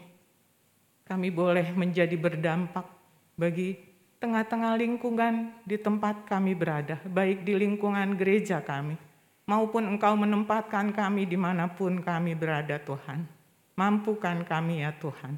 Kami 1.03 1.27
boleh 1.27 1.75
menjadi 1.75 2.15
berdampak 2.15 2.87
bagi 3.35 3.75
tengah-tengah 4.23 4.79
lingkungan 4.79 5.51
di 5.67 5.75
tempat 5.75 6.23
kami 6.23 6.55
berada, 6.55 7.03
baik 7.03 7.43
di 7.43 7.59
lingkungan 7.59 8.15
gereja 8.15 8.63
kami, 8.63 8.95
maupun 9.43 9.83
Engkau 9.83 10.15
menempatkan 10.15 10.95
kami 10.95 11.27
di 11.27 11.35
mana 11.35 11.67
pun 11.67 11.99
kami 11.99 12.39
berada 12.39 12.79
Tuhan. 12.79 13.27
Mampukan 13.75 14.47
kami 14.47 14.87
ya 14.87 14.95
Tuhan, 14.95 15.35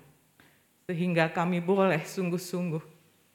sehingga 0.86 1.34
kami 1.34 1.66
boleh 1.66 2.06
sungguh-sungguh 2.06 2.86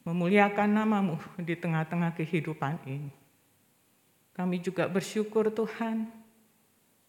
memuliakan 0.06 0.70
namamu 0.70 1.18
di 1.34 1.58
tengah-tengah 1.58 2.14
kehidupan 2.14 2.78
ini. 2.86 3.10
Kami 4.38 4.62
juga 4.62 4.86
bersyukur 4.86 5.50
Tuhan, 5.50 6.25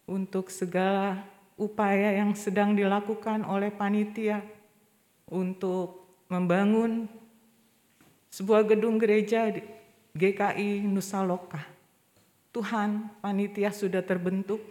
untuk 0.08 0.48
segala 0.48 1.20
upaya 1.60 2.16
yang 2.16 2.32
sedang 2.32 2.72
dilakukan 2.72 3.44
oleh 3.44 3.68
panitia 3.68 4.40
untuk 5.28 6.08
membangun 6.32 7.04
sebuah 8.32 8.64
gedung 8.64 8.96
gereja 8.96 9.52
di 9.52 9.60
GKI 10.16 10.88
Nusa 10.88 11.20
Loka. 11.20 11.60
Tuhan, 12.48 13.20
panitia 13.20 13.68
sudah 13.68 14.00
terbentuk 14.00 14.64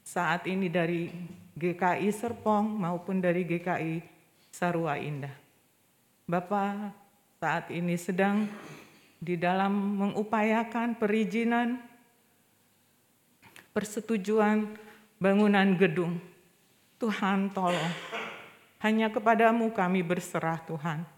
saat 0.00 0.48
ini 0.48 0.72
dari 0.72 1.12
GKI 1.54 2.08
Serpong 2.08 2.80
maupun 2.80 3.20
dari 3.20 3.44
GKI 3.44 4.00
Sarua 4.48 4.96
Indah. 4.96 5.32
Bapak 6.24 6.96
saat 7.36 7.68
ini 7.68 7.98
sedang 8.00 8.48
di 9.20 9.36
dalam 9.36 10.00
mengupayakan 10.00 10.96
perizinan 10.96 11.89
persetujuan 13.80 14.76
bangunan 15.16 15.72
gedung. 15.80 16.20
Tuhan 17.00 17.48
tolong, 17.56 17.92
hanya 18.84 19.08
kepadamu 19.08 19.72
kami 19.72 20.04
berserah 20.04 20.60
Tuhan. 20.68 21.08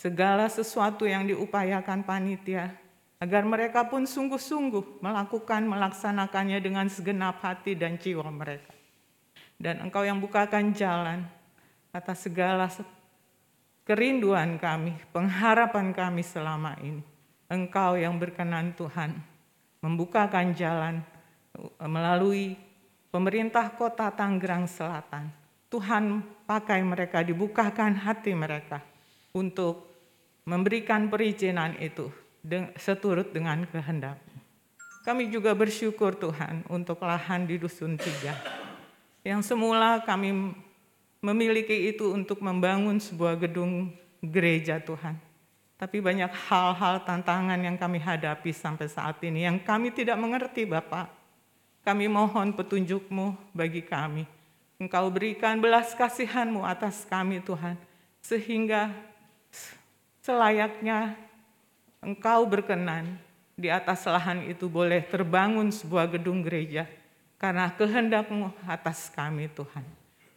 Segala 0.00 0.48
sesuatu 0.48 1.04
yang 1.04 1.28
diupayakan 1.28 2.08
panitia, 2.08 2.72
agar 3.20 3.44
mereka 3.44 3.84
pun 3.84 4.08
sungguh-sungguh 4.08 5.04
melakukan, 5.04 5.68
melaksanakannya 5.68 6.56
dengan 6.64 6.88
segenap 6.88 7.44
hati 7.44 7.76
dan 7.76 8.00
jiwa 8.00 8.24
mereka. 8.32 8.72
Dan 9.60 9.84
engkau 9.84 10.08
yang 10.08 10.24
bukakan 10.24 10.72
jalan 10.72 11.28
atas 11.92 12.24
segala 12.24 12.72
kerinduan 13.84 14.56
kami, 14.56 14.96
pengharapan 15.12 15.92
kami 15.92 16.24
selama 16.24 16.80
ini. 16.80 17.04
Engkau 17.52 18.00
yang 18.00 18.16
berkenan 18.16 18.72
Tuhan, 18.72 19.20
membukakan 19.84 20.56
jalan 20.56 21.04
melalui 21.82 22.54
pemerintah 23.10 23.72
kota 23.74 24.10
Tanggerang 24.14 24.70
Selatan. 24.70 25.30
Tuhan 25.68 26.24
pakai 26.48 26.80
mereka, 26.80 27.20
dibukakan 27.20 27.92
hati 27.92 28.32
mereka 28.32 28.80
untuk 29.36 29.84
memberikan 30.48 31.12
perizinan 31.12 31.76
itu 31.76 32.08
seturut 32.80 33.28
dengan 33.36 33.68
kehendak. 33.68 34.16
Kami 35.04 35.28
juga 35.28 35.52
bersyukur 35.52 36.16
Tuhan 36.16 36.64
untuk 36.72 37.00
lahan 37.04 37.44
di 37.44 37.60
Dusun 37.60 38.00
Tiga. 38.00 38.32
Yang 39.24 39.52
semula 39.52 40.00
kami 40.04 40.56
memiliki 41.20 41.92
itu 41.92 42.12
untuk 42.16 42.40
membangun 42.40 42.96
sebuah 42.96 43.36
gedung 43.36 43.92
gereja 44.24 44.80
Tuhan. 44.80 45.16
Tapi 45.78 46.02
banyak 46.02 46.32
hal-hal 46.48 47.06
tantangan 47.06 47.60
yang 47.60 47.76
kami 47.78 48.02
hadapi 48.02 48.50
sampai 48.50 48.88
saat 48.88 49.20
ini 49.22 49.46
yang 49.46 49.60
kami 49.62 49.94
tidak 49.94 50.18
mengerti 50.18 50.64
Bapak. 50.64 51.17
Kami 51.82 52.06
mohon 52.10 52.52
petunjukmu 52.52 53.54
bagi 53.56 53.80
kami. 53.80 54.26
Engkau 54.78 55.10
berikan 55.10 55.58
belas 55.58 55.90
kasihan-Mu 55.98 56.62
atas 56.62 57.02
kami 57.02 57.42
Tuhan, 57.42 57.74
sehingga 58.22 58.94
selayaknya 60.22 61.18
Engkau 61.98 62.46
berkenan 62.46 63.18
di 63.58 63.66
atas 63.66 64.06
lahan 64.06 64.46
itu 64.46 64.70
boleh 64.70 65.02
terbangun 65.02 65.74
sebuah 65.74 66.06
gedung 66.14 66.46
gereja 66.46 66.86
karena 67.42 67.74
kehendakmu 67.74 68.54
atas 68.70 69.10
kami 69.10 69.50
Tuhan. 69.50 69.82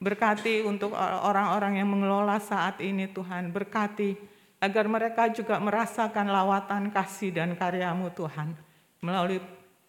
Berkati 0.01 0.65
untuk 0.65 0.97
orang-orang 0.97 1.77
yang 1.77 1.93
mengelola 1.93 2.41
saat 2.41 2.81
ini 2.81 3.05
Tuhan, 3.05 3.53
berkati 3.53 4.18
agar 4.57 4.89
mereka 4.89 5.30
juga 5.30 5.61
merasakan 5.61 6.34
lawatan 6.34 6.89
kasih 6.89 7.30
dan 7.30 7.53
karyamu 7.53 8.09
Tuhan 8.09 8.57
melalui 9.05 9.38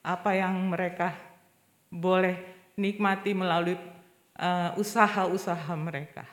apa 0.05 0.37
yang 0.37 0.53
mereka 0.69 1.17
boleh 1.93 2.41
nikmati 2.81 3.37
melalui 3.37 3.77
uh, 4.41 4.73
usaha-usaha 4.81 5.77
mereka. 5.77 6.25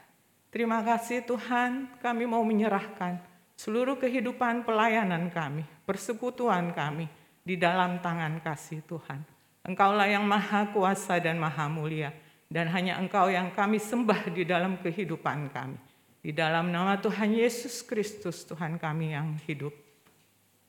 Terima 0.48 0.80
kasih 0.82 1.28
Tuhan, 1.28 2.00
kami 2.00 2.24
mau 2.24 2.42
menyerahkan 2.42 3.20
seluruh 3.60 4.00
kehidupan 4.00 4.64
pelayanan 4.64 5.28
kami, 5.28 5.68
persekutuan 5.84 6.72
kami 6.72 7.12
di 7.44 7.60
dalam 7.60 8.00
tangan 8.00 8.40
kasih 8.40 8.80
Tuhan. 8.88 9.20
Engkaulah 9.68 10.08
yang 10.08 10.24
maha 10.24 10.72
kuasa 10.72 11.20
dan 11.20 11.36
maha 11.38 11.68
mulia, 11.68 12.16
dan 12.48 12.72
hanya 12.72 12.98
Engkau 12.98 13.28
yang 13.28 13.52
kami 13.52 13.78
sembah 13.78 14.32
di 14.32 14.48
dalam 14.48 14.80
kehidupan 14.80 15.52
kami. 15.52 15.78
Di 16.20 16.32
dalam 16.34 16.72
nama 16.72 16.98
Tuhan 16.98 17.36
Yesus 17.36 17.84
Kristus, 17.84 18.48
Tuhan 18.48 18.80
kami 18.80 19.14
yang 19.14 19.36
hidup. 19.46 19.72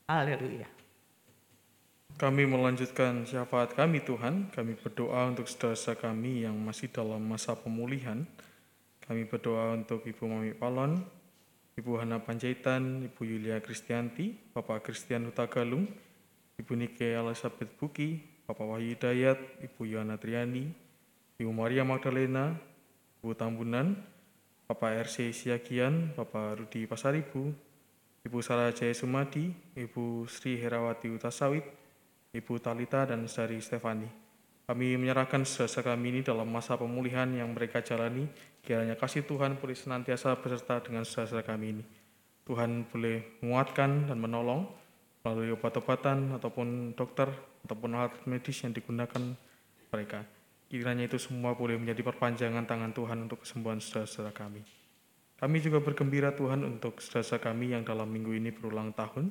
Haleluya. 0.05 0.80
Kami 2.21 2.45
melanjutkan 2.45 3.25
syafaat 3.25 3.73
kami 3.73 3.97
Tuhan, 4.05 4.53
kami 4.53 4.77
berdoa 4.77 5.33
untuk 5.33 5.49
saudara 5.49 5.97
kami 5.97 6.45
yang 6.45 6.53
masih 6.53 6.85
dalam 6.93 7.17
masa 7.17 7.57
pemulihan. 7.57 8.29
Kami 9.01 9.25
berdoa 9.25 9.73
untuk 9.73 10.05
Ibu 10.05 10.29
Mami 10.29 10.53
Palon, 10.53 11.01
Ibu 11.81 11.97
Hana 11.97 12.21
Panjaitan, 12.21 13.09
Ibu 13.09 13.25
Yulia 13.25 13.57
Kristianti, 13.57 14.37
Bapak 14.53 14.85
Kristian 14.85 15.25
Hutagalung, 15.33 15.89
Ibu 16.61 16.77
Nike 16.77 17.09
Elizabeth 17.09 17.73
Buki, 17.81 18.21
Bapak 18.45 18.69
Wahyu 18.69 18.93
Dayat, 19.01 19.41
Ibu 19.65 19.89
Yohana 19.89 20.21
Triani, 20.21 20.69
Ibu 21.41 21.49
Maria 21.49 21.81
Magdalena, 21.81 22.53
Ibu 23.25 23.33
Tambunan, 23.33 23.97
Bapak 24.69 25.09
RC 25.09 25.33
Siagian, 25.33 26.13
Bapak 26.13 26.61
Rudi 26.61 26.85
Pasaribu, 26.85 27.49
Ibu 28.21 28.37
Sarah 28.45 28.69
Jaya 28.69 28.93
Sumadi, 28.93 29.49
Ibu 29.73 30.29
Sri 30.29 30.61
Herawati 30.61 31.09
Utasawit, 31.09 31.80
Ibu 32.31 32.63
Talita, 32.63 33.03
dan 33.03 33.27
Sari 33.27 33.59
Stefani. 33.59 34.07
Kami 34.63 34.95
menyerahkan 34.95 35.43
saudara 35.43 35.91
kami 35.91 36.15
ini 36.15 36.21
dalam 36.23 36.47
masa 36.47 36.79
pemulihan 36.79 37.27
yang 37.27 37.51
mereka 37.51 37.83
jalani. 37.83 38.23
Kiranya 38.63 38.95
kasih 38.95 39.27
Tuhan 39.27 39.59
boleh 39.59 39.75
senantiasa 39.75 40.39
beserta 40.39 40.79
dengan 40.79 41.03
saudara 41.03 41.43
kami 41.43 41.75
ini. 41.75 41.83
Tuhan 42.47 42.87
boleh 42.87 43.43
menguatkan 43.43 44.07
dan 44.07 44.15
menolong 44.15 44.63
melalui 45.27 45.51
obat-obatan 45.51 46.31
ataupun 46.39 46.95
dokter 46.95 47.27
ataupun 47.67 47.99
alat 47.99 48.15
medis 48.23 48.63
yang 48.63 48.71
digunakan 48.71 49.35
mereka. 49.91 50.23
Kiranya 50.71 51.11
itu 51.11 51.19
semua 51.19 51.51
boleh 51.51 51.75
menjadi 51.75 51.99
perpanjangan 51.99 52.63
tangan 52.63 52.95
Tuhan 52.95 53.27
untuk 53.27 53.43
kesembuhan 53.43 53.83
saudara-saudara 53.83 54.31
kami. 54.31 54.63
Kami 55.35 55.57
juga 55.59 55.83
bergembira 55.83 56.31
Tuhan 56.31 56.63
untuk 56.63 57.03
saudara 57.03 57.43
kami 57.43 57.75
yang 57.75 57.83
dalam 57.83 58.07
minggu 58.07 58.31
ini 58.39 58.55
berulang 58.55 58.95
tahun. 58.95 59.27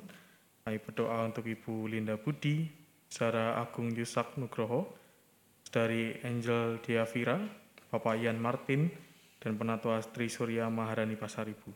Kami 0.61 0.77
berdoa 0.85 1.25
untuk 1.25 1.49
Ibu 1.49 1.89
Linda 1.89 2.13
Budi, 2.21 2.80
Sarah 3.11 3.59
Agung 3.59 3.91
Yusak 3.91 4.39
Nugroho, 4.39 4.87
dari 5.67 6.15
Angel 6.23 6.79
Diavira, 6.79 7.35
Bapak 7.91 8.15
Ian 8.15 8.39
Martin, 8.39 8.87
dan 9.43 9.59
Penatua 9.59 9.99
Tri 9.99 10.31
Surya 10.31 10.71
Maharani 10.71 11.19
Pasaribu. 11.19 11.75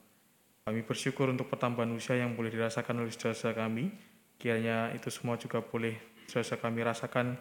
Kami 0.63 0.81
bersyukur 0.87 1.27
untuk 1.27 1.51
pertambahan 1.51 1.91
usia 1.91 2.15
yang 2.15 2.39
boleh 2.39 2.49
dirasakan 2.49 3.03
oleh 3.03 3.11
saudara 3.11 3.67
kami. 3.67 3.91
Kiranya 4.39 4.95
itu 4.95 5.11
semua 5.11 5.35
juga 5.35 5.59
boleh 5.59 5.99
saudara 6.31 6.57
kami 6.57 6.79
rasakan 6.81 7.35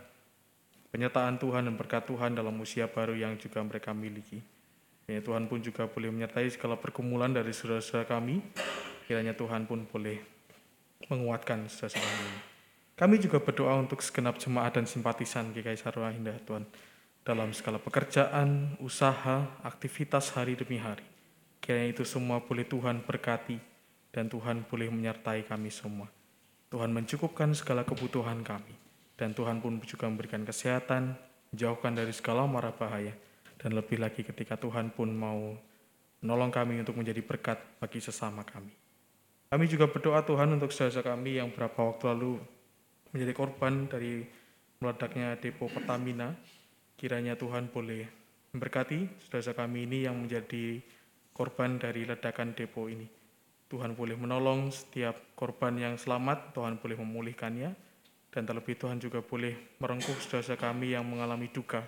penyertaan 0.90 1.38
Tuhan 1.38 1.70
dan 1.70 1.74
berkat 1.78 2.04
Tuhan 2.06 2.34
dalam 2.34 2.54
usia 2.60 2.90
baru 2.90 3.14
yang 3.14 3.38
juga 3.38 3.62
mereka 3.62 3.94
miliki. 3.94 4.42
Ya, 5.04 5.20
Tuhan 5.20 5.46
pun 5.46 5.60
juga 5.60 5.84
boleh 5.84 6.08
menyertai 6.08 6.48
segala 6.48 6.80
pergumulan 6.80 7.32
dari 7.32 7.52
saudara-saudara 7.52 8.08
kami. 8.08 8.40
Kiranya 9.04 9.36
Tuhan 9.36 9.68
pun 9.68 9.84
boleh 9.84 10.18
menguatkan 11.12 11.68
saudara 11.68 12.00
kami. 12.00 12.53
Kami 12.94 13.18
juga 13.18 13.42
berdoa 13.42 13.74
untuk 13.74 13.98
segenap 13.98 14.38
jemaat 14.38 14.78
dan 14.78 14.86
simpatisan 14.86 15.50
GKI 15.50 15.74
Sarwa 15.74 16.14
Indah 16.14 16.38
Tuhan 16.46 16.62
dalam 17.26 17.50
segala 17.50 17.82
pekerjaan, 17.82 18.78
usaha, 18.78 19.50
aktivitas 19.66 20.30
hari 20.38 20.54
demi 20.54 20.78
hari. 20.78 21.02
Kiranya 21.58 21.90
itu 21.90 22.06
semua 22.06 22.38
boleh 22.38 22.62
Tuhan 22.62 23.02
berkati 23.02 23.58
dan 24.14 24.30
Tuhan 24.30 24.62
boleh 24.70 24.94
menyertai 24.94 25.42
kami 25.42 25.74
semua. 25.74 26.06
Tuhan 26.70 26.94
mencukupkan 26.94 27.50
segala 27.58 27.82
kebutuhan 27.82 28.46
kami 28.46 28.78
dan 29.18 29.34
Tuhan 29.34 29.58
pun 29.58 29.82
juga 29.82 30.06
memberikan 30.06 30.46
kesehatan, 30.46 31.18
menjauhkan 31.50 31.98
dari 31.98 32.14
segala 32.14 32.46
mara 32.46 32.70
bahaya 32.70 33.10
dan 33.58 33.74
lebih 33.74 33.98
lagi 33.98 34.22
ketika 34.22 34.54
Tuhan 34.54 34.94
pun 34.94 35.10
mau 35.10 35.58
menolong 36.22 36.54
kami 36.54 36.78
untuk 36.78 36.94
menjadi 36.94 37.26
berkat 37.26 37.58
bagi 37.82 37.98
sesama 37.98 38.46
kami. 38.46 38.70
Kami 39.50 39.64
juga 39.66 39.90
berdoa 39.90 40.22
Tuhan 40.22 40.54
untuk 40.54 40.70
saudara 40.70 41.14
kami 41.14 41.42
yang 41.42 41.50
beberapa 41.50 41.90
waktu 41.90 42.14
lalu 42.14 42.38
menjadi 43.14 43.32
korban 43.32 43.86
dari 43.86 44.26
meledaknya 44.82 45.38
depo 45.38 45.70
Pertamina. 45.70 46.34
Kiranya 46.98 47.38
Tuhan 47.38 47.70
boleh 47.70 48.02
memberkati 48.50 49.22
saudara 49.22 49.64
kami 49.64 49.86
ini 49.86 50.10
yang 50.10 50.18
menjadi 50.18 50.82
korban 51.30 51.78
dari 51.78 52.02
ledakan 52.02 52.58
depo 52.58 52.90
ini. 52.90 53.06
Tuhan 53.70 53.94
boleh 53.94 54.18
menolong 54.18 54.70
setiap 54.74 55.34
korban 55.38 55.74
yang 55.78 55.94
selamat, 55.94 56.54
Tuhan 56.54 56.78
boleh 56.78 56.98
memulihkannya, 56.98 57.70
dan 58.30 58.42
terlebih 58.46 58.74
Tuhan 58.78 58.98
juga 58.98 59.22
boleh 59.22 59.78
merengkuh 59.78 60.18
saudara 60.18 60.58
kami 60.58 60.94
yang 60.94 61.06
mengalami 61.06 61.50
duka 61.50 61.86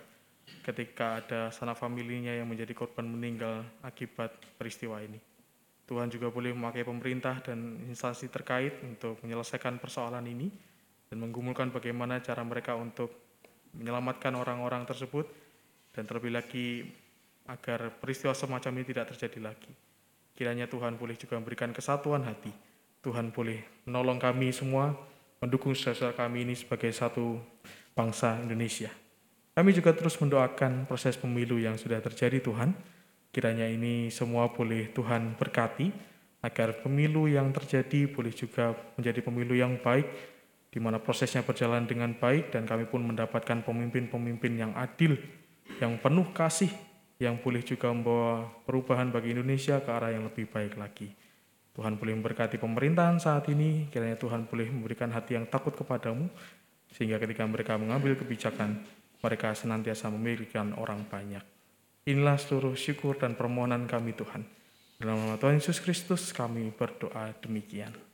ketika 0.63 1.23
ada 1.23 1.51
sanak 1.51 1.79
familinya 1.79 2.31
yang 2.31 2.47
menjadi 2.47 2.71
korban 2.75 3.07
meninggal 3.07 3.67
akibat 3.83 4.35
peristiwa 4.59 5.03
ini. 5.03 5.19
Tuhan 5.87 6.11
juga 6.11 6.35
boleh 6.35 6.51
memakai 6.51 6.83
pemerintah 6.83 7.39
dan 7.39 7.87
instansi 7.87 8.27
terkait 8.27 8.83
untuk 8.83 9.23
menyelesaikan 9.23 9.79
persoalan 9.79 10.27
ini, 10.27 10.51
dan 11.11 11.17
menggumulkan 11.23 11.71
bagaimana 11.71 12.19
cara 12.23 12.43
mereka 12.43 12.75
untuk 12.75 13.13
menyelamatkan 13.77 14.33
orang-orang 14.35 14.89
tersebut 14.89 15.29
dan 15.95 16.05
terlebih 16.09 16.33
lagi 16.35 16.87
agar 17.47 17.95
peristiwa 18.03 18.35
semacam 18.35 18.83
ini 18.83 18.85
tidak 18.91 19.15
terjadi 19.15 19.53
lagi. 19.53 19.73
Kiranya 20.37 20.69
Tuhan 20.69 21.01
boleh 21.01 21.17
juga 21.17 21.39
memberikan 21.41 21.73
kesatuan 21.73 22.27
hati. 22.27 22.53
Tuhan 23.01 23.31
boleh 23.31 23.87
menolong 23.87 24.19
kami 24.19 24.51
semua, 24.51 24.93
mendukung 25.39 25.73
saudara 25.73 26.13
kami 26.13 26.43
ini 26.43 26.59
sebagai 26.59 26.91
satu 26.91 27.39
bangsa 27.95 28.43
Indonesia. 28.43 28.91
Kami 29.57 29.73
juga 29.73 29.97
terus 29.97 30.21
mendoakan 30.21 30.85
proses 30.85 31.17
pemilu 31.17 31.57
yang 31.57 31.81
sudah 31.81 32.03
terjadi 32.05 32.45
Tuhan. 32.45 32.77
Kiranya 33.33 33.65
ini 33.65 34.13
semua 34.13 34.53
boleh 34.53 34.93
Tuhan 34.93 35.39
berkati 35.39 35.89
agar 36.45 36.85
pemilu 36.85 37.25
yang 37.25 37.49
terjadi 37.57 38.05
boleh 38.11 38.33
juga 38.37 38.77
menjadi 39.01 39.25
pemilu 39.25 39.57
yang 39.57 39.81
baik 39.81 40.36
di 40.77 40.81
mana 40.85 41.01
prosesnya 41.01 41.41
berjalan 41.41 41.89
dengan 41.89 42.13
baik 42.13 42.53
dan 42.53 42.69
kami 42.69 42.85
pun 42.85 43.01
mendapatkan 43.01 43.65
pemimpin-pemimpin 43.65 44.61
yang 44.61 44.77
adil, 44.77 45.17
yang 45.81 45.97
penuh 45.97 46.29
kasih, 46.37 46.69
yang 47.17 47.41
boleh 47.41 47.65
juga 47.65 47.89
membawa 47.89 48.45
perubahan 48.69 49.09
bagi 49.09 49.33
Indonesia 49.33 49.81
ke 49.81 49.89
arah 49.89 50.13
yang 50.13 50.29
lebih 50.29 50.45
baik 50.53 50.77
lagi. 50.77 51.17
Tuhan 51.73 51.97
boleh 51.97 52.21
memberkati 52.21 52.61
pemerintahan 52.61 53.17
saat 53.17 53.49
ini, 53.49 53.89
kiranya 53.89 54.21
Tuhan 54.21 54.45
boleh 54.45 54.69
memberikan 54.69 55.09
hati 55.17 55.41
yang 55.41 55.49
takut 55.49 55.73
kepadamu, 55.73 56.29
sehingga 56.93 57.17
ketika 57.25 57.49
mereka 57.49 57.81
mengambil 57.81 58.13
kebijakan, 58.13 58.85
mereka 59.25 59.57
senantiasa 59.57 60.13
memiliki 60.13 60.61
orang 60.61 61.09
banyak. 61.09 61.45
Inilah 62.05 62.37
seluruh 62.37 62.77
syukur 62.77 63.17
dan 63.17 63.33
permohonan 63.33 63.89
kami 63.89 64.13
Tuhan. 64.13 64.45
Dalam 65.01 65.25
nama 65.25 65.41
Tuhan 65.41 65.57
Yesus 65.57 65.81
Kristus 65.81 66.37
kami 66.37 66.69
berdoa 66.69 67.33
demikian. 67.41 68.06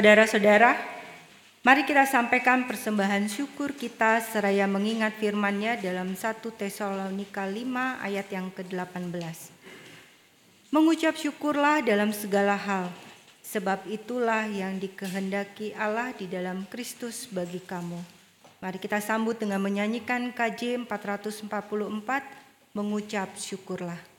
Saudara-saudara, 0.00 0.80
mari 1.60 1.84
kita 1.84 2.08
sampaikan 2.08 2.64
persembahan 2.64 3.28
syukur 3.28 3.76
kita 3.76 4.24
seraya 4.24 4.64
mengingat 4.64 5.12
firman-Nya 5.20 5.76
dalam 5.76 6.16
1 6.16 6.40
Tesalonika 6.56 7.44
5 7.44 8.00
ayat 8.00 8.24
yang 8.32 8.48
ke-18. 8.48 9.12
Mengucap 10.72 11.20
syukurlah 11.20 11.84
dalam 11.84 12.16
segala 12.16 12.56
hal, 12.56 12.88
sebab 13.44 13.84
itulah 13.92 14.48
yang 14.48 14.80
dikehendaki 14.80 15.76
Allah 15.76 16.16
di 16.16 16.24
dalam 16.24 16.64
Kristus 16.72 17.28
bagi 17.28 17.60
kamu. 17.60 18.00
Mari 18.64 18.80
kita 18.80 19.04
sambut 19.04 19.36
dengan 19.36 19.60
menyanyikan 19.60 20.32
KJ 20.32 20.88
444, 20.88 21.44
mengucap 22.72 23.36
syukurlah. 23.36 24.09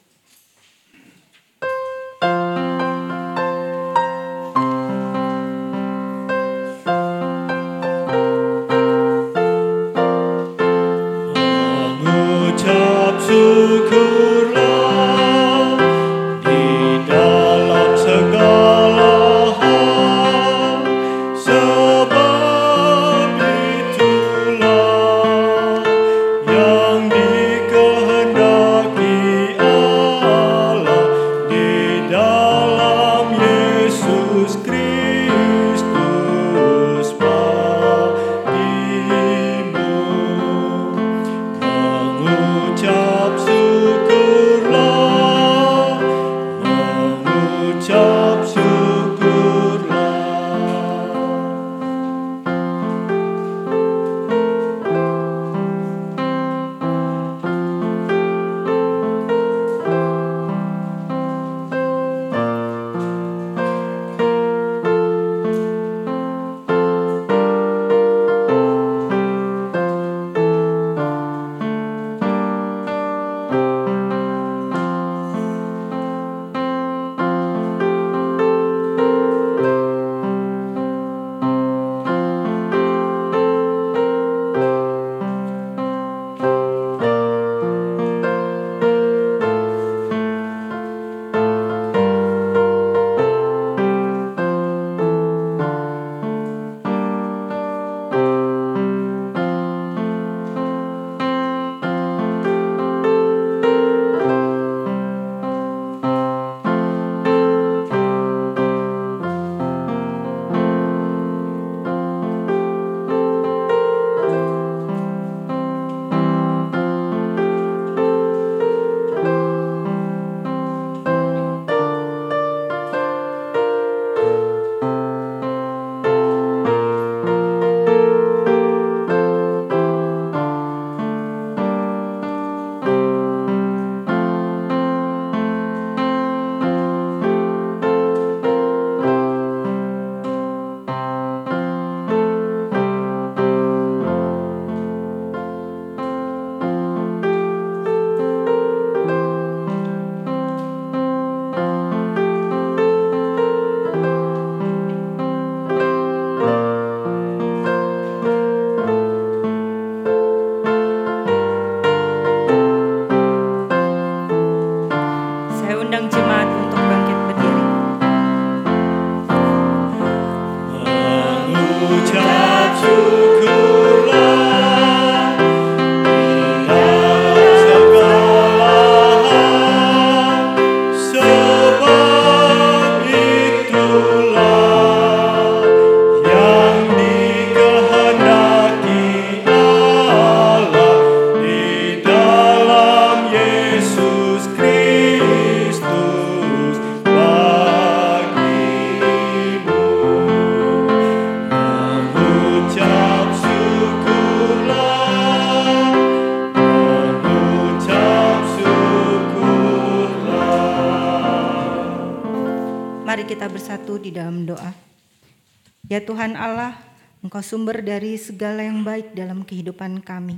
Engkau 217.42 217.58
sumber 217.58 217.82
dari 217.82 218.22
segala 218.22 218.62
yang 218.62 218.86
baik 218.86 219.18
dalam 219.18 219.42
kehidupan 219.42 220.06
kami. 220.06 220.38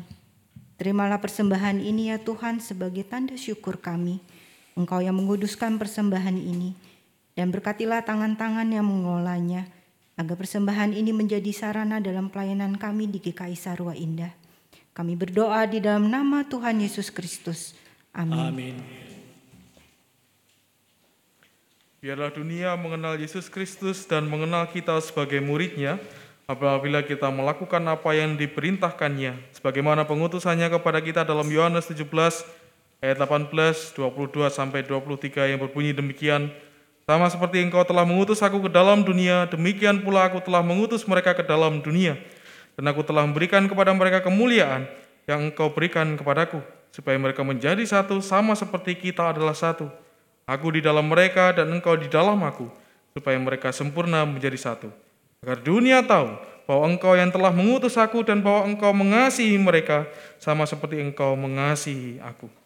Terimalah 0.80 1.20
persembahan 1.20 1.84
ini 1.84 2.08
ya 2.08 2.16
Tuhan 2.16 2.64
sebagai 2.64 3.04
tanda 3.04 3.36
syukur 3.36 3.76
kami. 3.76 4.24
Engkau 4.80 5.04
yang 5.04 5.20
menguduskan 5.20 5.76
persembahan 5.76 6.40
ini. 6.40 6.72
Dan 7.36 7.52
berkatilah 7.52 8.08
tangan-tangan 8.08 8.72
yang 8.72 8.88
mengolahnya. 8.88 9.68
Agar 10.16 10.40
persembahan 10.40 10.96
ini 10.96 11.12
menjadi 11.12 11.52
sarana 11.52 12.00
dalam 12.00 12.32
pelayanan 12.32 12.80
kami 12.80 13.12
di 13.12 13.20
GKI 13.20 13.60
Sarwa 13.60 13.92
Indah. 14.00 14.32
Kami 14.96 15.20
berdoa 15.20 15.68
di 15.68 15.84
dalam 15.84 16.08
nama 16.08 16.48
Tuhan 16.48 16.80
Yesus 16.80 17.12
Kristus. 17.12 17.76
Amin. 18.16 18.40
Amin. 18.48 18.76
Biarlah 22.00 22.32
dunia 22.32 22.80
mengenal 22.80 23.20
Yesus 23.20 23.52
Kristus 23.52 24.08
dan 24.08 24.24
mengenal 24.32 24.72
kita 24.72 24.96
sebagai 25.04 25.44
muridnya 25.44 26.00
apabila 26.46 27.04
kita 27.04 27.32
melakukan 27.32 27.82
apa 27.88 28.12
yang 28.16 28.36
diperintahkannya 28.36 29.56
sebagaimana 29.56 30.04
pengutusannya 30.04 30.68
kepada 30.68 31.00
kita 31.00 31.22
dalam 31.24 31.48
Yohanes 31.48 31.88
17 31.88 32.04
ayat 33.04 33.18
18, 33.20 33.50
22 33.96 34.52
sampai 34.52 34.84
23 34.84 35.52
yang 35.56 35.60
berbunyi 35.60 35.96
demikian 35.96 36.52
sama 37.04 37.28
seperti 37.28 37.60
engkau 37.64 37.84
telah 37.84 38.08
mengutus 38.08 38.40
aku 38.40 38.68
ke 38.68 38.70
dalam 38.72 39.04
dunia 39.04 39.48
demikian 39.48 40.04
pula 40.04 40.28
aku 40.28 40.44
telah 40.44 40.64
mengutus 40.64 41.04
mereka 41.04 41.36
ke 41.36 41.44
dalam 41.44 41.84
dunia 41.84 42.16
dan 42.80 42.84
aku 42.90 43.04
telah 43.04 43.24
memberikan 43.24 43.68
kepada 43.68 43.92
mereka 43.92 44.24
kemuliaan 44.24 44.88
yang 45.28 45.52
engkau 45.52 45.72
berikan 45.72 46.16
kepadaku 46.16 46.64
supaya 46.92 47.16
mereka 47.20 47.44
menjadi 47.44 47.82
satu 47.84 48.20
sama 48.20 48.56
seperti 48.56 48.96
kita 48.96 49.32
adalah 49.32 49.56
satu 49.56 49.92
Aku 50.44 50.76
di 50.76 50.84
dalam 50.84 51.08
mereka 51.08 51.56
dan 51.56 51.72
engkau 51.72 51.96
di 51.96 52.12
dalam 52.12 52.36
aku, 52.44 52.68
supaya 53.16 53.40
mereka 53.40 53.72
sempurna 53.72 54.28
menjadi 54.28 54.60
satu. 54.60 54.92
Agar 55.44 55.60
dunia 55.60 56.00
tahu 56.08 56.40
bahwa 56.64 56.88
engkau 56.88 57.14
yang 57.20 57.28
telah 57.28 57.52
mengutus 57.52 58.00
aku 58.00 58.24
dan 58.24 58.40
bahwa 58.40 58.64
engkau 58.64 58.96
mengasihi 58.96 59.60
mereka 59.60 60.08
sama 60.40 60.64
seperti 60.64 61.04
engkau 61.04 61.36
mengasihi 61.36 62.24
aku. 62.24 62.63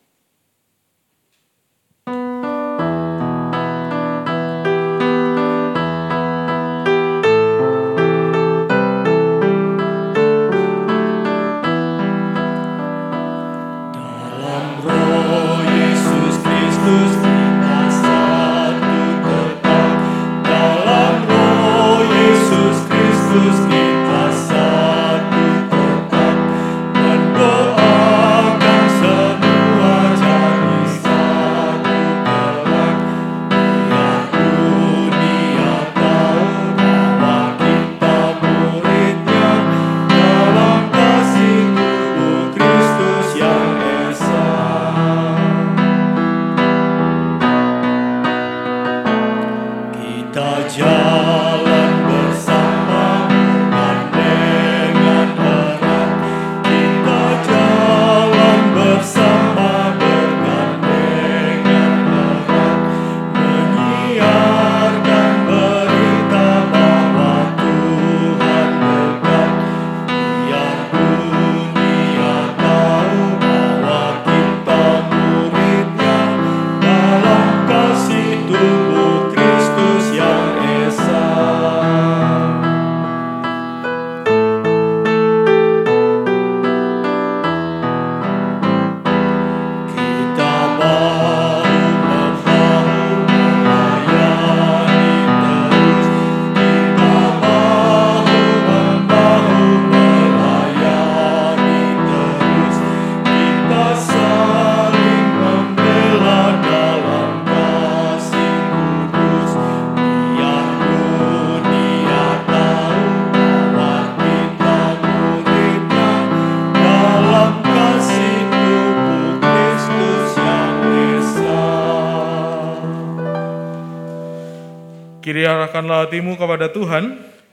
Arahkanlah 125.77 126.09
hatimu 126.09 126.33
kepada 126.41 126.73
Tuhan. 126.73 127.03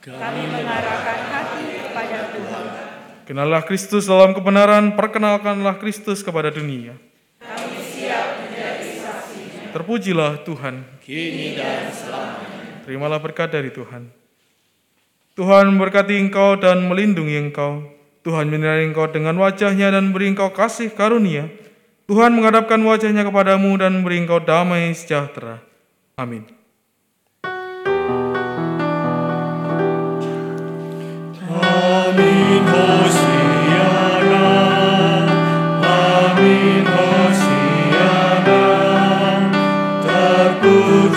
Kami 0.01 0.43
mengarahkan 0.49 1.19
hati 1.29 1.65
kepada 1.77 2.19
Tuhan. 2.33 2.65
Kenallah 3.29 3.61
Kristus 3.61 4.09
dalam 4.09 4.33
kebenaran, 4.33 4.97
perkenalkanlah 4.97 5.77
Kristus 5.77 6.25
kepada 6.25 6.49
dunia. 6.49 6.97
Terpujilah 9.77 10.41
Tuhan. 10.41 10.81
Kini 11.05 11.53
dan 11.53 11.93
selamanya 11.93 12.81
Terimalah 12.81 13.21
berkat 13.21 13.53
dari 13.53 13.69
Tuhan. 13.69 14.09
Tuhan 15.37 15.69
memberkati 15.69 16.17
engkau 16.17 16.57
dan 16.57 16.89
melindungi 16.89 17.37
engkau. 17.37 17.85
Tuhan 18.25 18.49
menyinari 18.49 18.89
engkau 18.89 19.05
dengan 19.05 19.37
wajahnya 19.37 19.93
dan 19.93 20.09
beri 20.09 20.33
engkau 20.33 20.49
kasih 20.49 20.89
karunia. 20.97 21.45
Tuhan 22.09 22.33
menghadapkan 22.33 22.81
wajahnya 22.81 23.21
kepadamu 23.21 23.77
dan 23.77 24.01
beri 24.01 24.25
engkau 24.25 24.41
damai 24.41 24.89
sejahtera. 24.97 25.61
Amin 26.17 26.64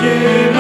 Spirit. 0.08 0.57